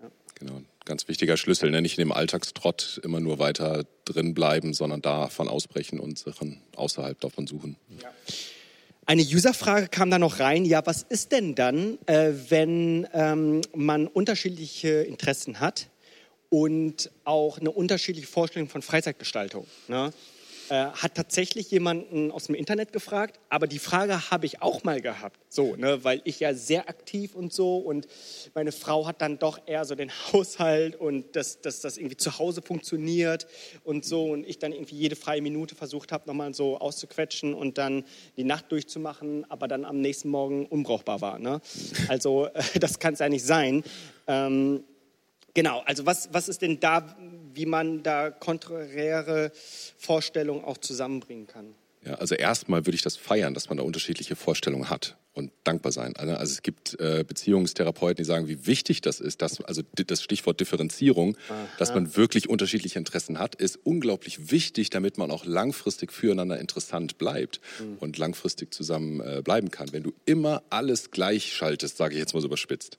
Ja. 0.00 0.10
Genau, 0.34 0.62
ganz 0.84 1.08
wichtiger 1.08 1.36
Schlüssel, 1.36 1.70
ne? 1.70 1.82
nicht 1.82 1.98
in 1.98 2.02
dem 2.02 2.12
Alltagstrott 2.12 3.00
immer 3.02 3.20
nur 3.20 3.38
weiter 3.38 3.84
drin 4.04 4.34
bleiben, 4.34 4.74
sondern 4.74 5.02
davon 5.02 5.48
ausbrechen 5.48 6.00
und 6.00 6.18
Sachen 6.18 6.60
außerhalb 6.76 7.20
davon 7.20 7.46
suchen. 7.46 7.76
Ja. 8.00 8.10
Eine 9.04 9.22
Userfrage 9.22 9.88
kam 9.88 10.10
da 10.10 10.18
noch 10.18 10.38
rein. 10.38 10.64
Ja, 10.64 10.86
was 10.86 11.02
ist 11.02 11.32
denn 11.32 11.56
dann, 11.56 11.98
äh, 12.06 12.32
wenn 12.48 13.08
ähm, 13.12 13.60
man 13.74 14.06
unterschiedliche 14.06 15.02
Interessen 15.02 15.58
hat 15.58 15.88
und 16.50 17.10
auch 17.24 17.58
eine 17.58 17.72
unterschiedliche 17.72 18.28
Vorstellung 18.28 18.68
von 18.68 18.80
Freizeitgestaltung? 18.80 19.66
Ne? 19.88 20.12
Äh, 20.72 20.90
hat 20.94 21.16
tatsächlich 21.16 21.70
jemanden 21.70 22.30
aus 22.30 22.44
dem 22.46 22.54
Internet 22.54 22.94
gefragt, 22.94 23.38
aber 23.50 23.66
die 23.66 23.78
Frage 23.78 24.30
habe 24.30 24.46
ich 24.46 24.62
auch 24.62 24.84
mal 24.84 25.02
gehabt, 25.02 25.38
so, 25.50 25.76
ne, 25.76 26.02
weil 26.02 26.22
ich 26.24 26.40
ja 26.40 26.54
sehr 26.54 26.88
aktiv 26.88 27.34
und 27.34 27.52
so 27.52 27.76
und 27.76 28.08
meine 28.54 28.72
Frau 28.72 29.06
hat 29.06 29.20
dann 29.20 29.38
doch 29.38 29.60
eher 29.66 29.84
so 29.84 29.94
den 29.94 30.10
Haushalt 30.32 30.96
und 30.96 31.36
dass, 31.36 31.60
dass 31.60 31.82
das 31.82 31.98
irgendwie 31.98 32.16
zu 32.16 32.38
Hause 32.38 32.62
funktioniert 32.62 33.46
und 33.84 34.06
so 34.06 34.24
und 34.30 34.48
ich 34.48 34.58
dann 34.58 34.72
irgendwie 34.72 34.96
jede 34.96 35.14
freie 35.14 35.42
Minute 35.42 35.74
versucht 35.74 36.10
habe, 36.10 36.26
nochmal 36.26 36.54
so 36.54 36.78
auszuquetschen 36.78 37.52
und 37.52 37.76
dann 37.76 38.04
die 38.38 38.44
Nacht 38.44 38.72
durchzumachen, 38.72 39.44
aber 39.50 39.68
dann 39.68 39.84
am 39.84 40.00
nächsten 40.00 40.30
Morgen 40.30 40.64
unbrauchbar 40.64 41.20
war. 41.20 41.38
Ne? 41.38 41.60
Also 42.08 42.46
äh, 42.46 42.62
das 42.80 42.98
kann 42.98 43.12
es 43.12 43.20
ja 43.20 43.28
nicht 43.28 43.44
sein. 43.44 43.84
Ähm, 44.26 44.84
genau, 45.52 45.82
also 45.84 46.06
was, 46.06 46.32
was 46.32 46.48
ist 46.48 46.62
denn 46.62 46.80
da 46.80 47.14
wie 47.54 47.66
man 47.66 48.02
da 48.02 48.30
konträre 48.30 49.52
Vorstellungen 49.96 50.64
auch 50.64 50.78
zusammenbringen 50.78 51.46
kann. 51.46 51.74
Ja, 52.04 52.14
also 52.14 52.34
erstmal 52.34 52.84
würde 52.84 52.96
ich 52.96 53.02
das 53.02 53.16
feiern, 53.16 53.54
dass 53.54 53.68
man 53.68 53.78
da 53.78 53.84
unterschiedliche 53.84 54.34
Vorstellungen 54.34 54.90
hat 54.90 55.16
und 55.34 55.52
dankbar 55.64 55.92
sein. 55.92 56.14
Also, 56.16 56.34
also 56.34 56.52
es 56.52 56.62
gibt 56.62 56.98
äh, 57.00 57.24
Beziehungstherapeuten, 57.26 58.16
die 58.16 58.24
sagen, 58.24 58.48
wie 58.48 58.66
wichtig 58.66 59.00
das 59.00 59.20
ist, 59.20 59.40
dass 59.40 59.60
also 59.62 59.82
das 59.94 60.22
Stichwort 60.22 60.60
Differenzierung, 60.60 61.36
Aha. 61.48 61.68
dass 61.78 61.94
man 61.94 62.16
wirklich 62.16 62.48
unterschiedliche 62.48 62.98
Interessen 62.98 63.38
hat, 63.38 63.54
ist 63.54 63.78
unglaublich 63.84 64.50
wichtig, 64.50 64.90
damit 64.90 65.16
man 65.16 65.30
auch 65.30 65.44
langfristig 65.44 66.12
füreinander 66.12 66.58
interessant 66.58 67.18
bleibt 67.18 67.60
mhm. 67.78 67.98
und 67.98 68.18
langfristig 68.18 68.74
zusammen 68.74 69.20
äh, 69.20 69.42
bleiben 69.42 69.70
kann. 69.70 69.92
Wenn 69.92 70.02
du 70.02 70.12
immer 70.26 70.62
alles 70.70 71.12
gleich 71.12 71.52
schaltest, 71.52 71.96
sage 71.96 72.14
ich 72.14 72.20
jetzt 72.20 72.34
mal 72.34 72.40
so 72.40 72.48
überspitzt, 72.48 72.98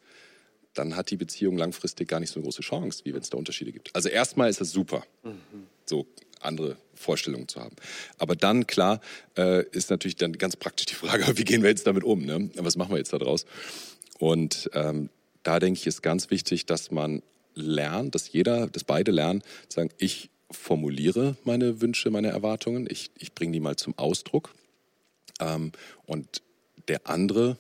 dann 0.74 0.96
hat 0.96 1.12
die 1.12 1.18
Beziehung 1.18 1.58
langfristig 1.58 2.08
gar 2.08 2.20
nicht 2.20 2.32
so 2.32 2.40
eine 2.40 2.44
große 2.44 2.62
Chance, 2.62 3.02
wie 3.06 3.14
wenn 3.14 3.22
es 3.22 3.30
da 3.30 3.38
Unterschiede 3.38 3.72
gibt. 3.72 3.96
Also 3.96 4.10
erstmal 4.10 4.50
ist 4.50 4.62
es 4.62 4.72
super, 4.72 5.04
mhm. 5.24 5.68
so 5.86 6.06
andere 6.42 6.78
Vorstellungen 6.96 7.48
zu 7.48 7.62
haben. 7.62 7.76
Aber 8.18 8.36
dann, 8.36 8.68
klar, 8.68 9.02
äh, 9.38 9.66
ist 9.70 9.90
natürlich 9.90 10.16
dann 10.16 10.34
ganz 10.34 10.56
praktisch 10.56 10.88
die 10.88 10.96
Frage, 10.96 11.26
wie 11.38 11.44
gehen 11.44 11.62
wir 11.64 11.70
jetzt 11.70 11.88
damit 11.88 12.04
um? 12.04 12.26
Ne? 12.26 12.50
Was 12.56 12.76
machen 12.76 12.92
wir 12.92 12.98
jetzt 12.98 13.14
daraus? 13.14 13.46
Und 14.20 14.70
ähm, 14.74 15.10
da 15.44 15.60
denke 15.60 15.80
ich, 15.80 15.88
ist 15.88 16.02
ganz 16.02 16.30
wichtig, 16.30 16.66
dass 16.66 16.92
man 16.92 17.22
lernt, 17.56 18.16
dass 18.16 18.32
jeder, 18.32 18.68
dass 18.68 18.84
beide 18.84 19.12
lernen, 19.12 19.42
zu 19.70 19.76
sagen, 19.76 19.90
ich 19.98 20.30
formuliere 20.50 21.36
meine 21.44 21.82
Wünsche, 21.82 22.10
meine 22.10 22.30
Erwartungen, 22.30 22.88
ich, 22.90 23.12
ich 23.18 23.34
bringe 23.34 23.52
die 23.54 23.60
mal 23.60 23.76
zum 23.76 23.98
Ausdruck. 23.98 24.54
Ähm, 25.40 25.72
und 26.06 26.42
der 26.88 27.08
andere 27.08 27.58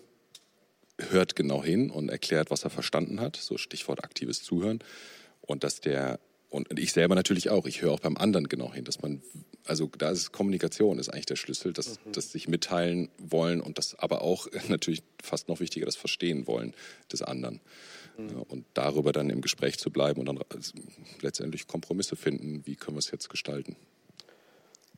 hört 0.99 1.35
genau 1.35 1.63
hin 1.63 1.89
und 1.89 2.09
erklärt, 2.09 2.51
was 2.51 2.63
er 2.63 2.69
verstanden 2.69 3.19
hat, 3.19 3.35
so 3.35 3.57
Stichwort 3.57 4.03
aktives 4.03 4.43
Zuhören. 4.43 4.79
Und 5.41 5.63
dass 5.63 5.81
der, 5.81 6.19
und 6.49 6.79
ich 6.79 6.93
selber 6.93 7.15
natürlich 7.15 7.49
auch, 7.49 7.65
ich 7.65 7.81
höre 7.81 7.91
auch 7.91 7.99
beim 7.99 8.17
anderen 8.17 8.47
genau 8.47 8.73
hin, 8.73 8.85
dass 8.85 9.01
man, 9.01 9.21
also 9.65 9.89
da 9.97 10.11
ist 10.11 10.31
Kommunikation, 10.31 10.99
ist 10.99 11.09
eigentlich 11.09 11.25
der 11.25 11.35
Schlüssel, 11.35 11.73
dass, 11.73 11.99
mhm. 12.05 12.11
dass 12.11 12.31
sich 12.31 12.47
mitteilen 12.47 13.09
wollen 13.17 13.59
und 13.59 13.77
das 13.77 13.95
aber 13.95 14.21
auch 14.21 14.47
natürlich 14.69 15.03
fast 15.21 15.49
noch 15.49 15.59
wichtiger, 15.59 15.85
das 15.85 15.95
Verstehen 15.95 16.47
wollen 16.47 16.73
des 17.11 17.21
anderen. 17.21 17.59
Mhm. 18.17 18.43
Und 18.43 18.65
darüber 18.73 19.11
dann 19.11 19.29
im 19.29 19.41
Gespräch 19.41 19.79
zu 19.79 19.89
bleiben 19.89 20.19
und 20.19 20.27
dann 20.27 20.39
also 20.49 20.73
letztendlich 21.21 21.67
Kompromisse 21.67 22.15
finden, 22.15 22.61
wie 22.65 22.75
können 22.75 22.95
wir 22.95 22.99
es 22.99 23.11
jetzt 23.11 23.29
gestalten. 23.29 23.75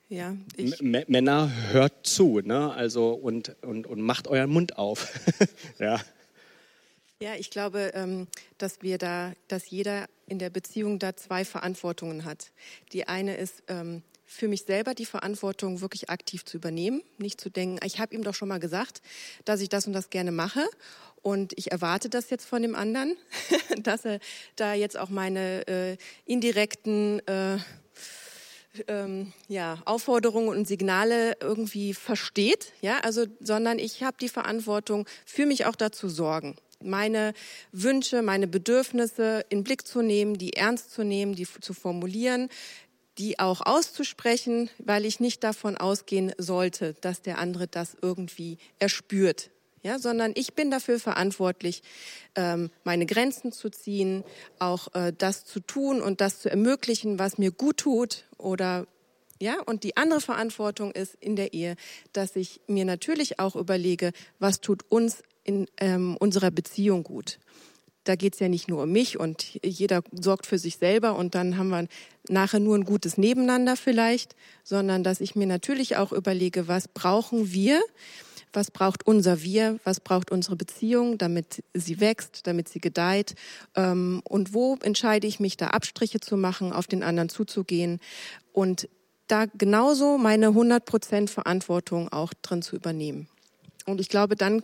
Ja, 0.08 0.36
Männer 0.82 1.51
hört 1.72 2.06
zu, 2.06 2.39
ne? 2.41 2.72
Also 2.74 3.10
und, 3.12 3.56
und, 3.64 3.88
und 3.88 4.01
macht 4.01 4.28
euren 4.28 4.51
Mund 4.51 4.78
auf. 4.78 5.20
ja. 5.80 5.99
Ja, 7.20 7.34
ich 7.36 7.49
glaube, 7.49 7.91
ähm, 7.95 8.28
dass 8.58 8.82
wir 8.82 8.97
da, 8.97 9.34
dass 9.47 9.70
jeder 9.70 10.08
in 10.28 10.38
der 10.38 10.49
Beziehung 10.49 10.99
da 10.99 11.16
zwei 11.16 11.45
Verantwortungen 11.45 12.26
hat. 12.26 12.51
Die 12.91 13.08
eine 13.08 13.38
ist 13.38 13.64
ähm, 13.68 14.03
für 14.26 14.47
mich 14.47 14.64
selber 14.64 14.93
die 14.93 15.06
Verantwortung 15.06 15.82
wirklich 15.82 16.10
aktiv 16.10 16.45
zu 16.45 16.58
übernehmen, 16.58 17.01
nicht 17.18 17.39
zu 17.39 17.49
denken, 17.49 17.80
ich 17.86 17.99
habe 17.99 18.14
ihm 18.16 18.24
doch 18.24 18.34
schon 18.34 18.49
mal 18.49 18.60
gesagt, 18.60 19.01
dass 19.45 19.62
ich 19.62 19.70
das 19.70 19.88
und 19.88 19.93
das 19.93 20.10
gerne 20.10 20.32
mache 20.32 20.68
und 21.22 21.53
ich 21.58 21.72
erwarte 21.72 22.10
das 22.10 22.30
jetzt 22.30 22.45
von 22.45 22.62
dem 22.62 22.76
anderen, 22.76 23.16
dass 23.82 24.06
er 24.06 24.20
da 24.56 24.74
jetzt 24.74 24.97
auch 24.97 25.10
meine 25.10 25.68
äh, 25.68 25.97
indirekten 26.26 27.26
äh, 27.28 27.58
ähm, 28.88 29.34
ja, 29.47 29.80
Aufforderungen 29.86 30.49
und 30.49 30.67
Signale 30.67 31.38
irgendwie 31.41 31.93
versteht, 31.93 32.73
ja, 32.82 32.99
also, 32.99 33.26
sondern 33.39 33.80
ich 33.80 34.03
habe 34.03 34.17
die 34.19 34.30
Verantwortung, 34.30 35.07
für 35.26 35.45
mich 35.45 35.65
auch 35.65 35.76
dazu 35.76 36.09
sorgen, 36.09 36.55
meine 36.84 37.34
Wünsche, 37.71 38.21
meine 38.21 38.47
Bedürfnisse 38.47 39.45
in 39.49 39.63
Blick 39.63 39.88
zu 39.88 40.01
nehmen, 40.01 40.38
die 40.38 40.53
ernst 40.53 40.91
zu 40.91 41.03
nehmen, 41.03 41.36
die 41.36 41.47
zu 41.61 41.73
formulieren, 41.73 42.49
die 43.17 43.39
auch 43.39 43.61
auszusprechen, 43.61 44.69
weil 44.78 45.05
ich 45.05 45.19
nicht 45.19 45.43
davon 45.43 45.78
ausgehen 45.78 46.34
sollte, 46.38 46.95
dass 47.01 47.21
der 47.21 47.39
andere 47.39 47.67
das 47.67 47.95
irgendwie 48.01 48.57
erspürt, 48.80 49.49
ja, 49.86 49.99
sondern 49.99 50.31
ich 50.33 50.55
bin 50.55 50.71
dafür 50.71 50.99
verantwortlich, 50.99 51.83
ähm, 52.33 52.71
meine 52.83 53.05
Grenzen 53.05 53.51
zu 53.51 53.69
ziehen, 53.69 54.23
auch 54.57 54.91
äh, 54.95 55.13
das 55.15 55.45
zu 55.45 55.59
tun 55.59 56.01
und 56.01 56.21
das 56.21 56.39
zu 56.39 56.49
ermöglichen, 56.49 57.19
was 57.19 57.38
mir 57.38 57.51
gut 57.51 57.77
tut 57.77 58.25
oder 58.39 58.88
ja, 59.39 59.61
und 59.63 59.83
die 59.83 59.95
andere 59.95 60.21
Verantwortung 60.21 60.91
ist 60.91 61.15
in 61.19 61.36
der 61.36 61.53
Ehe, 61.53 61.75
dass 62.13 62.36
ich 62.36 62.61
mir 62.67 62.83
natürlich 62.83 63.39
auch 63.39 63.55
überlege, 63.55 64.11
was 64.39 64.59
tut 64.59 64.83
uns 64.89 65.21
in 65.43 65.67
ähm, 65.77 66.17
unserer 66.17 66.49
Beziehung 66.49 67.03
gut. 67.03 67.38
Da 68.05 68.15
geht 68.15 68.33
es 68.33 68.39
ja 68.39 68.49
nicht 68.49 68.67
nur 68.67 68.83
um 68.83 68.91
mich 68.91 69.19
und 69.19 69.59
jeder 69.63 70.01
sorgt 70.11 70.47
für 70.47 70.57
sich 70.57 70.77
selber 70.77 71.15
und 71.15 71.36
dann 71.36 71.57
haben 71.57 71.69
wir 71.69 71.88
nachher 72.27 72.59
nur 72.59 72.75
ein 72.75 72.86
gutes 72.86 73.19
Nebeneinander 73.19 73.75
vielleicht, 73.75 74.36
sondern 74.63 75.03
dass 75.03 75.21
ich 75.21 75.36
mir 75.36 75.45
natürlich 75.45 75.97
auch 75.97 76.11
überlege, 76.11 76.67
was 76.67 76.88
brauchen 76.88 77.51
wir, 77.51 77.79
was 78.56 78.72
braucht 78.72 79.06
unser 79.06 79.41
Wir, 79.41 79.80
was 79.84 79.99
braucht 79.99 80.32
unsere 80.32 80.56
Beziehung, 80.56 81.18
damit 81.18 81.64
sie 81.74 81.99
wächst, 81.99 82.47
damit 82.47 82.70
sie 82.70 82.80
gedeiht 82.80 83.36
ähm, 83.76 84.22
und 84.24 84.53
wo 84.53 84.78
entscheide 84.82 85.28
ich 85.28 85.39
mich 85.39 85.58
da 85.58 85.68
Abstriche 85.68 86.20
zu 86.20 86.38
machen, 86.38 86.74
auf 86.74 86.88
den 86.88 87.03
anderen 87.03 87.30
zuzugehen 87.30 87.99
und 88.53 88.89
da 89.28 89.45
genauso 89.45 90.18
meine 90.18 90.49
100% 90.49 91.30
Verantwortung 91.30 92.10
auch 92.10 92.34
drin 92.41 92.62
zu 92.62 92.76
übernehmen. 92.76 93.28
Und 93.86 93.99
ich 93.99 94.10
glaube, 94.10 94.36
dann 94.36 94.64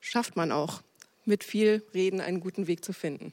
schafft 0.00 0.36
man 0.36 0.52
auch 0.52 0.82
mit 1.24 1.44
viel 1.44 1.82
Reden 1.94 2.20
einen 2.20 2.40
guten 2.40 2.66
Weg 2.66 2.84
zu 2.84 2.92
finden. 2.92 3.32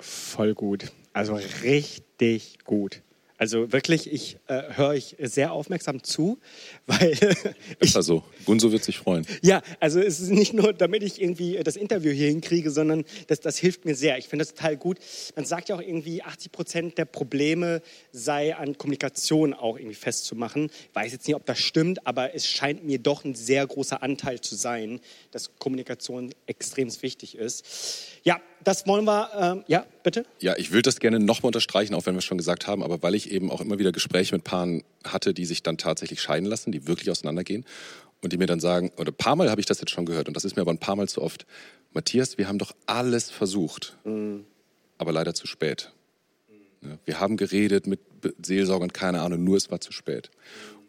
Voll 0.00 0.54
gut. 0.54 0.92
Also 1.12 1.34
richtig 1.62 2.58
gut. 2.64 3.02
Also 3.38 3.72
wirklich, 3.72 4.12
ich 4.12 4.36
äh, 4.48 4.74
höre 4.74 4.88
euch 4.88 5.16
sehr 5.20 5.52
aufmerksam 5.52 6.02
zu, 6.02 6.38
weil 6.86 7.12
ich, 7.12 7.94
Ist 7.94 8.02
so. 8.04 8.24
Gunso 8.44 8.72
wird 8.72 8.82
sich 8.82 8.98
freuen. 8.98 9.24
Ja, 9.42 9.62
also 9.78 10.00
es 10.00 10.18
ist 10.18 10.30
nicht 10.30 10.54
nur, 10.54 10.72
damit 10.72 11.04
ich 11.04 11.22
irgendwie 11.22 11.56
das 11.62 11.76
Interview 11.76 12.10
hier 12.10 12.28
hinkriege, 12.28 12.72
sondern 12.72 13.04
das, 13.28 13.38
das 13.38 13.56
hilft 13.56 13.84
mir 13.84 13.94
sehr. 13.94 14.18
Ich 14.18 14.26
finde 14.26 14.44
das 14.44 14.54
total 14.54 14.76
gut. 14.76 14.98
Man 15.36 15.44
sagt 15.44 15.68
ja 15.68 15.76
auch 15.76 15.80
irgendwie, 15.80 16.22
80 16.22 16.50
Prozent 16.50 16.98
der 16.98 17.04
Probleme 17.04 17.80
sei 18.10 18.56
an 18.56 18.76
Kommunikation 18.76 19.54
auch 19.54 19.76
irgendwie 19.76 19.94
festzumachen. 19.94 20.64
Ich 20.88 20.94
weiß 20.94 21.12
jetzt 21.12 21.28
nicht, 21.28 21.36
ob 21.36 21.46
das 21.46 21.60
stimmt, 21.60 22.06
aber 22.06 22.34
es 22.34 22.48
scheint 22.48 22.84
mir 22.84 22.98
doch 22.98 23.24
ein 23.24 23.36
sehr 23.36 23.64
großer 23.64 24.02
Anteil 24.02 24.40
zu 24.40 24.56
sein, 24.56 25.00
dass 25.30 25.56
Kommunikation 25.58 26.34
extrem 26.46 26.88
wichtig 27.02 27.36
ist. 27.36 27.64
Ja, 28.24 28.40
das 28.64 28.86
wollen 28.86 29.04
wir, 29.04 29.30
ähm, 29.38 29.64
ja, 29.66 29.86
bitte? 30.02 30.24
Ja, 30.40 30.56
ich 30.56 30.72
will 30.72 30.82
das 30.82 31.00
gerne 31.00 31.20
nochmal 31.20 31.48
unterstreichen, 31.48 31.94
auch 31.94 32.06
wenn 32.06 32.14
wir 32.14 32.18
es 32.18 32.24
schon 32.24 32.38
gesagt 32.38 32.66
haben, 32.66 32.82
aber 32.82 33.02
weil 33.02 33.14
ich 33.14 33.30
eben 33.30 33.50
auch 33.50 33.60
immer 33.60 33.78
wieder 33.78 33.92
Gespräche 33.92 34.34
mit 34.34 34.44
Paaren 34.44 34.84
hatte, 35.04 35.34
die 35.34 35.44
sich 35.44 35.62
dann 35.62 35.78
tatsächlich 35.78 36.20
scheiden 36.20 36.46
lassen, 36.46 36.72
die 36.72 36.86
wirklich 36.86 37.10
auseinandergehen 37.10 37.64
und 38.22 38.32
die 38.32 38.38
mir 38.38 38.46
dann 38.46 38.60
sagen, 38.60 38.90
oder 38.96 39.10
ein 39.10 39.16
paar 39.16 39.36
Mal 39.36 39.50
habe 39.50 39.60
ich 39.60 39.66
das 39.66 39.80
jetzt 39.80 39.90
schon 39.90 40.06
gehört 40.06 40.28
und 40.28 40.34
das 40.34 40.44
ist 40.44 40.56
mir 40.56 40.62
aber 40.62 40.72
ein 40.72 40.78
paar 40.78 40.96
Mal 40.96 41.08
zu 41.08 41.22
oft, 41.22 41.46
Matthias, 41.92 42.38
wir 42.38 42.48
haben 42.48 42.58
doch 42.58 42.72
alles 42.86 43.30
versucht, 43.30 43.96
mhm. 44.04 44.44
aber 44.98 45.12
leider 45.12 45.34
zu 45.34 45.46
spät. 45.46 45.92
Wir 47.04 47.18
haben 47.18 47.36
geredet 47.36 47.86
mit 47.86 48.00
Seelsorgern, 48.44 48.92
keine 48.92 49.20
Ahnung, 49.22 49.42
nur 49.42 49.56
es 49.56 49.70
war 49.70 49.80
zu 49.80 49.92
spät. 49.92 50.30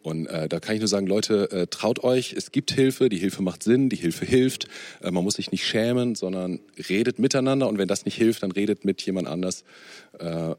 Und 0.10 0.26
äh, 0.26 0.50
da 0.50 0.60
kann 0.60 0.74
ich 0.74 0.82
nur 0.82 0.88
sagen, 0.88 1.06
Leute, 1.06 1.52
äh, 1.52 1.68
traut 1.68 2.04
euch, 2.04 2.34
es 2.34 2.52
gibt 2.52 2.72
Hilfe, 2.72 3.10
die 3.10 3.18
Hilfe 3.18 3.44
macht 3.44 3.62
Sinn, 3.62 3.90
die 3.90 3.96
Hilfe 3.96 4.26
hilft. 4.26 4.68
Äh, 5.04 5.12
man 5.12 5.24
muss 5.24 5.36
sich 5.36 5.52
nicht 5.52 5.66
schämen, 5.66 6.16
sondern 6.16 6.60
redet 6.90 7.20
miteinander 7.20 7.68
und 7.68 7.78
wenn 7.78 7.88
das 7.88 8.06
nicht 8.06 8.16
hilft, 8.16 8.42
dann 8.42 8.52
redet 8.52 8.86
mit 8.86 9.04
jemand 9.04 9.28
anders 9.28 9.64
äh, 10.18 10.56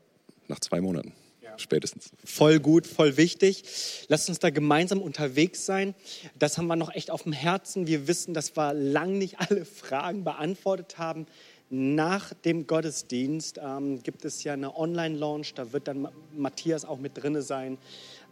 nach 0.47 0.61
zwei 0.61 0.81
Monaten. 0.81 1.13
Ja. 1.43 1.59
Spätestens. 1.59 2.11
Voll 2.25 2.61
gut, 2.61 2.87
voll 2.87 3.17
wichtig. 3.17 3.65
Lasst 4.07 4.29
uns 4.29 4.39
da 4.39 4.51
gemeinsam 4.51 5.03
unterwegs 5.03 5.67
sein. 5.67 5.95
Das 6.39 6.57
haben 6.57 6.69
wir 6.69 6.77
noch 6.77 6.95
echt 6.95 7.11
auf 7.11 7.25
dem 7.25 7.33
Herzen. 7.33 7.89
Wir 7.89 8.07
wissen, 8.07 8.35
dass 8.35 8.57
wir 8.57 8.73
lang 8.73 9.19
nicht 9.19 9.41
alle 9.41 9.65
Fragen 9.65 10.23
beantwortet 10.23 10.99
haben. 10.99 11.27
Nach 11.73 12.35
dem 12.35 12.67
Gottesdienst 12.67 13.61
ähm, 13.63 14.03
gibt 14.03 14.25
es 14.25 14.43
ja 14.43 14.55
eine 14.55 14.77
Online-Launch, 14.77 15.55
da 15.55 15.73
wird 15.73 15.87
dann 15.87 16.09
Matthias 16.37 16.85
auch 16.85 16.99
mit 16.99 17.13
drinne 17.17 17.43
sein 17.43 17.79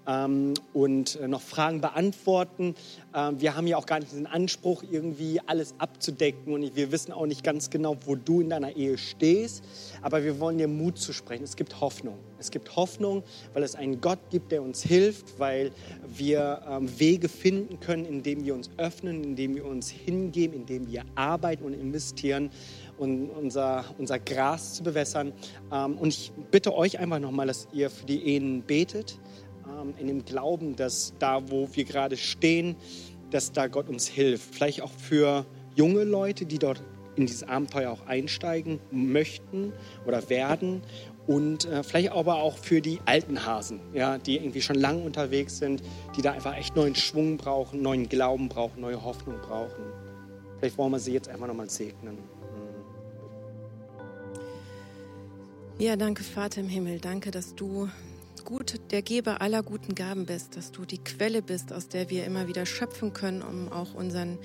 ähm, 0.08 0.54
und 0.72 1.16
äh, 1.16 1.28
noch 1.28 1.42
Fragen 1.42 1.80
beantworten. 1.80 2.74
Ähm, 3.14 3.40
wir 3.40 3.54
haben 3.54 3.66
ja 3.66 3.76
auch 3.76 3.86
gar 3.86 4.00
nicht 4.00 4.12
den 4.12 4.26
Anspruch, 4.26 4.82
irgendwie 4.90 5.40
alles 5.46 5.74
abzudecken 5.78 6.52
und 6.54 6.74
wir 6.74 6.90
wissen 6.90 7.12
auch 7.12 7.26
nicht 7.26 7.44
ganz 7.44 7.70
genau, 7.70 7.96
wo 8.06 8.16
du 8.16 8.40
in 8.40 8.50
deiner 8.50 8.74
Ehe 8.74 8.96
stehst, 8.96 9.62
aber 10.02 10.24
wir 10.24 10.40
wollen 10.40 10.58
dir 10.58 10.68
Mut 10.68 10.98
zu 10.98 11.12
sprechen. 11.12 11.44
Es 11.44 11.56
gibt 11.56 11.80
Hoffnung. 11.80 12.18
Es 12.38 12.50
gibt 12.50 12.76
Hoffnung, 12.76 13.22
weil 13.52 13.62
es 13.62 13.74
einen 13.74 14.00
Gott 14.00 14.20
gibt, 14.30 14.52
der 14.52 14.62
uns 14.62 14.82
hilft, 14.82 15.38
weil 15.38 15.72
wir 16.06 16.62
ähm, 16.68 16.88
Wege 16.98 17.28
finden 17.28 17.80
können, 17.80 18.04
indem 18.04 18.44
wir 18.44 18.54
uns 18.54 18.70
öffnen, 18.76 19.24
indem 19.24 19.56
wir 19.56 19.66
uns 19.66 19.90
hingeben, 19.90 20.54
indem 20.54 20.90
wir 20.90 21.04
arbeiten 21.16 21.64
und 21.64 21.74
investieren 21.74 22.50
und 22.96 23.30
unser, 23.30 23.84
unser 23.98 24.18
Gras 24.18 24.74
zu 24.74 24.82
bewässern. 24.82 25.32
Ähm, 25.72 25.98
und 25.98 26.08
ich 26.08 26.32
bitte 26.50 26.74
euch 26.74 26.98
einfach 26.98 27.18
nochmal, 27.18 27.46
dass 27.46 27.68
ihr 27.72 27.90
für 27.90 28.06
die 28.06 28.24
Ehen 28.24 28.62
betet, 28.62 29.18
in 29.98 30.06
dem 30.06 30.24
Glauben, 30.24 30.76
dass 30.76 31.14
da, 31.18 31.50
wo 31.50 31.68
wir 31.72 31.84
gerade 31.84 32.16
stehen, 32.16 32.76
dass 33.30 33.52
da 33.52 33.66
Gott 33.66 33.88
uns 33.88 34.06
hilft. 34.06 34.54
Vielleicht 34.54 34.82
auch 34.82 34.90
für 34.90 35.46
junge 35.74 36.04
Leute, 36.04 36.46
die 36.46 36.58
dort 36.58 36.82
in 37.16 37.26
dieses 37.26 37.42
Abenteuer 37.42 37.90
auch 37.90 38.06
einsteigen 38.06 38.78
möchten 38.90 39.72
oder 40.06 40.28
werden 40.30 40.82
und 41.26 41.66
äh, 41.66 41.82
vielleicht 41.82 42.12
aber 42.12 42.36
auch 42.36 42.56
für 42.56 42.80
die 42.80 43.00
alten 43.04 43.44
Hasen, 43.44 43.80
ja, 43.92 44.18
die 44.18 44.36
irgendwie 44.36 44.62
schon 44.62 44.76
lange 44.76 45.02
unterwegs 45.02 45.58
sind, 45.58 45.82
die 46.16 46.22
da 46.22 46.32
einfach 46.32 46.56
echt 46.56 46.74
neuen 46.74 46.94
Schwung 46.94 47.36
brauchen, 47.36 47.82
neuen 47.82 48.08
Glauben 48.08 48.48
brauchen, 48.48 48.80
neue 48.80 49.02
Hoffnung 49.04 49.36
brauchen. 49.42 49.84
Vielleicht 50.58 50.78
wollen 50.78 50.92
wir 50.92 50.98
sie 50.98 51.12
jetzt 51.12 51.28
einfach 51.28 51.46
nochmal 51.46 51.68
segnen. 51.68 52.18
Ja, 55.78 55.96
danke 55.96 56.24
Vater 56.24 56.60
im 56.60 56.68
Himmel, 56.68 56.98
danke, 56.98 57.30
dass 57.30 57.54
du 57.54 57.88
der 58.90 59.02
Geber 59.02 59.40
aller 59.42 59.62
guten 59.62 59.94
Gaben 59.94 60.26
bist, 60.26 60.56
dass 60.56 60.72
du 60.72 60.84
die 60.84 60.98
Quelle 60.98 61.42
bist, 61.42 61.72
aus 61.72 61.88
der 61.88 62.10
wir 62.10 62.24
immer 62.24 62.48
wieder 62.48 62.66
schöpfen 62.66 63.12
können, 63.12 63.42
um 63.42 63.70
auch 63.70 63.94
unseren, 63.94 64.38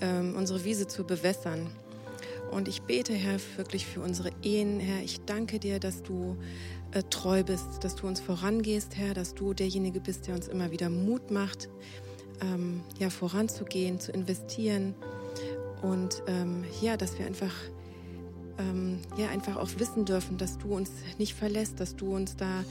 ähm, 0.00 0.34
unsere 0.36 0.64
Wiese 0.64 0.86
zu 0.86 1.04
bewässern. 1.04 1.66
Und 2.50 2.68
ich 2.68 2.82
bete, 2.82 3.12
Herr, 3.12 3.38
wirklich 3.56 3.86
für 3.86 4.00
unsere 4.00 4.30
Ehen, 4.42 4.80
Herr. 4.80 5.02
Ich 5.02 5.20
danke 5.24 5.58
dir, 5.58 5.80
dass 5.80 6.02
du 6.02 6.36
äh, 6.92 7.02
treu 7.10 7.42
bist, 7.42 7.82
dass 7.82 7.94
du 7.94 8.06
uns 8.06 8.20
vorangehst, 8.20 8.96
Herr, 8.96 9.14
dass 9.14 9.34
du 9.34 9.52
derjenige 9.52 10.00
bist, 10.00 10.26
der 10.26 10.34
uns 10.34 10.48
immer 10.48 10.70
wieder 10.70 10.88
Mut 10.88 11.30
macht, 11.30 11.68
ähm, 12.40 12.82
ja, 12.98 13.10
voranzugehen, 13.10 14.00
zu 14.00 14.12
investieren. 14.12 14.94
Und 15.82 16.22
ähm, 16.26 16.64
ja, 16.80 16.96
dass 16.96 17.18
wir 17.18 17.26
einfach 17.26 17.52
ähm, 18.58 18.98
ja, 19.16 19.28
einfach 19.28 19.56
auch 19.56 19.68
wissen 19.78 20.04
dürfen, 20.04 20.36
dass 20.36 20.58
du 20.58 20.74
uns 20.74 20.90
nicht 21.18 21.34
verlässt, 21.34 21.80
dass 21.80 21.96
du 21.96 22.14
uns 22.14 22.36
da 22.36 22.64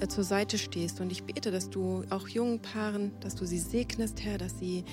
äh, 0.00 0.08
zur 0.08 0.24
Seite 0.24 0.58
stehst. 0.58 1.00
Und 1.00 1.12
ich 1.12 1.24
bete, 1.24 1.50
dass 1.50 1.70
du 1.70 2.04
auch 2.10 2.28
jungen 2.28 2.60
Paaren, 2.60 3.12
dass 3.20 3.34
du 3.34 3.44
sie 3.46 3.58
segnest, 3.58 4.24
Herr, 4.24 4.38
dass 4.38 4.58
sie 4.58 4.84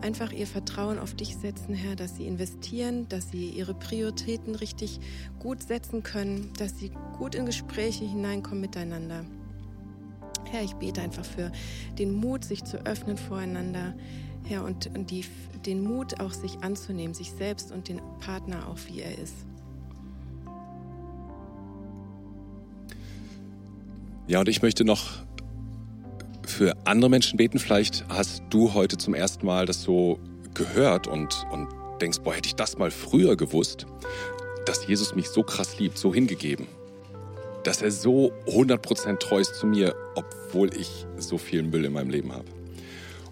einfach 0.00 0.32
ihr 0.32 0.46
Vertrauen 0.46 0.98
auf 0.98 1.14
dich 1.14 1.36
setzen, 1.36 1.74
Herr, 1.74 1.96
dass 1.96 2.16
sie 2.16 2.26
investieren, 2.26 3.08
dass 3.08 3.30
sie 3.30 3.48
ihre 3.48 3.74
Prioritäten 3.74 4.54
richtig 4.54 4.98
gut 5.38 5.62
setzen 5.62 6.02
können, 6.02 6.52
dass 6.58 6.78
sie 6.78 6.90
gut 7.16 7.34
in 7.34 7.46
Gespräche 7.46 8.04
hineinkommen 8.04 8.60
miteinander. 8.60 9.24
Herr, 10.50 10.62
ich 10.62 10.74
bete 10.74 11.00
einfach 11.00 11.24
für 11.24 11.50
den 11.98 12.12
Mut, 12.12 12.44
sich 12.44 12.64
zu 12.64 12.84
öffnen 12.84 13.16
voreinander. 13.16 13.94
Herr, 14.44 14.64
und, 14.64 14.88
und 14.88 15.10
die, 15.10 15.24
den 15.64 15.82
Mut 15.82 16.20
auch 16.20 16.32
sich 16.32 16.58
anzunehmen, 16.62 17.14
sich 17.14 17.30
selbst 17.30 17.70
und 17.72 17.88
den 17.88 18.00
Partner 18.20 18.68
auch 18.68 18.78
wie 18.88 19.00
er 19.00 19.16
ist. 19.18 19.46
Ja, 24.28 24.40
und 24.40 24.48
ich 24.48 24.62
möchte 24.62 24.84
noch 24.84 25.04
für 26.46 26.76
andere 26.84 27.10
Menschen 27.10 27.36
beten. 27.36 27.58
Vielleicht 27.58 28.04
hast 28.08 28.42
du 28.50 28.72
heute 28.74 28.96
zum 28.96 29.14
ersten 29.14 29.46
Mal 29.46 29.66
das 29.66 29.82
so 29.82 30.20
gehört 30.54 31.06
und, 31.06 31.44
und 31.50 31.68
denkst, 32.00 32.20
boah, 32.20 32.34
hätte 32.34 32.46
ich 32.46 32.54
das 32.54 32.78
mal 32.78 32.90
früher 32.90 33.36
gewusst, 33.36 33.86
dass 34.66 34.86
Jesus 34.86 35.14
mich 35.14 35.28
so 35.28 35.42
krass 35.42 35.78
liebt, 35.78 35.98
so 35.98 36.14
hingegeben, 36.14 36.66
dass 37.64 37.82
er 37.82 37.90
so 37.90 38.32
100% 38.46 39.18
treu 39.18 39.40
ist 39.40 39.56
zu 39.56 39.66
mir, 39.66 39.94
obwohl 40.14 40.74
ich 40.76 41.06
so 41.16 41.38
viel 41.38 41.62
Müll 41.62 41.84
in 41.84 41.92
meinem 41.92 42.10
Leben 42.10 42.32
habe. 42.32 42.46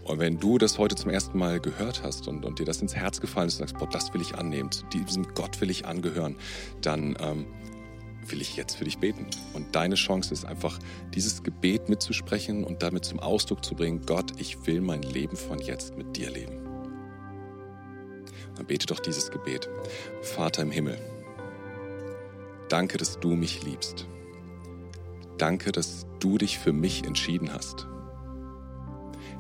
Und 0.05 0.19
wenn 0.19 0.41
du 0.41 0.59
das 0.59 0.79
heute 0.79 0.97
zum 0.97 1.11
ersten 1.11 1.39
Mal 1.39 1.61
gehört 1.61 2.03
hast 2.03 2.27
und, 2.27 2.45
und 2.45 2.59
dir 2.59 2.65
das 2.65 2.83
ins 2.83 2.97
Herz 2.97 3.21
gefallen 3.21 3.47
ist 3.47 3.61
und 3.61 3.69
sagst, 3.69 3.79
boah, 3.79 3.89
das 3.89 4.13
will 4.13 4.21
ich 4.21 4.35
annehmen, 4.35 4.71
diesem 4.93 5.35
Gott 5.35 5.61
will 5.61 5.71
ich 5.71 5.87
angehören, 5.87 6.37
dann 6.81 7.17
ähm, 7.21 7.47
will 8.27 8.41
ich 8.41 8.57
jetzt 8.57 8.77
für 8.77 8.85
dich 8.85 8.99
beten. 8.99 9.27
Und 9.55 9.75
deine 9.75 9.95
Chance 9.95 10.33
ist 10.33 10.45
einfach, 10.45 10.79
dieses 11.15 11.43
Gebet 11.43 11.89
mitzusprechen 11.89 12.65
und 12.65 12.83
damit 12.83 13.05
zum 13.05 13.21
Ausdruck 13.21 13.65
zu 13.65 13.75
bringen, 13.75 14.03
Gott, 14.07 14.33
ich 14.39 14.67
will 14.67 14.81
mein 14.81 15.03
Leben 15.03 15.37
von 15.37 15.59
jetzt 15.59 15.97
mit 15.97 16.17
dir 16.17 16.31
leben. 16.31 16.61
Dann 18.57 18.67
bete 18.67 18.87
doch 18.87 19.01
dieses 19.01 19.31
Gebet. 19.31 19.69
Vater 20.23 20.63
im 20.63 20.71
Himmel, 20.71 20.99
danke, 22.69 22.99
dass 22.99 23.19
du 23.19 23.35
mich 23.35 23.65
liebst. 23.65 24.07
Danke, 25.39 25.73
dass 25.73 26.07
du 26.19 26.37
dich 26.37 26.59
für 26.59 26.73
mich 26.73 27.05
entschieden 27.05 27.53
hast. 27.55 27.87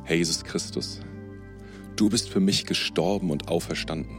Herr 0.04 0.16
Jesus 0.16 0.44
Christus, 0.44 1.00
du 1.96 2.08
bist 2.08 2.30
für 2.30 2.40
mich 2.40 2.64
gestorben 2.64 3.30
und 3.30 3.48
auferstanden. 3.48 4.16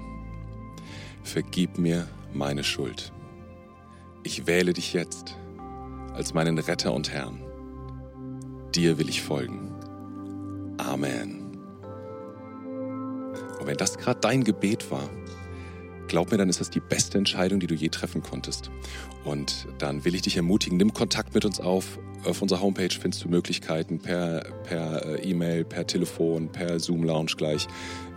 Vergib 1.23 1.79
mir 1.79 2.07
meine 2.33 2.63
Schuld 2.63 3.11
ich 4.23 4.47
wähle 4.47 4.73
dich 4.73 4.93
jetzt 4.93 5.37
als 6.13 6.33
meinen 6.33 6.57
Retter 6.57 6.93
und 6.93 7.11
Herrn. 7.11 7.39
Dir 8.75 8.97
will 8.97 9.09
ich 9.09 9.21
folgen. 9.21 9.73
Amen. 10.77 11.57
Und 13.59 13.67
wenn 13.67 13.77
das 13.77 13.97
gerade 13.97 14.19
dein 14.19 14.43
Gebet 14.43 14.89
war, 14.91 15.09
glaub 16.11 16.29
mir, 16.29 16.37
dann 16.37 16.49
ist 16.49 16.59
das 16.59 16.69
die 16.69 16.81
beste 16.81 17.17
Entscheidung, 17.17 17.61
die 17.61 17.67
du 17.67 17.73
je 17.73 17.89
treffen 17.89 18.21
konntest. 18.21 18.69
Und 19.23 19.67
dann 19.77 20.03
will 20.03 20.13
ich 20.13 20.21
dich 20.21 20.35
ermutigen, 20.35 20.77
nimm 20.77 20.93
Kontakt 20.93 21.33
mit 21.33 21.45
uns 21.45 21.59
auf 21.59 21.97
auf 22.23 22.41
unserer 22.41 22.61
Homepage 22.61 22.89
findest 22.91 23.23
du 23.23 23.29
Möglichkeiten 23.29 23.99
per, 23.99 24.43
per 24.63 25.05
äh, 25.05 25.29
E-Mail, 25.29 25.65
per 25.65 25.87
Telefon, 25.87 26.51
per 26.51 26.79
Zoom-Lounge 26.79 27.33
gleich. 27.35 27.67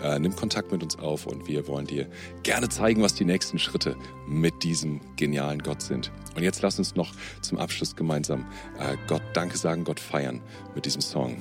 Äh, 0.03 0.19
nimm 0.19 0.37
Kontakt 0.37 0.73
mit 0.73 0.83
uns 0.83 0.99
auf 0.99 1.27
und 1.27 1.49
wir 1.49 1.67
wollen 1.69 1.87
dir 1.87 2.07
gerne 2.43 2.69
zeigen, 2.69 3.01
was 3.01 3.15
die 3.15 3.25
nächsten 3.25 3.59
Schritte 3.59 3.97
mit 4.29 4.63
diesem 4.63 5.01
genialen 5.17 5.63
Gott 5.63 5.81
sind. 5.81 6.13
Und 6.37 6.43
jetzt 6.43 6.61
lass 6.61 6.79
uns 6.79 6.95
noch 6.95 7.15
zum 7.41 7.59
Abschluss 7.59 7.97
gemeinsam 7.97 8.47
äh, 8.79 8.97
Gott 9.07 9.23
Danke 9.33 9.57
sagen, 9.57 9.85
Gott 9.85 10.01
feiern 10.01 10.43
mit 10.75 10.85
diesem 10.85 11.01
Song. 11.01 11.37